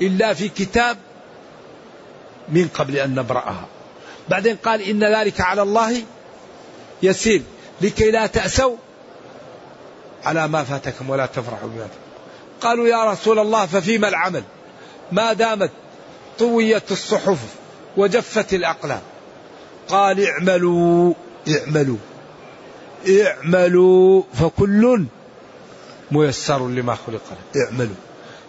إلا 0.00 0.34
في 0.34 0.48
كتاب 0.48 0.96
من 2.50 2.68
قبل 2.74 2.96
أن 2.96 3.14
نبرأها. 3.14 3.66
بعدين 4.28 4.56
قال 4.56 4.82
إن 4.82 5.04
ذلك 5.04 5.40
على 5.40 5.62
الله 5.62 6.02
يسير 7.02 7.42
لكي 7.80 8.10
لا 8.10 8.26
تأسوا 8.26 8.76
على 10.24 10.48
ما 10.48 10.64
فاتكم 10.64 11.10
ولا 11.10 11.26
تفرحوا 11.26 11.68
بما 11.68 11.88
قالوا 12.60 12.88
يا 12.88 13.04
رسول 13.12 13.38
الله 13.38 13.66
ففيما 13.66 14.08
العمل؟ 14.08 14.42
ما 15.12 15.32
دامت 15.32 15.70
طويت 16.38 16.92
الصحف 16.92 17.38
وجفت 17.96 18.54
الأقلام. 18.54 19.00
قال 19.88 20.26
اعملوا 20.26 21.14
اعملوا 21.48 21.96
اعملوا 23.08 24.22
فكل 24.34 25.04
ميسر 26.10 26.68
لما 26.68 26.94
خلق 26.94 27.22
له 27.30 27.64
اعملوا. 27.64 27.94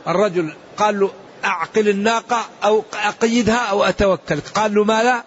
الرجل 0.08 0.54
قال 0.78 1.00
له 1.00 1.12
أعقل 1.46 1.90
الناقة 1.90 2.46
أو 2.64 2.84
أقيدها 2.94 3.66
أو 3.66 3.84
أتوكل. 3.84 4.40
قال 4.56 4.76
له 4.76 4.84
ما 4.84 5.04
لا 5.04 5.24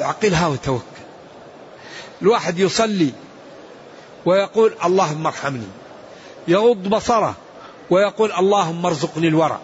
أعقلها 0.00 0.46
وتوكل. 0.46 0.84
الواحد 2.22 2.58
يصلي 2.58 3.12
ويقول 4.26 4.74
اللهم 4.84 5.26
ارحمني. 5.26 5.66
يغض 6.48 6.88
بصره 6.88 7.34
ويقول 7.90 8.32
اللهم 8.32 8.86
ارزقني 8.86 9.28
الورع 9.28 9.60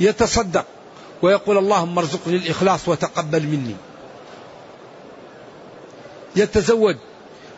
يتصدق 0.00 0.64
ويقول 1.22 1.58
اللهم 1.58 1.98
ارزقني 1.98 2.36
الإخلاص 2.36 2.88
وتقبل 2.88 3.42
مني. 3.42 3.76
يتزوج 6.36 6.96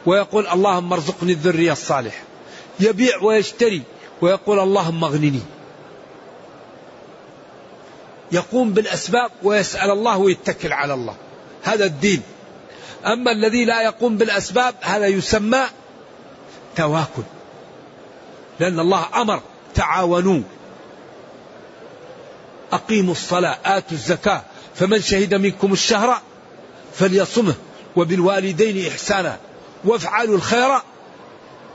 ويقول 0.07 0.47
اللهم 0.47 0.93
ارزقني 0.93 1.33
الذرية 1.33 1.73
الصالحة. 1.73 2.23
يبيع 2.81 3.23
ويشتري 3.23 3.83
ويقول 4.23 4.61
اللهم 4.61 5.05
اغنني. 5.05 5.41
يقوم 8.33 8.73
بالأسباب 8.73 9.31
ويسأل 9.43 9.91
الله 9.91 10.17
ويتكل 10.19 10.73
على 10.73 10.95
الله. 10.95 11.15
هذا 11.63 11.85
الدين. 11.85 12.23
أما 13.07 13.33
الذي 13.33 13.65
لا 13.65 13.83
يقوم 13.83 14.17
بالأسباب 14.17 14.75
هذا 14.81 15.07
يسمى 15.07 15.63
تواكل. 16.77 17.23
لأن 18.61 18.81
الله 18.81 19.07
أمر 19.15 19.41
تعاونوا. 19.75 20.43
أقيموا 22.73 23.13
الصلاة 23.13 23.59
آتوا 23.65 23.93
الزكاة. 23.93 24.43
فمن 24.75 25.01
شهد 25.01 25.35
منكم 25.35 25.73
الشهر 25.73 26.21
فليصمه 26.95 27.55
وبالوالدين 27.97 28.93
إحسانا. 28.93 29.37
وافعلوا 29.85 30.37
الخير 30.37 30.79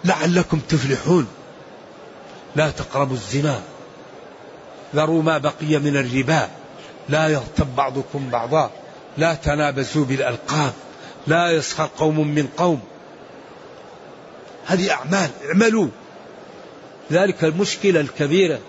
لعلكم 0.06 0.60
تفلحون. 0.70 1.28
لا 2.56 2.70
تقربوا 2.70 3.16
الزنا. 3.16 3.62
ذروا 4.98 5.24
ما 5.24 5.38
بقي 5.38 5.80
من 5.80 5.98
الربا. 5.98 6.50
لا 7.10 7.28
يغتب 7.28 7.76
بعضكم 7.76 8.30
بعضا. 8.30 8.72
لا 9.18 9.34
تنابزوا 9.34 10.06
بالألقاب. 10.06 10.74
لا 11.28 11.52
يسخر 11.52 11.90
قوم 11.98 12.28
من 12.28 12.48
قوم. 12.58 12.82
هذه 14.66 14.92
أعمال. 14.92 15.30
اعملوا. 15.48 15.88
ذلك 17.12 17.44
المشكلة 17.44 18.00
الكبيرة 18.00 18.60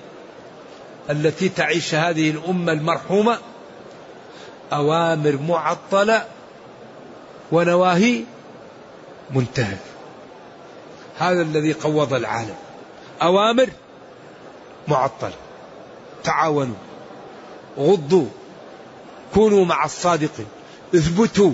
التي 1.11 1.49
تعيش 1.49 1.95
هذه 1.95 2.31
الأمة 2.31 2.73
المرحومة 2.73 3.39
أوامر 4.73 5.39
معطلة 5.49 6.25
ونواهي 7.53 8.25
منتهك 9.31 9.79
هذا 11.19 11.43
الذي 11.43 11.73
قوض 11.73 12.15
العالم. 12.15 12.57
أوامر 13.23 13.69
معطلة. 14.89 15.48
تعاونوا 16.29 16.75
غضوا 17.79 18.27
كونوا 19.35 19.65
مع 19.65 19.85
الصادقين 19.85 20.47
اثبتوا. 20.95 21.53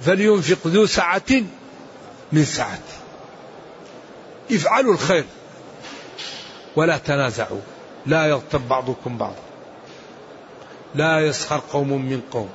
فلينفق 0.00 0.66
ذو 0.66 0.86
سعة 0.86 1.30
من 2.32 2.44
سعته. 2.44 2.96
افعلوا 4.52 4.92
الخير. 4.92 5.24
ولا 6.76 6.98
تنازعوا. 6.98 7.60
لا 8.06 8.26
يغتب 8.26 8.68
بعضكم 8.68 9.18
بعضا. 9.18 9.44
لا 10.94 11.20
يسخر 11.20 11.60
قوم 11.72 11.88
من 11.88 12.20
قوم. 12.32 12.50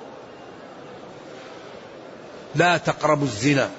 لا 2.56 2.78
تقربوا 2.78 3.28
الزنا. 3.28 3.70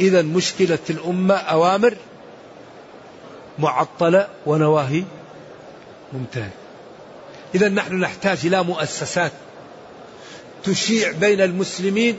إذا 0.00 0.22
مشكلة 0.22 0.78
الأمة 0.90 1.34
أوامر 1.34 1.96
معطلة 3.58 4.28
ونواهي 4.46 5.04
منتهية 6.12 6.54
إذا 7.54 7.68
نحن 7.68 8.00
نحتاج 8.00 8.38
إلى 8.44 8.62
مؤسسات 8.62 9.32
تشيع 10.64 11.12
بين 11.12 11.40
المسلمين 11.40 12.16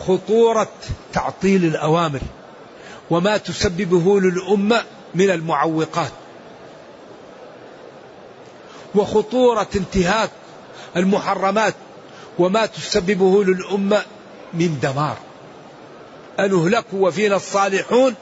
خطورة 0.00 0.68
تعطيل 1.12 1.64
الأوامر 1.64 2.20
وما 3.10 3.36
تسببه 3.36 4.20
للأمة 4.20 4.82
من 5.14 5.30
المعوقات 5.30 6.10
وخطورة 8.94 9.68
انتهاك 9.76 10.30
المحرمات 10.96 11.74
وما 12.38 12.66
تسببه 12.66 13.44
للأمة 13.44 14.02
من 14.54 14.78
دمار. 14.82 15.16
أنهلك 16.38 16.84
وفينا 16.92 17.36
الصالحون؟ 17.36 18.14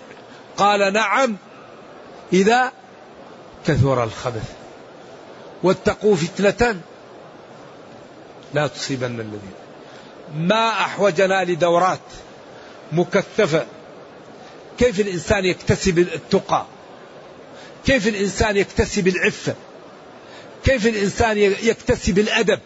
قال 0.57 0.93
نعم 0.93 1.37
إذا 2.33 2.73
كثر 3.67 4.05
الخبث. 4.05 4.53
واتقوا 5.63 6.17
فتنة 6.17 6.81
لا 8.55 8.67
تصيبن 8.67 9.21
الذين. 9.21 9.53
ما 10.37 10.71
أحوجنا 10.71 11.45
لدورات 11.45 12.01
مكثفة. 12.93 13.67
كيف 14.79 15.01
الإنسان 15.01 15.45
يكتسب 15.45 15.99
التقى؟ 15.99 16.67
كيف 17.87 18.09
الإنسان 18.09 18.57
يكتسب 18.57 19.09
العفة؟ 19.09 19.55
كيف 20.65 20.87
الإنسان 20.87 21.39
يكتسب 21.39 22.19
الأدب؟ 22.19 22.61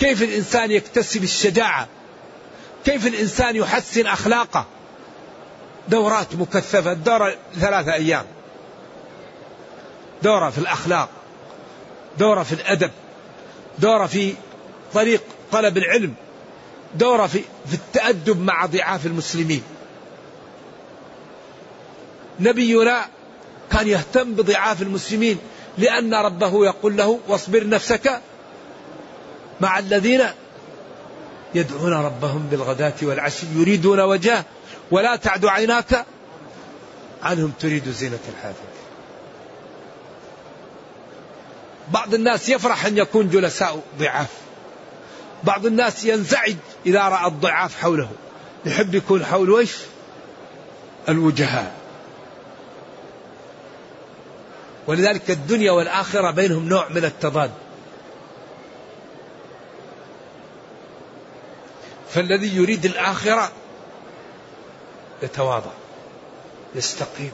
كيف 0.00 0.22
الإنسان 0.22 0.70
يكتسب 0.70 1.24
الشجاعة؟ 1.24 1.88
كيف 2.84 3.06
الإنسان 3.06 3.56
يحسن 3.56 4.06
أخلاقه؟ 4.06 4.66
دورات 5.88 6.34
مكثفة 6.34 6.92
دورة 6.92 7.36
ثلاثة 7.60 7.92
أيام. 7.92 8.24
دورة 10.22 10.50
في 10.50 10.58
الأخلاق 10.58 11.08
دورة 12.18 12.42
في 12.42 12.52
الأدب 12.52 12.90
دورة 13.78 14.06
في 14.06 14.34
طريق 14.94 15.22
طلب 15.52 15.78
العلم 15.78 16.14
دورة 16.94 17.26
في, 17.26 17.40
في 17.66 17.74
التأدب 17.74 18.40
مع 18.40 18.66
ضعاف 18.66 19.06
المسلمين. 19.06 19.62
نبينا 22.40 23.06
كان 23.72 23.88
يهتم 23.88 24.34
بضعاف 24.34 24.82
المسلمين 24.82 25.38
لأن 25.78 26.14
ربه 26.14 26.64
يقول 26.66 26.96
له 26.96 27.20
واصبر 27.28 27.68
نفسك 27.68 28.20
مع 29.60 29.78
الذين 29.78 30.22
يدعون 31.54 31.92
ربهم 31.92 32.46
بالغداة 32.50 32.94
والعشي 33.02 33.46
يريدون 33.56 34.00
وجهه 34.00 34.44
ولا 34.90 35.16
تعد 35.16 35.46
عيناك 35.46 36.06
عنهم 37.22 37.52
تريد 37.60 37.88
زينة 37.88 38.18
الحياة 38.28 38.54
بعض 41.90 42.14
الناس 42.14 42.48
يفرح 42.48 42.86
أن 42.86 42.98
يكون 42.98 43.30
جلساء 43.30 43.82
ضعاف. 43.98 44.28
بعض 45.44 45.66
الناس 45.66 46.04
ينزعج 46.04 46.56
إذا 46.86 47.02
رأى 47.02 47.26
الضعاف 47.26 47.80
حوله. 47.80 48.10
يحب 48.64 48.94
يكون 48.94 49.24
حوله 49.24 49.58
إيش 49.58 49.76
الوجهاء. 51.08 51.74
ولذلك 54.86 55.30
الدنيا 55.30 55.72
والآخرة 55.72 56.30
بينهم 56.30 56.68
نوع 56.68 56.88
من 56.88 57.04
التضاد. 57.04 57.50
فالذي 62.10 62.56
يريد 62.56 62.84
الآخرة 62.84 63.52
يتواضع 65.22 65.70
يستقيم 66.74 67.32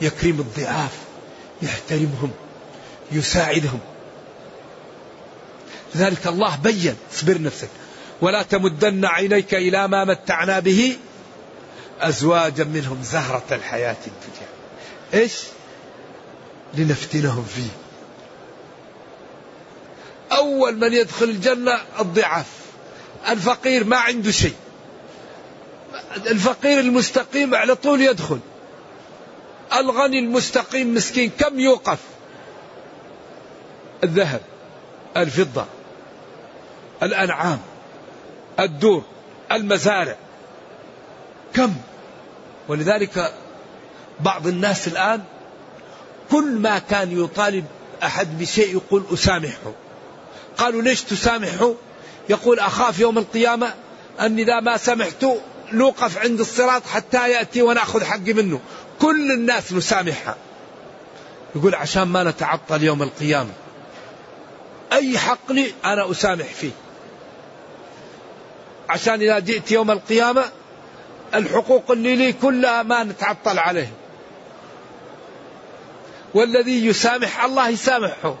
يكرم 0.00 0.40
الضعاف 0.40 0.98
يحترمهم. 1.62 2.32
يساعدهم. 3.12 3.80
لذلك 5.94 6.26
الله 6.26 6.56
بين 6.56 6.96
اصبر 7.14 7.42
نفسك. 7.42 7.68
ولا 8.20 8.42
تمدن 8.42 9.04
عينيك 9.04 9.54
إلى 9.54 9.88
ما 9.88 10.04
متعنا 10.04 10.58
به 10.60 10.96
أزواجا 12.00 12.64
منهم 12.64 13.02
زهرة 13.02 13.44
الحياة 13.52 13.96
الدنيا. 14.06 14.48
إيش؟ 15.14 15.32
لنفتنهم 16.74 17.44
فيه. 17.44 17.70
أول 20.36 20.76
من 20.76 20.92
يدخل 20.92 21.24
الجنة 21.24 21.78
الضعاف. 22.00 22.46
الفقير 23.28 23.84
ما 23.84 23.96
عنده 23.96 24.30
شيء. 24.30 24.54
الفقير 26.16 26.80
المستقيم 26.80 27.54
على 27.54 27.74
طول 27.74 28.00
يدخل. 28.00 28.40
الغني 29.72 30.18
المستقيم 30.18 30.94
مسكين 30.94 31.30
كم 31.38 31.60
يوقف؟ 31.60 31.98
الذهب 34.04 34.40
الفضة 35.16 35.64
الأنعام 37.02 37.58
الدور 38.60 39.02
المزارع. 39.52 40.16
كم؟ 41.54 41.74
ولذلك 42.68 43.32
بعض 44.20 44.46
الناس 44.46 44.88
الآن 44.88 45.22
كل 46.30 46.58
ما 46.58 46.78
كان 46.78 47.24
يطالب 47.24 47.64
أحد 48.02 48.38
بشيء 48.38 48.72
يقول 48.72 49.04
أسامحه. 49.12 49.72
قالوا 50.58 50.82
ليش 50.82 51.02
تسامحه؟ 51.02 51.74
يقول 52.28 52.58
أخاف 52.58 53.00
يوم 53.00 53.18
القيامة 53.18 53.74
أن 54.20 54.38
إذا 54.38 54.60
ما 54.60 54.76
سمحت 54.76 55.26
نوقف 55.72 56.18
عند 56.18 56.40
الصراط 56.40 56.86
حتى 56.86 57.30
يأتي 57.30 57.62
ونأخذ 57.62 58.04
حقي 58.04 58.32
منه. 58.32 58.60
كل 59.00 59.32
الناس 59.32 59.72
نسامحها. 59.72 60.36
يقول 61.56 61.74
عشان 61.74 62.02
ما 62.02 62.24
نتعطل 62.24 62.82
يوم 62.82 63.02
القيامة. 63.02 63.50
أي 64.92 65.18
حق 65.18 65.52
لي 65.52 65.74
أنا 65.84 66.10
أسامح 66.10 66.46
فيه. 66.46 66.70
عشان 68.88 69.14
إذا 69.22 69.38
جئت 69.38 69.72
يوم 69.72 69.90
القيامة 69.90 70.44
الحقوق 71.34 71.90
اللي 71.90 72.16
لي 72.16 72.32
كلها 72.32 72.82
ما 72.82 73.04
نتعطل 73.04 73.58
عليه. 73.58 73.92
والذي 76.34 76.86
يسامح 76.86 77.44
الله 77.44 77.68
يسامحه. 77.68 78.34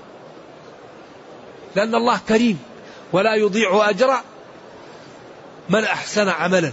لأن 1.76 1.94
الله 1.94 2.20
كريم 2.28 2.58
ولا 3.12 3.34
يضيع 3.34 3.90
أجر 3.90 4.20
من 5.68 5.84
أحسن 5.84 6.28
عملا 6.28 6.72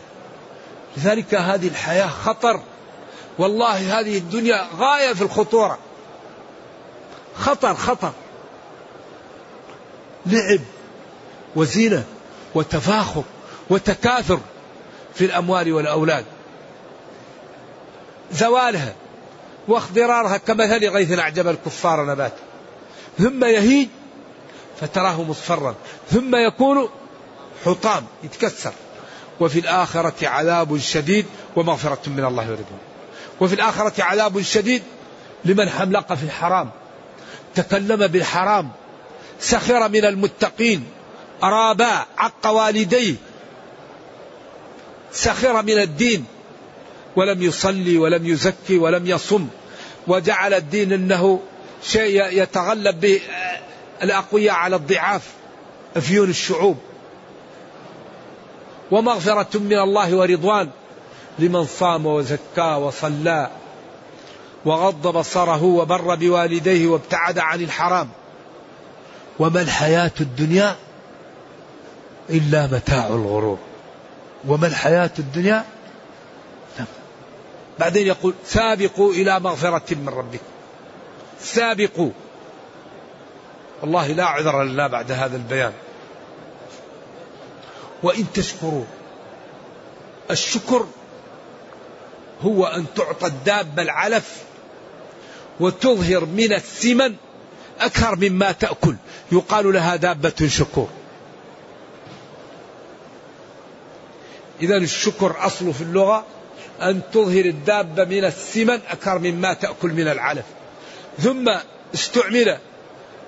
لذلك 0.97 1.35
هذه 1.35 1.67
الحياة 1.67 2.07
خطر. 2.07 2.61
والله 3.37 3.99
هذه 3.99 4.17
الدنيا 4.17 4.67
غاية 4.77 5.13
في 5.13 5.21
الخطورة. 5.21 5.79
خطر 7.35 7.75
خطر. 7.75 8.11
لعب 10.25 10.59
وزينة 11.55 12.03
وتفاخر 12.55 13.23
وتكاثر 13.69 14.39
في 15.13 15.25
الأموال 15.25 15.73
والأولاد. 15.73 16.25
زوالها 18.31 18.93
واخضرارها 19.67 20.37
كمثل 20.37 20.89
غيث 20.89 21.19
أعجب 21.19 21.47
الكفار 21.47 22.05
نباته 22.05 22.43
ثم 23.17 23.45
يهيج 23.45 23.87
فتراه 24.81 25.23
مصفرا. 25.23 25.75
ثم 26.11 26.35
يكون 26.35 26.89
حطام 27.65 28.05
يتكسر. 28.23 28.73
وفي 29.39 29.59
الآخرة 29.59 30.27
عذاب 30.27 30.77
شديد 30.77 31.25
ومغفرة 31.55 31.99
من 32.07 32.25
الله 32.25 32.43
ورضوان. 32.49 32.79
وفي 33.41 33.55
الآخرة 33.55 34.03
عذاب 34.03 34.41
شديد 34.41 34.83
لمن 35.45 35.69
حملق 35.69 36.13
في 36.13 36.23
الحرام. 36.23 36.69
تكلم 37.55 38.07
بالحرام. 38.07 38.71
سخر 39.39 39.89
من 39.89 40.05
المتقين 40.05 40.83
أرابا 41.43 42.05
عق 42.17 42.47
والديه. 42.47 43.15
سخر 45.11 45.61
من 45.61 45.79
الدين. 45.79 46.25
ولم 47.15 47.43
يصلي 47.43 47.97
ولم 47.97 48.25
يزكي 48.25 48.77
ولم 48.77 49.07
يصم. 49.07 49.47
وجعل 50.07 50.53
الدين 50.53 50.93
إنه 50.93 51.39
شيء 51.83 52.41
يتغلب 52.41 52.99
به 52.99 53.21
الاقوياء 54.03 54.55
على 54.55 54.75
الضعاف 54.75 55.21
أفيون 55.95 56.29
الشعوب. 56.29 56.77
ومغفرة 58.91 59.59
من 59.59 59.79
الله 59.79 60.15
ورضوان 60.15 60.69
لمن 61.39 61.65
صام 61.65 62.05
وزكى 62.05 62.75
وصلى 62.81 63.49
وغض 64.65 65.07
بصره 65.07 65.63
وبر 65.63 66.15
بوالديه 66.15 66.87
وابتعد 66.87 67.39
عن 67.39 67.61
الحرام. 67.61 68.09
وما 69.39 69.61
الحياة 69.61 70.11
الدنيا 70.21 70.75
إلا 72.29 72.67
متاع 72.67 73.07
الغرور. 73.07 73.57
وما 74.47 74.67
الحياة 74.67 75.11
الدنيا 75.19 75.65
بعدين 77.79 78.07
يقول 78.07 78.33
سابقوا 78.45 79.13
إلى 79.13 79.39
مغفرة 79.39 79.95
من 79.95 80.09
ربكم. 80.09 80.43
سابقوا. 81.41 82.09
والله 83.81 84.07
لا 84.07 84.25
عذر 84.25 84.63
لنا 84.63 84.87
بعد 84.87 85.11
هذا 85.11 85.35
البيان. 85.35 85.73
وإن 88.03 88.25
تشكروا 88.33 88.83
الشكر 90.31 90.85
هو 92.41 92.65
أن 92.65 92.85
تعطى 92.95 93.27
الدابة 93.27 93.81
العلف 93.81 94.43
وتظهر 95.59 96.25
من 96.25 96.53
الثمن 96.53 97.15
أكثر 97.79 98.15
مما 98.15 98.51
تأكل. 98.51 98.95
يقال 99.31 99.73
لها 99.73 99.95
دابة 99.95 100.47
شكور. 100.47 100.89
إذا 104.61 104.77
الشكر 104.77 105.35
أصله 105.39 105.71
في 105.71 105.81
اللغة 105.81 106.25
أن 106.81 107.01
تظهر 107.13 107.45
الدابة 107.45 108.03
من 108.03 108.25
الثمن 108.25 108.79
أكثر 108.89 109.19
مما 109.19 109.53
تأكل 109.53 109.89
من 109.89 110.07
العلف. 110.07 110.45
ثم 111.19 111.57
استعمل 111.93 112.57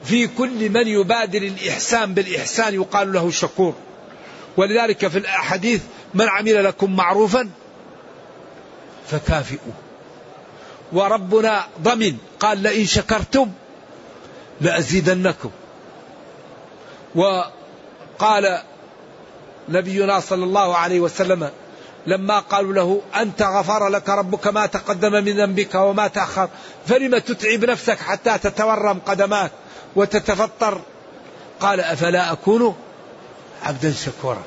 في 0.03 0.27
كل 0.27 0.69
من 0.69 0.87
يبادر 0.87 1.41
الإحسان 1.41 2.13
بالإحسان 2.13 2.73
يقال 2.73 3.13
له 3.13 3.31
شكور. 3.31 3.75
ولذلك 4.57 5.07
في 5.07 5.17
الأحاديث 5.17 5.81
من 6.13 6.27
عمل 6.29 6.63
لكم 6.63 6.95
معروفا 6.95 7.49
فكافئوه. 9.07 9.73
وربنا 10.93 11.65
ضمن. 11.81 12.17
قال 12.39 12.57
لئن 12.57 12.85
شكرتم 12.85 13.51
لأزيدنكم. 14.61 15.49
وقال 17.15 18.61
نبينا 19.69 20.19
صلى 20.19 20.43
الله 20.43 20.75
عليه 20.75 20.99
وسلم 20.99 21.49
لما 22.07 22.39
قالوا 22.39 22.73
له 22.73 23.01
أنت 23.15 23.41
غفر 23.41 23.87
لك 23.87 24.09
ربك 24.09 24.47
ما 24.47 24.65
تقدم 24.65 25.11
من 25.11 25.37
ذنبك 25.37 25.75
وما 25.75 26.07
تأخر 26.07 26.49
فلم 26.87 27.17
تتعب 27.17 27.65
نفسك 27.65 27.99
حتى 27.99 28.37
تتورم 28.37 28.99
قدماك 28.99 29.51
وتتفطر؟ 29.95 30.81
قال 31.59 31.79
أفلا 31.79 32.31
أكون 32.31 32.75
عبدا 33.63 33.91
شكورا. 33.91 34.43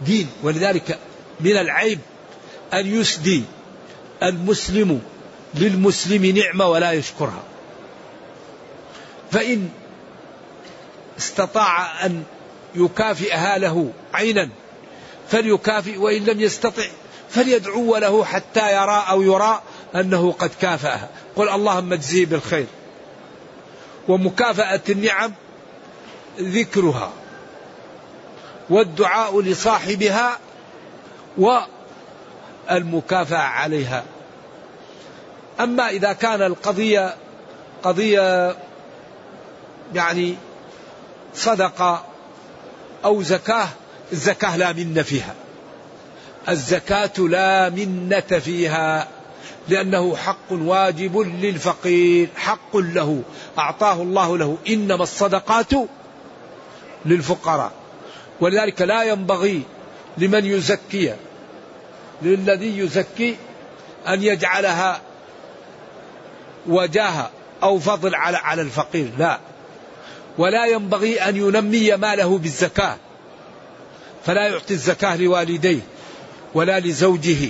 دين 0.00 0.30
ولذلك 0.42 0.98
من 1.40 1.56
العيب 1.56 1.98
أن 2.74 2.86
يسدي 2.86 3.44
المسلم 4.22 5.02
للمسلم 5.54 6.26
نعمة 6.26 6.66
ولا 6.66 6.92
يشكرها. 6.92 7.42
فإن 9.30 9.68
استطاع 11.18 12.06
أن 12.06 12.22
يكافئها 12.74 13.58
له 13.58 13.92
عينا 14.14 14.48
فليكافئ 15.28 15.98
وإن 15.98 16.24
لم 16.24 16.40
يستطع 16.40 16.84
فليدعو 17.30 17.96
له 17.96 18.24
حتى 18.24 18.72
يرى 18.72 19.04
أو 19.10 19.22
يرى 19.22 19.62
أنه 19.94 20.32
قد 20.32 20.50
كافأها. 20.60 21.08
قل 21.36 21.48
اللهم 21.48 21.92
اجزيه 21.92 22.26
بالخير. 22.26 22.66
ومكافأة 24.08 24.80
النعم 24.88 25.32
ذكرها. 26.40 27.12
والدعاء 28.70 29.40
لصاحبها 29.40 30.38
والمكافأة 31.38 33.38
عليها. 33.38 34.04
أما 35.60 35.88
إذا 35.88 36.12
كان 36.12 36.42
القضية 36.42 37.14
قضية 37.82 38.56
يعني 39.94 40.34
صدقة 41.34 42.04
أو 43.04 43.22
زكاة 43.22 43.68
الزكاة 44.12 44.56
لا 44.56 44.72
منة 44.72 45.02
فيها. 45.02 45.34
الزكاة 46.48 47.18
لا 47.18 47.68
منة 47.68 48.20
فيها 48.20 49.08
لأنه 49.68 50.16
حق 50.16 50.52
واجب 50.52 51.18
للفقير 51.18 52.28
حق 52.36 52.76
له 52.76 53.22
أعطاه 53.58 54.02
الله 54.02 54.38
له. 54.38 54.58
إنما 54.68 55.02
الصدقات 55.02 55.70
للفقراء. 57.04 57.72
ولذلك 58.40 58.82
لا 58.82 59.02
ينبغي 59.02 59.62
لمن 60.18 60.44
يزكي 60.44 61.14
للذي 62.22 62.78
يزكي 62.78 63.36
أن 64.08 64.22
يجعلها 64.22 65.00
وجاهة 66.66 67.30
أو 67.62 67.78
فضل 67.78 68.14
على 68.14 68.36
على 68.36 68.62
الفقير. 68.62 69.10
لا. 69.18 69.38
ولا 70.38 70.66
ينبغي 70.66 71.20
أن 71.20 71.36
ينمي 71.36 71.96
ماله 71.96 72.38
بالزكاة. 72.38 72.96
فلا 74.26 74.48
يعطي 74.48 74.74
الزكاة 74.74 75.16
لوالديه 75.16 75.80
ولا 76.54 76.80
لزوجه 76.80 77.48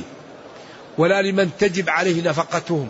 ولا 0.99 1.23
لمن 1.23 1.51
تجب 1.59 1.91
عليه 1.91 2.23
نفقتهم. 2.23 2.89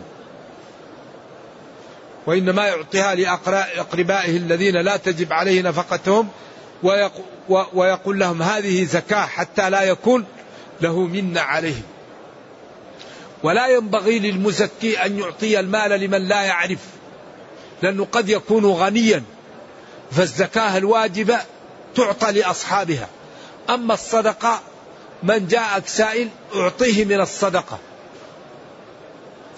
وإنما 2.26 2.66
يعطيها 2.66 3.14
لأقربائه 3.14 4.36
الذين 4.36 4.76
لا 4.76 4.96
تجب 4.96 5.32
عليه 5.32 5.62
نفقتهم 5.62 6.28
ويقول 7.72 8.18
لهم 8.18 8.42
هذه 8.42 8.84
زكاة 8.84 9.26
حتى 9.26 9.70
لا 9.70 9.82
يكون 9.82 10.24
له 10.80 11.00
منا 11.00 11.40
عليهم 11.40 11.82
ولا 13.42 13.68
ينبغي 13.68 14.18
للمزكي 14.18 14.98
أن 15.04 15.18
يعطي 15.18 15.60
المال 15.60 16.00
لمن 16.00 16.28
لا 16.28 16.42
يعرف 16.42 16.78
لأنه 17.82 18.06
قد 18.12 18.28
يكون 18.28 18.66
غنيا. 18.66 19.22
فالزكاة 20.10 20.76
الواجبة 20.76 21.40
تعطى 21.94 22.32
لأصحابها. 22.32 23.08
أما 23.70 23.94
الصدقة 23.94 24.60
من 25.22 25.46
جاءك 25.46 25.86
سائل 25.86 26.28
أعطيه 26.54 27.04
من 27.04 27.20
الصدقة. 27.20 27.78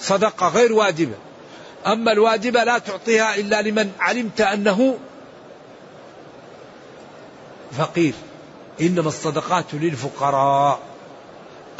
صدقة 0.00 0.48
غير 0.48 0.72
واجبة. 0.72 1.14
أما 1.86 2.12
الواجبة 2.12 2.64
لا 2.64 2.78
تعطيها 2.78 3.34
إلا 3.34 3.62
لمن 3.62 3.92
علمت 4.00 4.40
أنه 4.40 4.98
فقير. 7.78 8.14
إنما 8.80 9.08
الصدقات 9.08 9.66
للفقراء. 9.72 10.80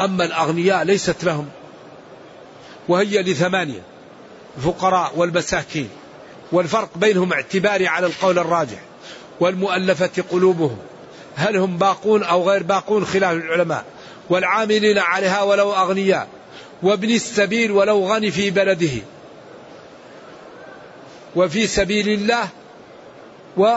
أما 0.01 0.25
الأغنياء 0.25 0.85
ليست 0.85 1.25
لهم. 1.25 1.49
وهي 2.89 3.23
لثمانية. 3.23 3.83
الفقراء 4.57 5.12
والمساكين. 5.16 5.91
والفرق 6.53 6.91
بينهم 6.97 7.33
اعتباري 7.33 7.89
على 7.89 8.07
القول 8.07 8.39
الراجح 8.39 8.79
والمؤلفة 9.41 10.23
قلوبهم. 10.31 10.79
هل 11.37 11.57
هم 11.57 11.79
باقون 11.79 12.23
أو 12.23 12.51
غير 12.51 12.63
باقون 12.63 13.05
خلاف 13.05 13.33
العلماء؟ 13.33 13.85
والعاملين 14.31 14.99
عليها 14.99 15.43
ولو 15.43 15.73
أغنياء. 15.73 16.29
وابن 16.83 17.11
السبيل 17.11 17.71
ولو 17.71 18.07
غني 18.07 18.31
في 18.31 18.51
بلده. 18.51 19.03
وفي 21.37 21.67
سبيل 21.67 22.09
الله 22.09 22.49
و 23.57 23.75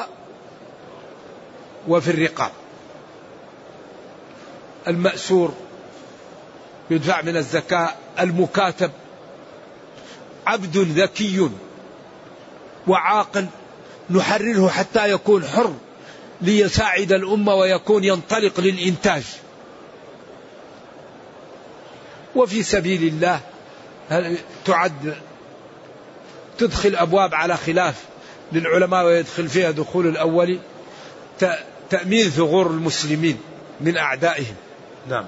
وفي 1.87 2.11
الرقاب. 2.11 2.51
المأسور 4.87 5.53
يدفع 6.89 7.21
من 7.21 7.37
الزكاة 7.37 7.93
المكاتب. 8.19 8.91
عبد 10.47 10.77
ذكي. 10.77 11.49
وعاقل 12.87 13.45
نحرره 14.09 14.69
حتى 14.69 15.11
يكون 15.11 15.45
حر 15.45 15.73
ليساعد 16.41 17.11
الأمة 17.11 17.55
ويكون 17.55 18.03
ينطلق 18.03 18.59
للإنتاج. 18.59 19.23
وفي 22.35 22.63
سبيل 22.63 23.03
الله 23.03 23.39
تعد 24.65 25.15
تدخل 26.57 26.95
أبواب 26.95 27.35
على 27.35 27.57
خلاف 27.57 28.03
للعلماء 28.51 29.05
ويدخل 29.05 29.47
فيها 29.47 29.71
دخول 29.71 30.07
الأول 30.07 30.59
تأمين 31.89 32.29
ثغور 32.29 32.67
المسلمين 32.67 33.37
من 33.81 33.97
أعدائهم. 33.97 34.55
نعم. 35.09 35.25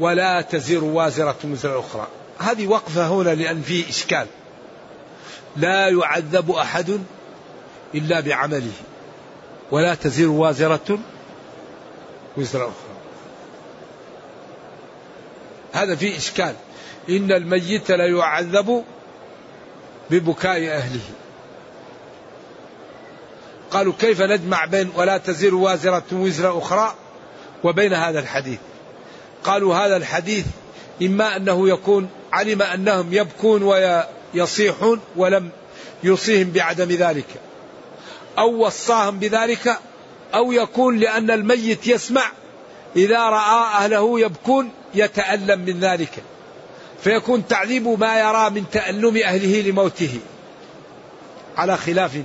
ولا 0.00 0.40
تزر 0.40 0.84
وازرة 0.84 1.36
وزر 1.44 1.80
أخرى. 1.80 2.08
هذه 2.40 2.66
وقفة 2.66 3.06
هنا 3.06 3.34
لأن 3.34 3.62
في 3.62 3.88
إشكال. 3.90 4.26
لا 5.56 5.88
يعذب 5.88 6.50
أحد 6.50 7.00
إلا 7.94 8.20
بعمله. 8.20 8.72
ولا 9.70 9.94
تزر 9.94 10.26
وازرة 10.28 10.98
وزر 12.36 12.62
أخرى. 12.62 12.96
هذا 15.72 15.96
في 15.96 16.16
إشكال. 16.16 16.54
إن 17.08 17.32
الميت 17.32 17.90
لا 17.90 18.06
يعذب 18.06 18.84
ببكاء 20.10 20.56
أهله. 20.56 21.00
قالوا 23.70 23.92
كيف 23.98 24.22
نجمع 24.22 24.64
بين 24.64 24.90
ولا 24.96 25.18
تزر 25.18 25.54
وازرة 25.54 26.02
وزر 26.12 26.58
أخرى 26.58 26.94
وبين 27.64 27.92
هذا 27.92 28.20
الحديث؟ 28.20 28.58
قالوا 29.44 29.76
هذا 29.76 29.96
الحديث 29.96 30.46
إما 31.02 31.36
أنه 31.36 31.68
يكون 31.68 32.08
علم 32.32 32.62
أنهم 32.62 33.12
يبكون 33.12 33.62
ويصيحون 33.62 35.00
ولم 35.16 35.50
يوصيهم 36.02 36.50
بعدم 36.50 36.88
ذلك. 36.88 37.26
أو 38.38 38.66
وصاهم 38.66 39.18
بذلك 39.18 39.78
أو 40.34 40.52
يكون 40.52 40.98
لأن 40.98 41.30
الميت 41.30 41.86
يسمع 41.86 42.32
إذا 42.96 43.18
رأى 43.18 43.84
أهله 43.84 44.20
يبكون 44.20 44.70
يتألم 44.94 45.60
من 45.60 45.80
ذلك. 45.80 46.22
فيكون 47.04 47.46
تعذيب 47.48 47.88
ما 47.88 48.20
يرى 48.20 48.50
من 48.50 48.64
تألم 48.72 49.16
أهله 49.16 49.60
لموته. 49.60 50.18
على 51.56 51.76
خلاف. 51.76 52.22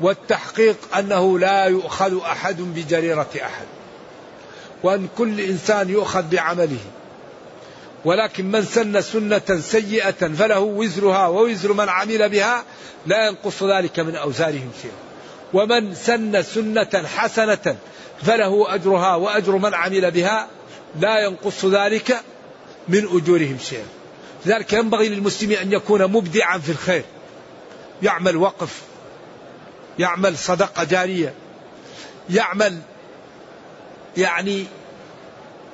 والتحقيق 0.00 0.76
أنه 0.98 1.38
لا 1.38 1.64
يؤخذ 1.64 2.20
أحد 2.20 2.60
بجريرة 2.60 3.30
أحد. 3.42 3.66
وأن 4.82 5.08
كل 5.18 5.40
إنسان 5.40 5.88
يؤخذ 5.88 6.22
بعمله. 6.22 6.78
ولكن 8.04 8.50
من 8.50 8.64
سن 8.64 9.00
سنة 9.00 9.60
سيئة 9.60 10.28
فله 10.28 10.60
وزرها 10.60 11.26
ووزر 11.26 11.72
من 11.72 11.88
عمل 11.88 12.28
بها 12.28 12.64
لا 13.06 13.28
ينقص 13.28 13.62
ذلك 13.62 14.00
من 14.00 14.16
أوزارهم 14.16 14.70
شيئا. 14.82 14.94
ومن 15.52 15.94
سن 15.94 16.42
سنة 16.42 17.06
حسنة 17.16 17.76
فله 18.22 18.74
أجرها 18.74 19.14
وأجر 19.14 19.56
من 19.56 19.74
عمل 19.74 20.10
بها 20.10 20.48
لا 21.00 21.24
ينقص 21.24 21.64
ذلك 21.64 22.20
من 22.88 23.04
أجورهم 23.04 23.58
شيئا. 23.68 23.86
لذلك 24.46 24.72
ينبغي 24.72 25.08
للمسلم 25.08 25.52
أن 25.52 25.72
يكون 25.72 26.06
مبدعا 26.06 26.58
في 26.58 26.72
الخير. 26.72 27.04
يعمل 28.02 28.36
وقف 28.36 28.82
يعمل 29.98 30.38
صدقة 30.38 30.84
جارية 30.84 31.34
يعمل 32.30 32.78
يعني 34.16 34.66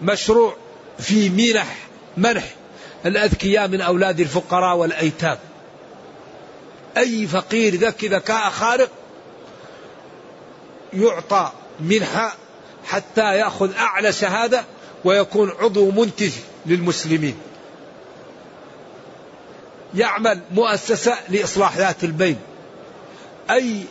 مشروع 0.02 0.56
في 0.98 1.28
منح 1.28 1.87
منح 2.18 2.44
الأذكياء 3.06 3.68
من 3.68 3.80
أولاد 3.80 4.20
الفقراء 4.20 4.76
والأيتام. 4.76 5.38
أي 6.96 7.26
فقير 7.26 7.74
ذكي 7.74 8.08
ذكاء 8.08 8.50
خارق 8.50 8.90
يعطى 10.92 11.52
منحة 11.80 12.34
حتى 12.86 13.36
يأخذ 13.36 13.74
أعلى 13.74 14.12
شهادة 14.12 14.64
ويكون 15.04 15.52
عضو 15.60 15.90
منتج 15.90 16.32
للمسلمين. 16.66 17.38
يعمل 19.94 20.40
مؤسسة 20.50 21.14
لإصلاح 21.28 21.76
ذات 21.76 22.04
البين. 22.04 22.36
أي 23.50 23.82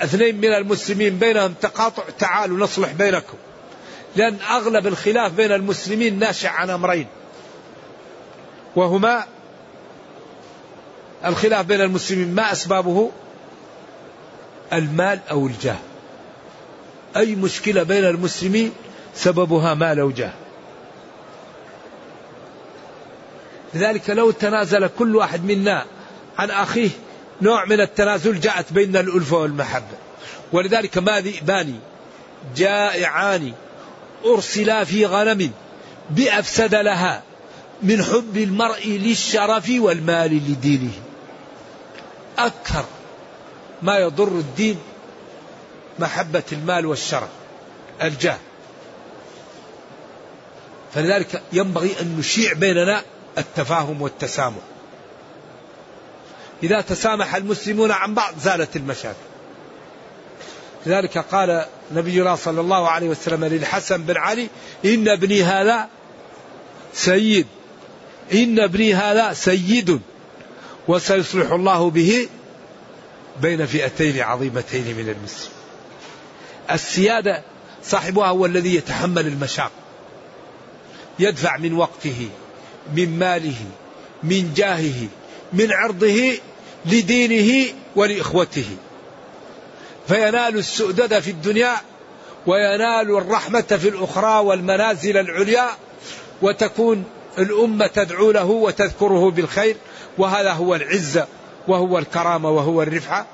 اثنين 0.00 0.36
من 0.36 0.54
المسلمين 0.54 1.18
بينهم 1.18 1.54
تقاطع 1.62 2.02
تعالوا 2.18 2.58
نصلح 2.58 2.92
بينكم. 2.92 3.36
لأن 4.16 4.38
أغلب 4.50 4.86
الخلاف 4.86 5.32
بين 5.32 5.52
المسلمين 5.52 6.18
ناشئ 6.18 6.48
عن 6.48 6.70
أمرين. 6.70 7.06
وهما 8.76 9.24
الخلاف 11.24 11.66
بين 11.66 11.80
المسلمين 11.80 12.34
ما 12.34 12.52
أسبابه؟ 12.52 13.10
المال 14.72 15.20
أو 15.30 15.46
الجاه. 15.46 15.76
أي 17.16 17.34
مشكلة 17.34 17.82
بين 17.82 18.04
المسلمين 18.04 18.72
سببها 19.14 19.74
مال 19.74 20.00
أو 20.00 20.10
جاه. 20.10 20.32
لذلك 23.74 24.10
لو 24.10 24.30
تنازل 24.30 24.88
كل 24.98 25.16
واحد 25.16 25.44
منا 25.44 25.84
عن 26.38 26.50
أخيه 26.50 26.90
نوع 27.42 27.64
من 27.64 27.80
التنازل 27.80 28.40
جاءت 28.40 28.72
بين 28.72 28.96
الألفة 28.96 29.36
والمحبة. 29.36 29.96
ولذلك 30.52 30.98
ما 30.98 31.20
ذئبان 31.20 31.78
جائعان 32.56 33.52
أرسلا 34.24 34.84
في 34.84 35.06
غنم 35.06 35.50
بأفسد 36.10 36.74
لها. 36.74 37.22
من 37.84 38.02
حب 38.02 38.36
المرء 38.36 38.88
للشرف 38.88 39.70
والمال 39.70 40.30
لدينه. 40.50 40.92
أكثر 42.38 42.84
ما 43.82 43.98
يضر 43.98 44.28
الدين 44.28 44.78
محبة 45.98 46.42
المال 46.52 46.86
والشرف 46.86 47.28
الجاه. 48.02 48.38
فلذلك 50.94 51.42
ينبغي 51.52 52.00
أن 52.00 52.16
نشيع 52.18 52.52
بيننا 52.52 53.02
التفاهم 53.38 54.02
والتسامح. 54.02 54.62
إذا 56.62 56.80
تسامح 56.80 57.34
المسلمون 57.34 57.90
عن 57.90 58.14
بعض 58.14 58.34
زالت 58.38 58.76
المشاكل. 58.76 59.16
لذلك 60.86 61.18
قال 61.18 61.66
نبينا 61.92 62.36
صلى 62.36 62.60
الله 62.60 62.88
عليه 62.88 63.08
وسلم 63.08 63.44
للحسن 63.44 64.02
بن 64.02 64.16
علي 64.16 64.48
إن 64.84 65.08
ابني 65.08 65.42
هذا 65.42 65.88
سيد. 66.94 67.46
إن 68.32 68.60
ابني 68.60 68.94
هذا 68.94 69.32
سيد 69.32 70.00
وسيصلح 70.88 71.50
الله 71.50 71.90
به 71.90 72.28
بين 73.42 73.66
فئتين 73.66 74.20
عظيمتين 74.20 74.96
من 74.96 75.08
المسلمين. 75.08 75.54
السيادة 76.70 77.42
صاحبها 77.84 78.28
هو 78.28 78.46
الذي 78.46 78.74
يتحمل 78.74 79.26
المشاق 79.26 79.70
يدفع 81.18 81.56
من 81.56 81.72
وقته 81.72 82.28
من 82.96 83.18
ماله 83.18 83.64
من 84.22 84.54
جاهه 84.54 85.08
من 85.52 85.72
عرضه 85.72 86.32
لدينه 86.86 87.74
ولإخوته. 87.96 88.76
فينال 90.08 90.58
السؤدد 90.58 91.18
في 91.18 91.30
الدنيا 91.30 91.76
وينال 92.46 93.16
الرحمة 93.16 93.60
في 93.60 93.88
الأخرى 93.88 94.38
والمنازل 94.38 95.16
العليا 95.16 95.68
وتكون 96.42 97.04
الأمة 97.38 97.86
تدعو 97.86 98.30
له 98.30 98.44
وتذكره 98.44 99.30
بالخير 99.30 99.76
وهذا 100.18 100.52
هو 100.52 100.74
العزة 100.74 101.26
وهو 101.68 101.98
الكرامة 101.98 102.50
وهو 102.50 102.82
الرفعة 102.82 103.26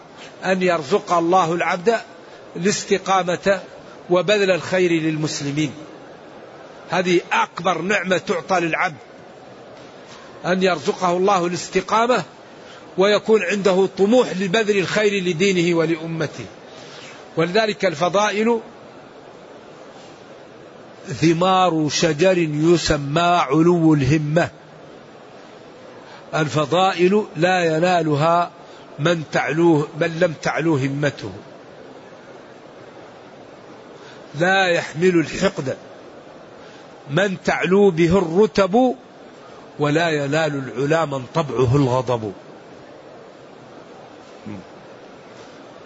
أن 0.45 0.63
يرزق 0.63 1.13
الله 1.13 1.53
العبد 1.53 1.97
الاستقامة 2.57 3.61
وبذل 4.11 4.51
الخير 4.51 4.91
للمسلمين. 4.93 5.73
هذه 6.91 7.21
أكبر 7.33 7.83
نعمة 7.83 8.19
تعطى 8.19 8.61
للعبد 8.61 8.97
أن 10.47 10.63
يرزقه 10.63 11.17
الله 11.17 11.47
الاستقامة 11.47 12.23
ويكون 12.99 13.43
عنده 13.43 13.89
طموح 13.99 14.29
لبذل 14.37 14.79
الخير 14.79 15.25
لدينه 15.25 15.77
ولأمته. 15.77 16.45
ولذلك 17.37 17.85
الفضائل 17.85 18.61
ثمار 21.07 21.89
شجر 21.89 22.39
يسمى 22.39 23.21
علو 23.21 23.95
الهمة. 23.95 24.51
الفضائل 26.35 27.25
لا 27.37 27.77
ينالها 27.77 28.51
من 28.99 29.23
تعلوه 29.33 29.89
من 30.01 30.19
لم 30.21 30.35
تعلو 30.43 30.77
همته. 30.77 31.33
لا 34.39 34.67
يحمل 34.67 35.19
الحقد 35.19 35.77
من 37.11 37.37
تعلو 37.45 37.91
به 37.91 38.19
الرتب 38.19 38.95
ولا 39.79 40.11
ينال 40.11 40.73
العلا 40.79 41.05
من 41.05 41.25
طبعه 41.35 41.77
الغضب. 41.77 42.33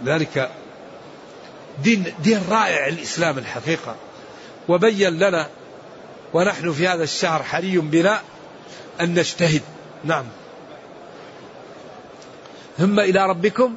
ذلك 0.04 0.50
دين 1.82 2.04
دين 2.22 2.40
رائع 2.50 2.88
الإسلام 2.88 3.38
الحقيقة. 3.38 3.96
وبين 4.68 5.18
لنا 5.18 5.48
ونحن 6.32 6.72
في 6.72 6.88
هذا 6.88 7.02
الشهر 7.02 7.42
حري 7.42 7.78
بنا 7.78 8.20
أن 9.00 9.14
نجتهد. 9.14 9.62
نعم. 10.04 10.24
ثم 12.78 13.00
إلى 13.00 13.26
ربكم 13.26 13.74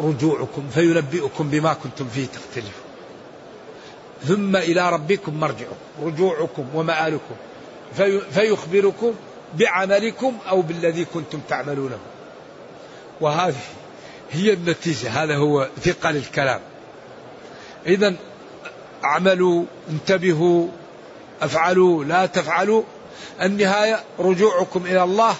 رجوعكم 0.00 0.68
فينبئكم 0.74 1.50
بما 1.50 1.74
كنتم 1.74 2.08
فيه 2.08 2.26
تختلفون. 2.26 2.82
ثم 4.24 4.56
إلى 4.56 4.90
ربكم 4.90 5.40
مرجعكم 5.40 5.76
رجوعكم 6.02 6.66
ومآلكم. 6.74 7.34
في 7.96 8.20
فيخبركم 8.20 9.14
بعملكم 9.54 10.38
أو 10.48 10.62
بالذي 10.62 11.04
كنتم 11.04 11.40
تعملونه. 11.48 11.98
وهذه 13.20 13.64
هي 14.30 14.52
النتيجة 14.52 15.10
هذا 15.22 15.36
هو 15.36 15.68
ثقل 15.82 16.16
الكلام. 16.16 16.60
إذا 17.86 18.14
اعملوا 19.04 19.64
انتبهوا 19.90 20.68
افعلوا 21.42 22.04
لا 22.04 22.26
تفعلوا 22.26 22.82
النهاية 23.42 24.00
رجوعكم 24.18 24.86
إلى 24.86 25.02
الله 25.02 25.34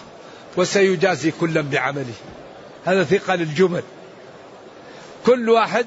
وسيجازي 0.56 1.30
كلا 1.30 1.60
بعمله. 1.60 2.14
هذا 2.84 3.04
ثقل 3.04 3.40
الجمل. 3.40 3.82
كل 5.26 5.50
واحد 5.50 5.86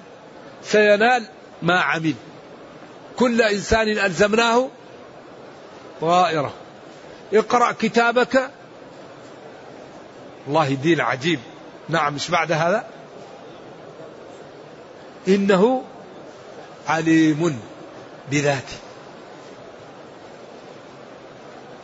سينال 0.63 1.25
ما 1.61 1.79
عمل. 1.79 2.13
كل 3.17 3.41
إنسان 3.41 3.87
ألزمناه 3.87 4.69
طائرة. 6.01 6.53
اقرأ 7.33 7.71
كتابك. 7.71 8.49
الله 10.47 10.73
دين 10.73 11.01
عجيب. 11.01 11.39
نعم 11.89 12.13
مش 12.13 12.29
بعد 12.29 12.51
هذا؟ 12.51 12.87
إنه 15.27 15.83
عليم 16.87 17.59
بذاته. 18.31 18.77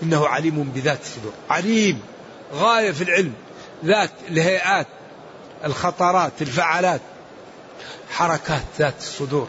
إنه 0.03 0.27
عليم 0.27 0.63
بذات 0.63 1.01
الصدور 1.01 1.33
عليم 1.49 2.01
غاية 2.53 2.91
في 2.91 3.03
العلم 3.03 3.33
ذات 3.85 4.11
الهيئات 4.29 4.87
الخطرات 5.65 6.41
الفعالات 6.41 7.01
حركات 8.11 8.63
ذات 8.79 8.97
الصدور. 8.99 9.47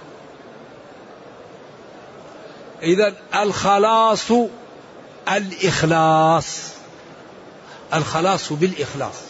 إذا 2.83 3.15
الخلاص 3.35 4.33
الإخلاص. 5.33 6.73
الخلاص 7.95 8.53
بالإخلاص. 8.53 9.21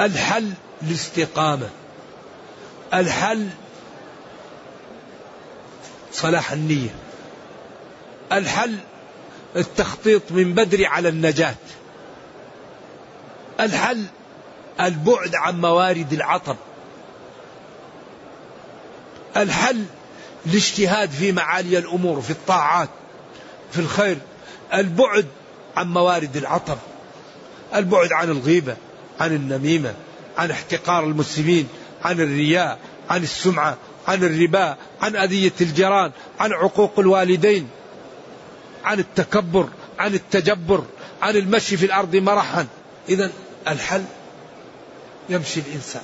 الحل 0.00 0.52
الاستقامة 0.82 1.68
الحل 2.94 3.48
صلاح 6.16 6.52
النية. 6.52 6.94
الحل 8.32 8.78
التخطيط 9.56 10.22
من 10.30 10.54
بدري 10.54 10.86
على 10.86 11.08
النجاة. 11.08 11.54
الحل 13.60 14.04
البعد 14.80 15.34
عن 15.34 15.60
موارد 15.60 16.12
العطب. 16.12 16.56
الحل 19.36 19.84
الاجتهاد 20.46 21.10
في 21.10 21.32
معالي 21.32 21.78
الأمور 21.78 22.20
في 22.20 22.30
الطاعات 22.30 22.88
في 23.72 23.78
الخير. 23.78 24.18
البعد 24.74 25.26
عن 25.76 25.88
موارد 25.88 26.36
العطب. 26.36 26.78
البعد 27.74 28.12
عن 28.12 28.30
الغيبة 28.30 28.76
عن 29.20 29.32
النميمة 29.32 29.94
عن 30.38 30.50
احتقار 30.50 31.04
المسلمين 31.04 31.68
عن 32.04 32.20
الرياء 32.20 32.78
عن 33.10 33.22
السمعة 33.22 33.76
عن 34.06 34.24
الربا 34.24 34.76
عن 35.00 35.16
أذية 35.16 35.52
الجيران 35.60 36.10
عن 36.40 36.52
عقوق 36.52 36.98
الوالدين 36.98 37.68
عن 38.84 38.98
التكبر 38.98 39.68
عن 39.98 40.14
التجبر 40.14 40.84
عن 41.22 41.36
المشي 41.36 41.76
في 41.76 41.86
الأرض 41.86 42.16
مرحا. 42.16 42.66
اذا 43.08 43.30
الحل 43.68 44.04
يمشي 45.28 45.60
الإنسان 45.60 46.02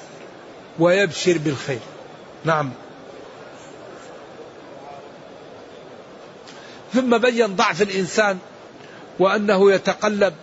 ويبشر 0.78 1.38
بالخير. 1.38 1.80
نعم. 2.44 2.70
ثم 6.94 7.18
بين 7.18 7.56
ضعف 7.56 7.82
الإنسان 7.82 8.38
وأنه 9.18 9.72
يتقلب 9.72 10.34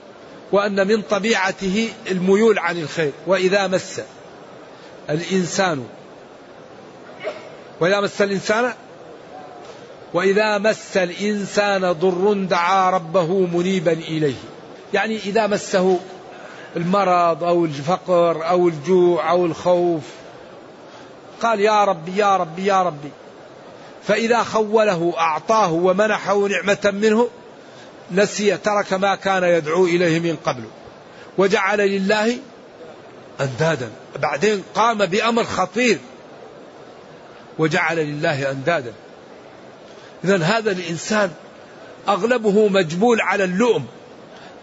وأن 0.51 0.87
من 0.87 1.01
طبيعته 1.01 1.89
الميول 2.11 2.59
عن 2.59 2.77
الخير 2.81 3.11
وإذا 3.27 3.67
مس 3.67 4.01
الإنسان 5.09 5.87
وإذا 7.79 7.99
مس 7.99 8.21
الإنسان 8.21 8.73
وإذا 10.13 10.57
مس 10.57 10.97
الإنسان 10.97 11.91
ضر 11.91 12.33
دعا 12.33 12.89
ربه 12.89 13.27
منيبا 13.27 13.91
إليه. 13.91 14.35
يعني 14.93 15.17
إذا 15.17 15.47
مسه 15.47 15.99
المرض 16.75 17.43
أو 17.43 17.65
الفقر 17.65 18.49
أو 18.49 18.67
الجوع 18.67 19.31
أو 19.31 19.45
الخوف 19.45 20.03
قال 21.41 21.59
يا 21.59 21.83
ربي 21.83 22.17
يا 22.17 22.37
ربي 22.37 22.65
يا 22.65 22.83
ربي. 22.83 23.09
فإذا 24.03 24.43
خوله 24.43 25.13
أعطاه 25.17 25.71
ومنحه 25.71 26.47
نعمة 26.47 26.91
منه 26.93 27.29
نسي 28.11 28.57
ترك 28.57 28.93
ما 28.93 29.15
كان 29.15 29.43
يدعو 29.43 29.85
إليه 29.85 30.19
من 30.19 30.37
قبل. 30.45 30.63
وجعل 31.37 31.77
لله 31.77 32.37
أندادا. 33.41 33.89
بعدين 34.19 34.63
قام 34.75 34.97
بأمر 35.05 35.43
خطير. 35.43 35.99
وجعل 37.59 37.97
لله 37.97 38.51
أندادا. 38.51 38.93
إذا 40.23 40.43
هذا 40.43 40.71
الإنسان 40.71 41.31
أغلبه 42.07 42.67
مجبول 42.67 43.21
على 43.21 43.43
اللؤم 43.43 43.85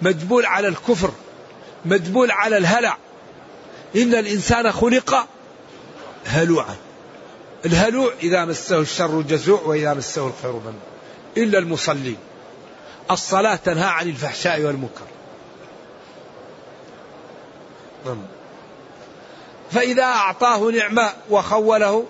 مجبول 0.03 0.47
على 0.47 0.68
الكفر 0.68 1.11
مجبول 1.84 2.30
على 2.30 2.57
الهلع. 2.57 2.97
إن 3.97 4.14
الإنسان 4.14 4.72
خلق 4.72 5.28
هلوعا. 6.26 6.76
الهلوع 7.66 8.12
إذا 8.22 8.44
مسه 8.44 8.80
الشر 8.80 9.20
جزوع 9.20 9.61
وإذا 9.61 9.94
مسه 9.94 10.26
الخير 10.26 10.53
من 10.53 10.74
إلا 11.36 11.59
المصلين. 11.59 12.16
الصلاة 13.11 13.57
تنهى 13.57 13.88
عن 13.88 14.09
الفحشاء 14.09 14.61
والمنكر. 14.61 15.07
نعم. 18.07 18.22
فإذا 19.70 20.03
أعطاه 20.03 20.70
نعمة 20.70 21.12
وخوله 21.30 22.05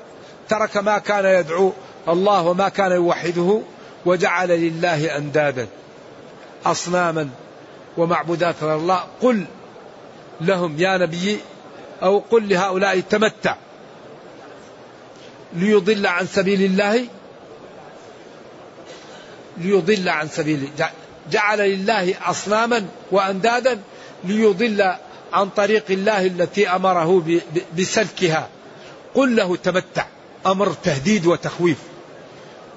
ترك 0.49 0.77
ما 0.77 0.99
كان 0.99 1.25
يدعو 1.25 1.73
الله 2.09 2.43
وما 2.43 2.69
كان 2.69 2.93
يوحده 2.93 3.61
وجعل 4.07 4.49
لله 4.49 5.17
أندادا 5.17 5.67
أصناما 6.67 7.29
ومعبودات 7.97 8.55
غير 8.63 8.77
الله. 8.77 9.05
قل 9.21 9.45
لهم 10.41 10.75
يا 10.79 10.99
نبي 10.99 11.39
أو 12.03 12.19
قل 12.31 12.49
لهؤلاء 12.49 13.01
تمتع. 13.01 13.57
ليضل 15.53 16.07
عن 16.07 16.27
سبيل 16.27 16.63
الله 16.63 17.07
ليضل 19.59 20.09
عن 20.09 20.29
سبيله 20.29 20.69
جعل 21.31 21.59
لله 21.59 22.15
أصناما 22.31 22.87
وأندادا 23.11 23.79
ليضل 24.25 24.93
عن 25.33 25.49
طريق 25.49 25.85
الله 25.91 26.27
التي 26.27 26.69
أمره 26.69 27.23
بسلكها. 27.79 28.49
قل 29.15 29.37
له 29.37 29.57
تمتع. 29.57 30.07
أمر 30.47 30.73
تهديد 30.73 31.27
وتخويف 31.27 31.79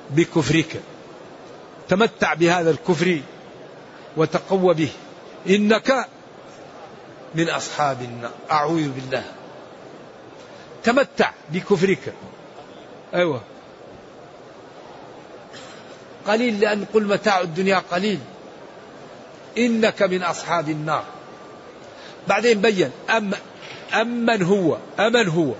بكفرك. 0.09 0.81
تمتع 1.89 2.33
بهذا 2.33 2.71
الكفر 2.71 3.21
وتقوى 4.17 4.73
به. 4.73 4.89
إنك 5.49 6.07
من 7.35 7.49
أصحاب 7.49 8.01
النار. 8.01 8.31
أعوذ 8.51 8.89
بالله. 8.89 9.23
تمتع 10.83 11.31
بكفرك. 11.53 12.13
أيوة. 13.13 13.41
قليل 16.27 16.59
لأن 16.59 16.85
قل 16.93 17.03
متاع 17.03 17.41
الدنيا 17.41 17.83
قليل. 17.91 18.19
إنك 19.57 20.03
من 20.03 20.23
أصحاب 20.23 20.69
النار. 20.69 21.03
بعدين 22.27 22.61
بين. 22.61 22.91
أم 23.09 23.31
أمن 23.93 24.43
هو. 24.43 24.77
أمن 24.99 25.27
هو. 25.27 25.53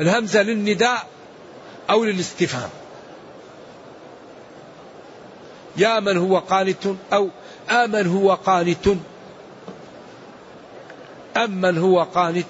الهمزة 0.00 0.42
للنداء 0.42 1.06
أو 1.90 2.04
للاستفهام. 2.04 2.70
يا 5.76 6.00
من 6.00 6.16
هو 6.16 6.38
قانت 6.38 6.86
أو 7.12 7.28
آمن 7.70 8.06
هو 8.06 8.34
قانت 8.34 8.88
أمن 11.36 11.78
هو 11.78 12.02
قانت. 12.02 12.46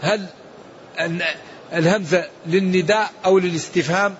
هل 0.00 0.26
الهمزة 1.72 2.24
للنداء 2.46 3.10
أو 3.24 3.38
للاستفهام؟ 3.38 4.14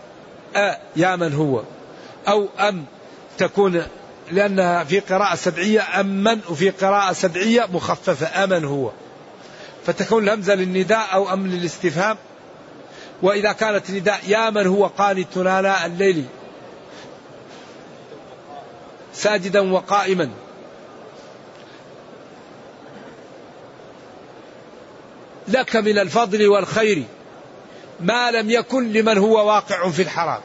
أ 0.56 0.76
يا 0.96 1.16
من 1.16 1.34
هو. 1.34 1.62
أو 2.28 2.48
أم 2.60 2.84
تكون 3.38 3.82
لأنها 4.30 4.84
في 4.84 5.00
قراءة 5.00 5.34
سبعية 5.34 6.00
أمن 6.00 6.40
وفي 6.50 6.70
قراءة 6.70 7.12
سبعية 7.12 7.66
مخففة 7.72 8.44
أمن 8.44 8.64
هو. 8.64 8.90
فتكون 9.86 10.24
الهمزة 10.24 10.54
للنداء 10.54 11.08
أو 11.12 11.32
أم 11.32 11.46
للاستفهام. 11.46 12.16
وإذا 13.22 13.52
كانت 13.52 13.90
نداء 13.90 14.20
يا 14.26 14.50
من 14.50 14.66
هو 14.66 14.86
قانت 14.86 15.36
آناء 15.36 15.86
الليل 15.86 16.24
ساجدا 19.14 19.72
وقائما. 19.72 20.30
لك 25.48 25.76
من 25.76 25.98
الفضل 25.98 26.48
والخير 26.48 27.04
ما 28.00 28.30
لم 28.30 28.50
يكن 28.50 28.92
لمن 28.92 29.18
هو 29.18 29.46
واقع 29.46 29.90
في 29.90 30.02
الحرام. 30.02 30.40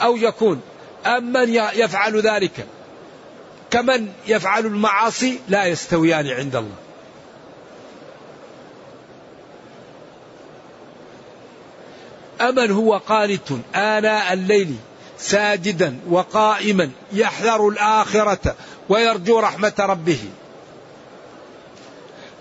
أو 0.00 0.16
يكون 0.16 0.60
أمن 1.06 1.54
يفعل 1.54 2.20
ذلك 2.20 2.66
كمن 3.70 4.08
يفعل 4.26 4.66
المعاصي 4.66 5.38
لا 5.48 5.64
يستويان 5.64 6.26
عند 6.26 6.56
الله. 6.56 6.81
أمن 12.48 12.70
هو 12.70 12.96
قانت 12.96 13.52
آناء 13.74 14.32
الليل 14.32 14.76
ساجدا 15.18 15.98
وقائما 16.10 16.90
يحذر 17.12 17.68
الآخرة 17.68 18.56
ويرجو 18.88 19.38
رحمة 19.38 19.72
ربه. 19.78 20.18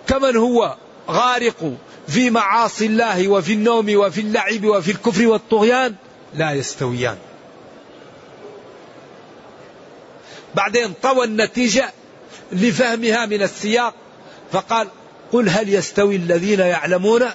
كمن 0.07 0.37
هو 0.37 0.75
غارق 1.09 1.73
في 2.07 2.29
معاصي 2.29 2.85
الله 2.85 3.27
وفي 3.27 3.53
النوم 3.53 3.95
وفي 3.95 4.21
اللعب 4.21 4.65
وفي 4.65 4.91
الكفر 4.91 5.27
والطغيان؟ 5.27 5.95
لا 6.33 6.51
يستويان. 6.51 7.17
بعدين 10.55 10.93
طوى 11.01 11.25
النتيجة 11.25 11.93
لفهمها 12.51 13.25
من 13.25 13.41
السياق 13.41 13.93
فقال 14.51 14.87
قل 15.31 15.49
هل 15.49 15.73
يستوي 15.73 16.15
الذين 16.15 16.59
يعلمون 16.59 17.25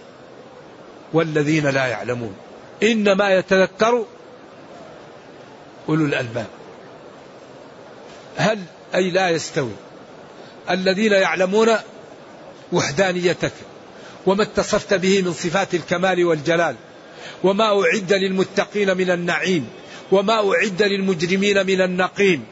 والذين 1.12 1.66
لا 1.66 1.86
يعلمون. 1.86 2.34
إنما 2.82 3.30
يتذكر 3.30 4.04
أولو 5.88 6.04
الألباب. 6.04 6.46
هل 8.36 8.58
أي 8.94 9.10
لا 9.10 9.30
يستوي. 9.30 9.72
الذين 10.70 11.12
يعلمون 11.12 11.68
وحدانيتك 12.72 13.52
وما 14.26 14.42
اتصفت 14.42 14.94
به 14.94 15.22
من 15.22 15.32
صفات 15.32 15.74
الكمال 15.74 16.24
والجلال 16.24 16.76
وما 17.44 17.82
أعد 17.82 18.12
للمتقين 18.12 18.96
من 18.96 19.10
النعيم 19.10 19.68
وما 20.12 20.52
أعد 20.52 20.82
للمجرمين 20.82 21.66
من 21.66 21.80
النقيم 21.80 22.44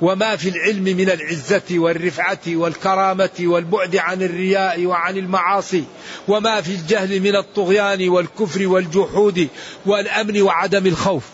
وما 0.00 0.36
في 0.36 0.48
العلم 0.48 0.84
من 0.84 1.10
العزة 1.10 1.62
والرفعة 1.70 2.38
والكرامة 2.48 3.30
والبعد 3.40 3.96
عن 3.96 4.22
الرياء 4.22 4.86
وعن 4.86 5.16
المعاصي 5.16 5.84
وما 6.28 6.60
في 6.60 6.70
الجهل 6.70 7.20
من 7.20 7.36
الطغيان 7.36 8.08
والكفر 8.08 8.66
والجحود 8.66 9.48
والأمن 9.86 10.42
وعدم 10.42 10.86
الخوف. 10.86 11.24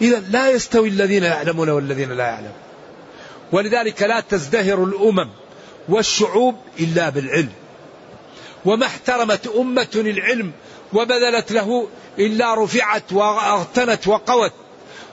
إذا 0.00 0.22
لا 0.30 0.50
يستوي 0.50 0.88
الذين 0.88 1.22
يعلمون 1.22 1.68
والذين 1.68 2.12
لا 2.12 2.24
يعلمون. 2.24 2.52
ولذلك 3.52 4.02
لا 4.02 4.20
تزدهر 4.20 4.84
الأمم 4.84 5.28
والشعوب 5.88 6.56
إلا 6.80 7.08
بالعلم. 7.08 7.52
وما 8.64 8.86
احترمت 8.86 9.46
أمة 9.46 9.88
العلم 9.94 10.52
وبذلت 10.92 11.52
له 11.52 11.88
إلا 12.18 12.64
رفعت 12.64 13.12
وأغتنت 13.12 14.08
وقوت. 14.08 14.52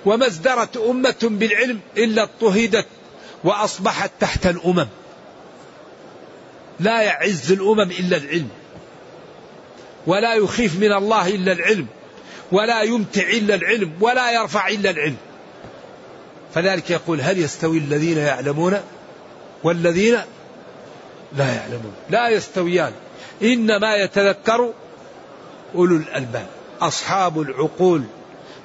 وما 0.06 0.28
ازدرت 0.28 0.78
أمة 0.78 1.15
بالعلم 1.22 1.80
إلا 1.98 2.24
اضطهدت 2.24 2.86
وأصبحت 3.44 4.11
تحت 4.19 4.45
الأمم. 4.45 4.88
لا 6.80 7.02
يعز 7.02 7.52
الأمم 7.52 7.91
إلا 7.91 8.18
العلم. 8.18 8.49
ولا 10.07 10.34
يخيف 10.34 10.80
من 10.80 10.94
الله 10.94 11.28
إلا 11.28 11.52
العلم. 11.52 11.88
ولا 12.52 12.82
يمتع 12.82 13.22
إلا 13.22 13.56
العلم. 13.56 13.94
ولا 14.02 14.32
يرفع 14.32 14.68
إلا 14.68 14.90
العلم. 14.90 15.18
فذلك 16.53 16.90
يقول 16.90 17.22
هل 17.22 17.38
يستوي 17.38 17.78
الذين 17.78 18.18
يعلمون 18.18 18.82
والذين 19.64 20.18
لا 21.38 21.56
يعلمون. 21.56 21.94
لا 22.10 22.30
يستويان. 22.30 22.91
إنما 23.41 23.95
يتذكر 23.95 24.74
أولو 25.76 25.95
الألباب. 25.95 26.48
أصحاب 26.82 27.41
العقول 27.41 28.03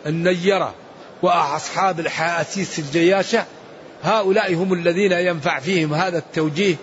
النيرة. 0.06 0.74
وأصحاب 1.22 2.00
الحاسيس 2.00 2.78
الجياشة 2.78 3.44
هؤلاء 4.02 4.54
هم 4.54 4.72
الذين 4.72 5.12
ينفع 5.12 5.60
فيهم 5.60 5.94
هذا 5.94 6.18
التوجيه 6.18 6.76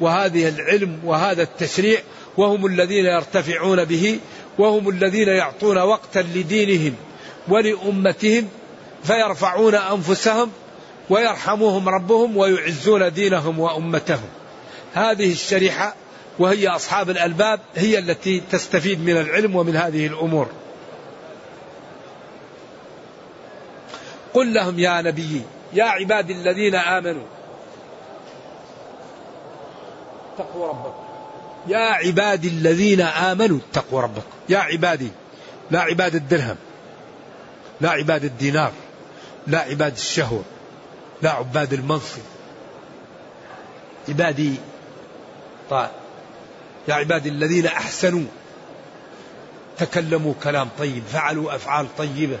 وهذه 0.00 0.48
العلم 0.48 1.00
وهذا 1.04 1.42
التشريع 1.42 2.00
وهم 2.36 2.66
الذين 2.66 3.06
يرتفعون 3.06 3.84
به 3.84 4.18
وهم 4.58 4.88
الذين 4.88 5.28
يعطون 5.28 5.78
وقتا 5.78 6.18
لدينهم 6.18 6.94
ولأمتهم 7.48 8.48
فيرفعون 9.04 9.74
أنفسهم 9.74 10.50
ويرحمهم 11.10 11.88
ربهم 11.88 12.36
ويعزون 12.36 13.12
دينهم 13.12 13.58
وأمتهم. 13.58 14.28
هذه 14.94 15.32
الشريحة 15.32 15.94
وهي 16.38 16.68
أصحاب 16.68 17.10
الألباب 17.10 17.60
هي 17.76 17.98
التي 17.98 18.42
تستفيد 18.52 19.00
من 19.00 19.16
العلم 19.16 19.56
ومن 19.56 19.76
هذه 19.76 20.06
الأمور. 20.06 20.48
قل 24.38 24.54
لهم 24.54 24.78
يا 24.78 25.02
نبي 25.02 25.42
يا 25.72 25.84
عبادي 25.84 26.32
الذين 26.32 26.74
آمنوا. 26.74 27.24
اتقوا 30.34 30.68
ربكم. 30.68 31.04
يا 31.68 31.78
عبادي 31.78 32.48
الذين 32.48 33.00
آمنوا 33.00 33.58
اتقوا 33.58 34.00
ربكم. 34.00 34.30
يا 34.48 34.58
عبادي 34.58 35.10
لا 35.70 35.80
عباد 35.80 36.14
الدرهم 36.14 36.56
لا 37.80 37.90
عباد 37.90 38.24
الدينار 38.24 38.72
لا 39.46 39.58
عباد 39.58 39.92
الشهوة 39.92 40.42
لا 41.22 41.30
عباد 41.30 41.72
المنصب. 41.72 42.22
عبادي 44.08 44.54
طيب 45.70 45.88
يا 46.88 46.94
عبادي 46.94 47.28
الذين 47.28 47.66
أحسنوا 47.66 48.24
تكلموا 49.78 50.34
كلام 50.42 50.68
طيب 50.78 51.02
فعلوا 51.12 51.54
أفعال 51.54 51.96
طيبة. 51.96 52.38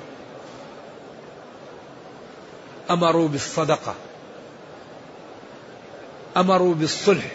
أمروا 2.90 3.28
بالصدقة. 3.28 3.94
أمروا 6.36 6.74
بالصلح. 6.74 7.32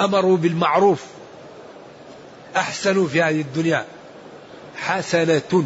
أمروا 0.00 0.36
بالمعروف. 0.36 1.04
أحسنوا 2.56 3.08
في 3.08 3.22
هذه 3.22 3.40
الدنيا. 3.40 3.84
حسنة. 4.76 5.64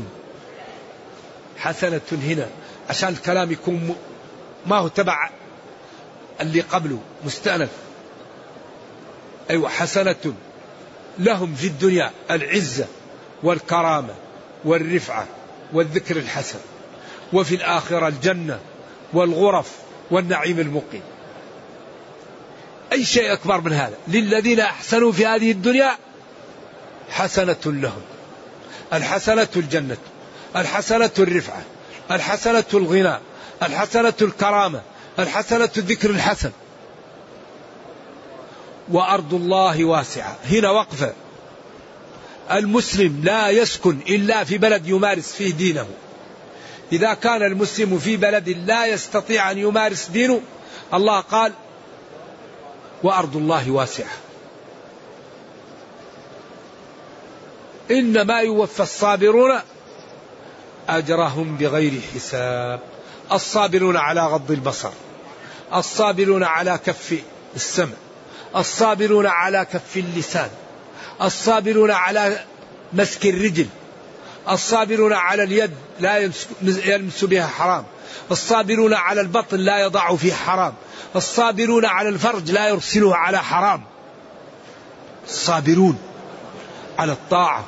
حسنة 1.58 2.00
هنا. 2.12 2.48
عشان 2.90 3.08
الكلام 3.08 3.52
يكون 3.52 3.96
ما 4.66 4.76
هو 4.76 4.88
تبع 4.88 5.30
اللي 6.40 6.60
قبله 6.60 6.98
مستأنف. 7.24 7.70
أيوة 9.50 9.68
حسنة 9.68 10.34
لهم 11.18 11.54
في 11.54 11.66
الدنيا 11.66 12.10
العزة 12.30 12.86
والكرامة 13.42 14.14
والرفعة. 14.64 15.26
والذكر 15.74 16.16
الحسن 16.16 16.58
وفي 17.32 17.54
الآخرة 17.54 18.08
الجنة 18.08 18.58
والغرف 19.12 19.70
والنعيم 20.10 20.60
المقيم. 20.60 21.02
أي 22.92 23.04
شيء 23.04 23.32
أكبر 23.32 23.60
من 23.60 23.72
هذا؟ 23.72 23.94
للذين 24.08 24.60
أحسنوا 24.60 25.12
في 25.12 25.26
هذه 25.26 25.50
الدنيا 25.50 25.96
حسنة 27.10 27.56
لهم. 27.66 28.02
الحسنة 28.92 29.48
الجنة 29.56 29.96
الحسنة 30.56 31.10
الرفعة 31.18 31.62
الحسنة 32.10 32.64
الغنى 32.74 33.18
الحسنة 33.62 34.14
الكرامة 34.22 34.80
الحسنة 35.18 35.70
الذكر 35.76 36.10
الحسن. 36.10 36.50
وأرض 38.88 39.34
الله 39.34 39.84
واسعة. 39.84 40.36
هنا 40.50 40.70
وقفة. 40.70 41.12
المسلم 42.52 43.20
لا 43.24 43.50
يسكن 43.50 43.98
إلا 44.08 44.44
في 44.44 44.58
بلد 44.58 44.86
يمارس 44.86 45.32
فيه 45.32 45.52
دينه. 45.52 45.86
إذا 46.92 47.14
كان 47.14 47.42
المسلم 47.42 47.98
في 47.98 48.16
بلد 48.16 48.48
لا 48.48 48.86
يستطيع 48.86 49.50
أن 49.50 49.58
يمارس 49.58 50.08
دينه 50.08 50.40
الله 50.94 51.20
قال 51.20 51.52
وأرض 53.02 53.36
الله 53.36 53.70
واسعة. 53.70 54.10
إنما 57.90 58.40
يوفى 58.40 58.82
الصابرون 58.82 59.60
أجرهم 60.88 61.56
بغير 61.56 62.00
حساب. 62.14 62.80
الصابرون 63.32 63.96
على 63.96 64.26
غض 64.26 64.50
البصر 64.50 64.90
الصابرون 65.74 66.42
على 66.42 66.78
كف 66.86 67.18
السمع 67.56 67.96
الصابرون 68.56 69.26
على 69.26 69.66
كف 69.72 69.96
اللسان. 69.96 70.50
الصابرون 71.22 71.90
على 71.90 72.44
مسك 72.92 73.26
الرجل. 73.26 73.66
الصابرون 74.50 75.12
على 75.12 75.42
اليد 75.42 75.70
لا 76.00 76.30
يلمس 76.62 77.24
بها 77.24 77.46
حرام. 77.46 77.84
الصابرون 78.30 78.94
على 78.94 79.20
البطن 79.20 79.56
لا 79.56 79.78
يضع 79.78 80.16
فيه 80.16 80.32
حرام. 80.32 80.74
الصابرون 81.16 81.84
على 81.84 82.08
الفرج 82.08 82.50
لا 82.50 82.68
يرسله 82.68 83.16
على 83.16 83.38
حرام. 83.38 83.82
الصابرون 85.28 85.98
على 86.98 87.12
الطاعة. 87.12 87.64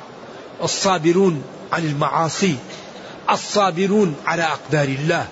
الصابرون 0.63 1.43
عن 1.73 1.85
المعاصي. 1.85 2.55
الصابرون 3.29 4.15
على 4.25 4.43
أقدار 4.43 4.87
الله. 4.87 5.27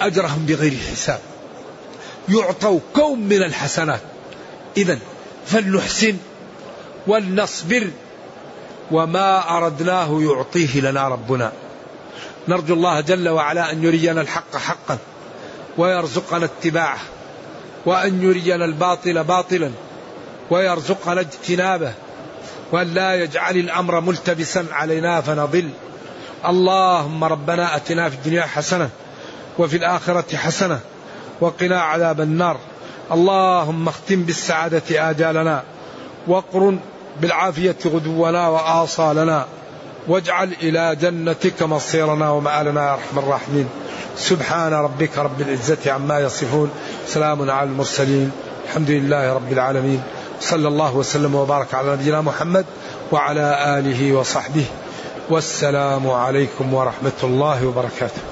أجرهم 0.00 0.46
بغير 0.46 0.78
حساب. 0.92 1.20
يعطوا 2.28 2.80
كوم 2.94 3.20
من 3.20 3.42
الحسنات. 3.42 4.00
إذا 4.76 4.98
فلنحسن 5.46 6.16
ولنصبر 7.10 7.90
وما 8.90 9.56
أردناه 9.56 10.22
يعطيه 10.22 10.80
لنا 10.80 11.08
ربنا. 11.08 11.52
نرجو 12.48 12.74
الله 12.74 13.00
جل 13.00 13.28
وعلا 13.28 13.72
أن 13.72 13.84
يرينا 13.84 14.20
الحق 14.20 14.56
حقا 14.56 14.98
ويرزقنا 15.78 16.44
اتباعه 16.44 16.98
وأن 17.86 18.22
يرينا 18.22 18.64
الباطل 18.64 19.24
باطلا 19.24 19.70
ويرزقنا 20.50 21.20
اجتنابه 21.20 21.92
وأن 22.72 22.94
لا 22.94 23.14
يجعل 23.14 23.56
الأمر 23.56 24.00
ملتبسا 24.00 24.66
علينا 24.72 25.20
فنضل. 25.20 25.68
اللهم 26.48 27.24
ربنا 27.24 27.76
أتنا 27.76 28.08
في 28.08 28.16
الدنيا 28.16 28.42
حسنة 28.42 28.90
وفي 29.58 29.76
الآخرة 29.76 30.36
حسنة 30.36 30.80
وقنا 31.40 31.80
عذاب 31.80 32.20
النار. 32.20 32.56
اللهم 33.12 33.88
اختم 33.88 34.22
بالسعادة 34.22 35.10
آجالنا 35.10 35.62
وقرن 36.28 36.80
بالعافية 37.20 37.76
غدونا 37.86 38.48
وآصالنا. 38.48 39.44
واجعل 40.08 40.52
إلى 40.62 40.96
جنتك 40.96 41.62
مصيرنا 41.62 42.30
ومآلنا 42.30 42.86
يا 42.86 42.92
أرحم 42.92 43.18
الراحمين. 43.18 43.68
سبحان 44.16 44.72
ربك 44.72 45.18
رب 45.18 45.40
العزة 45.40 45.92
عما 45.92 46.20
يصفون. 46.20 46.70
سلام 47.06 47.50
على 47.50 47.68
المرسلين. 47.70 48.32
الحمد 48.64 48.90
لله 48.90 49.32
رب 49.32 49.52
العالمين. 49.52 50.02
صلى 50.40 50.68
الله 50.68 50.96
وسلم 50.96 51.34
وبارك 51.34 51.74
على 51.74 51.92
نبينا 51.92 52.20
محمد 52.20 52.64
وعلى 53.12 53.78
آله 53.78 54.12
وصحبه. 54.12 54.64
والسلام 55.30 56.10
عليكم 56.10 56.74
ورحمة 56.74 57.20
الله 57.22 57.66
وبركاته. 57.66 58.29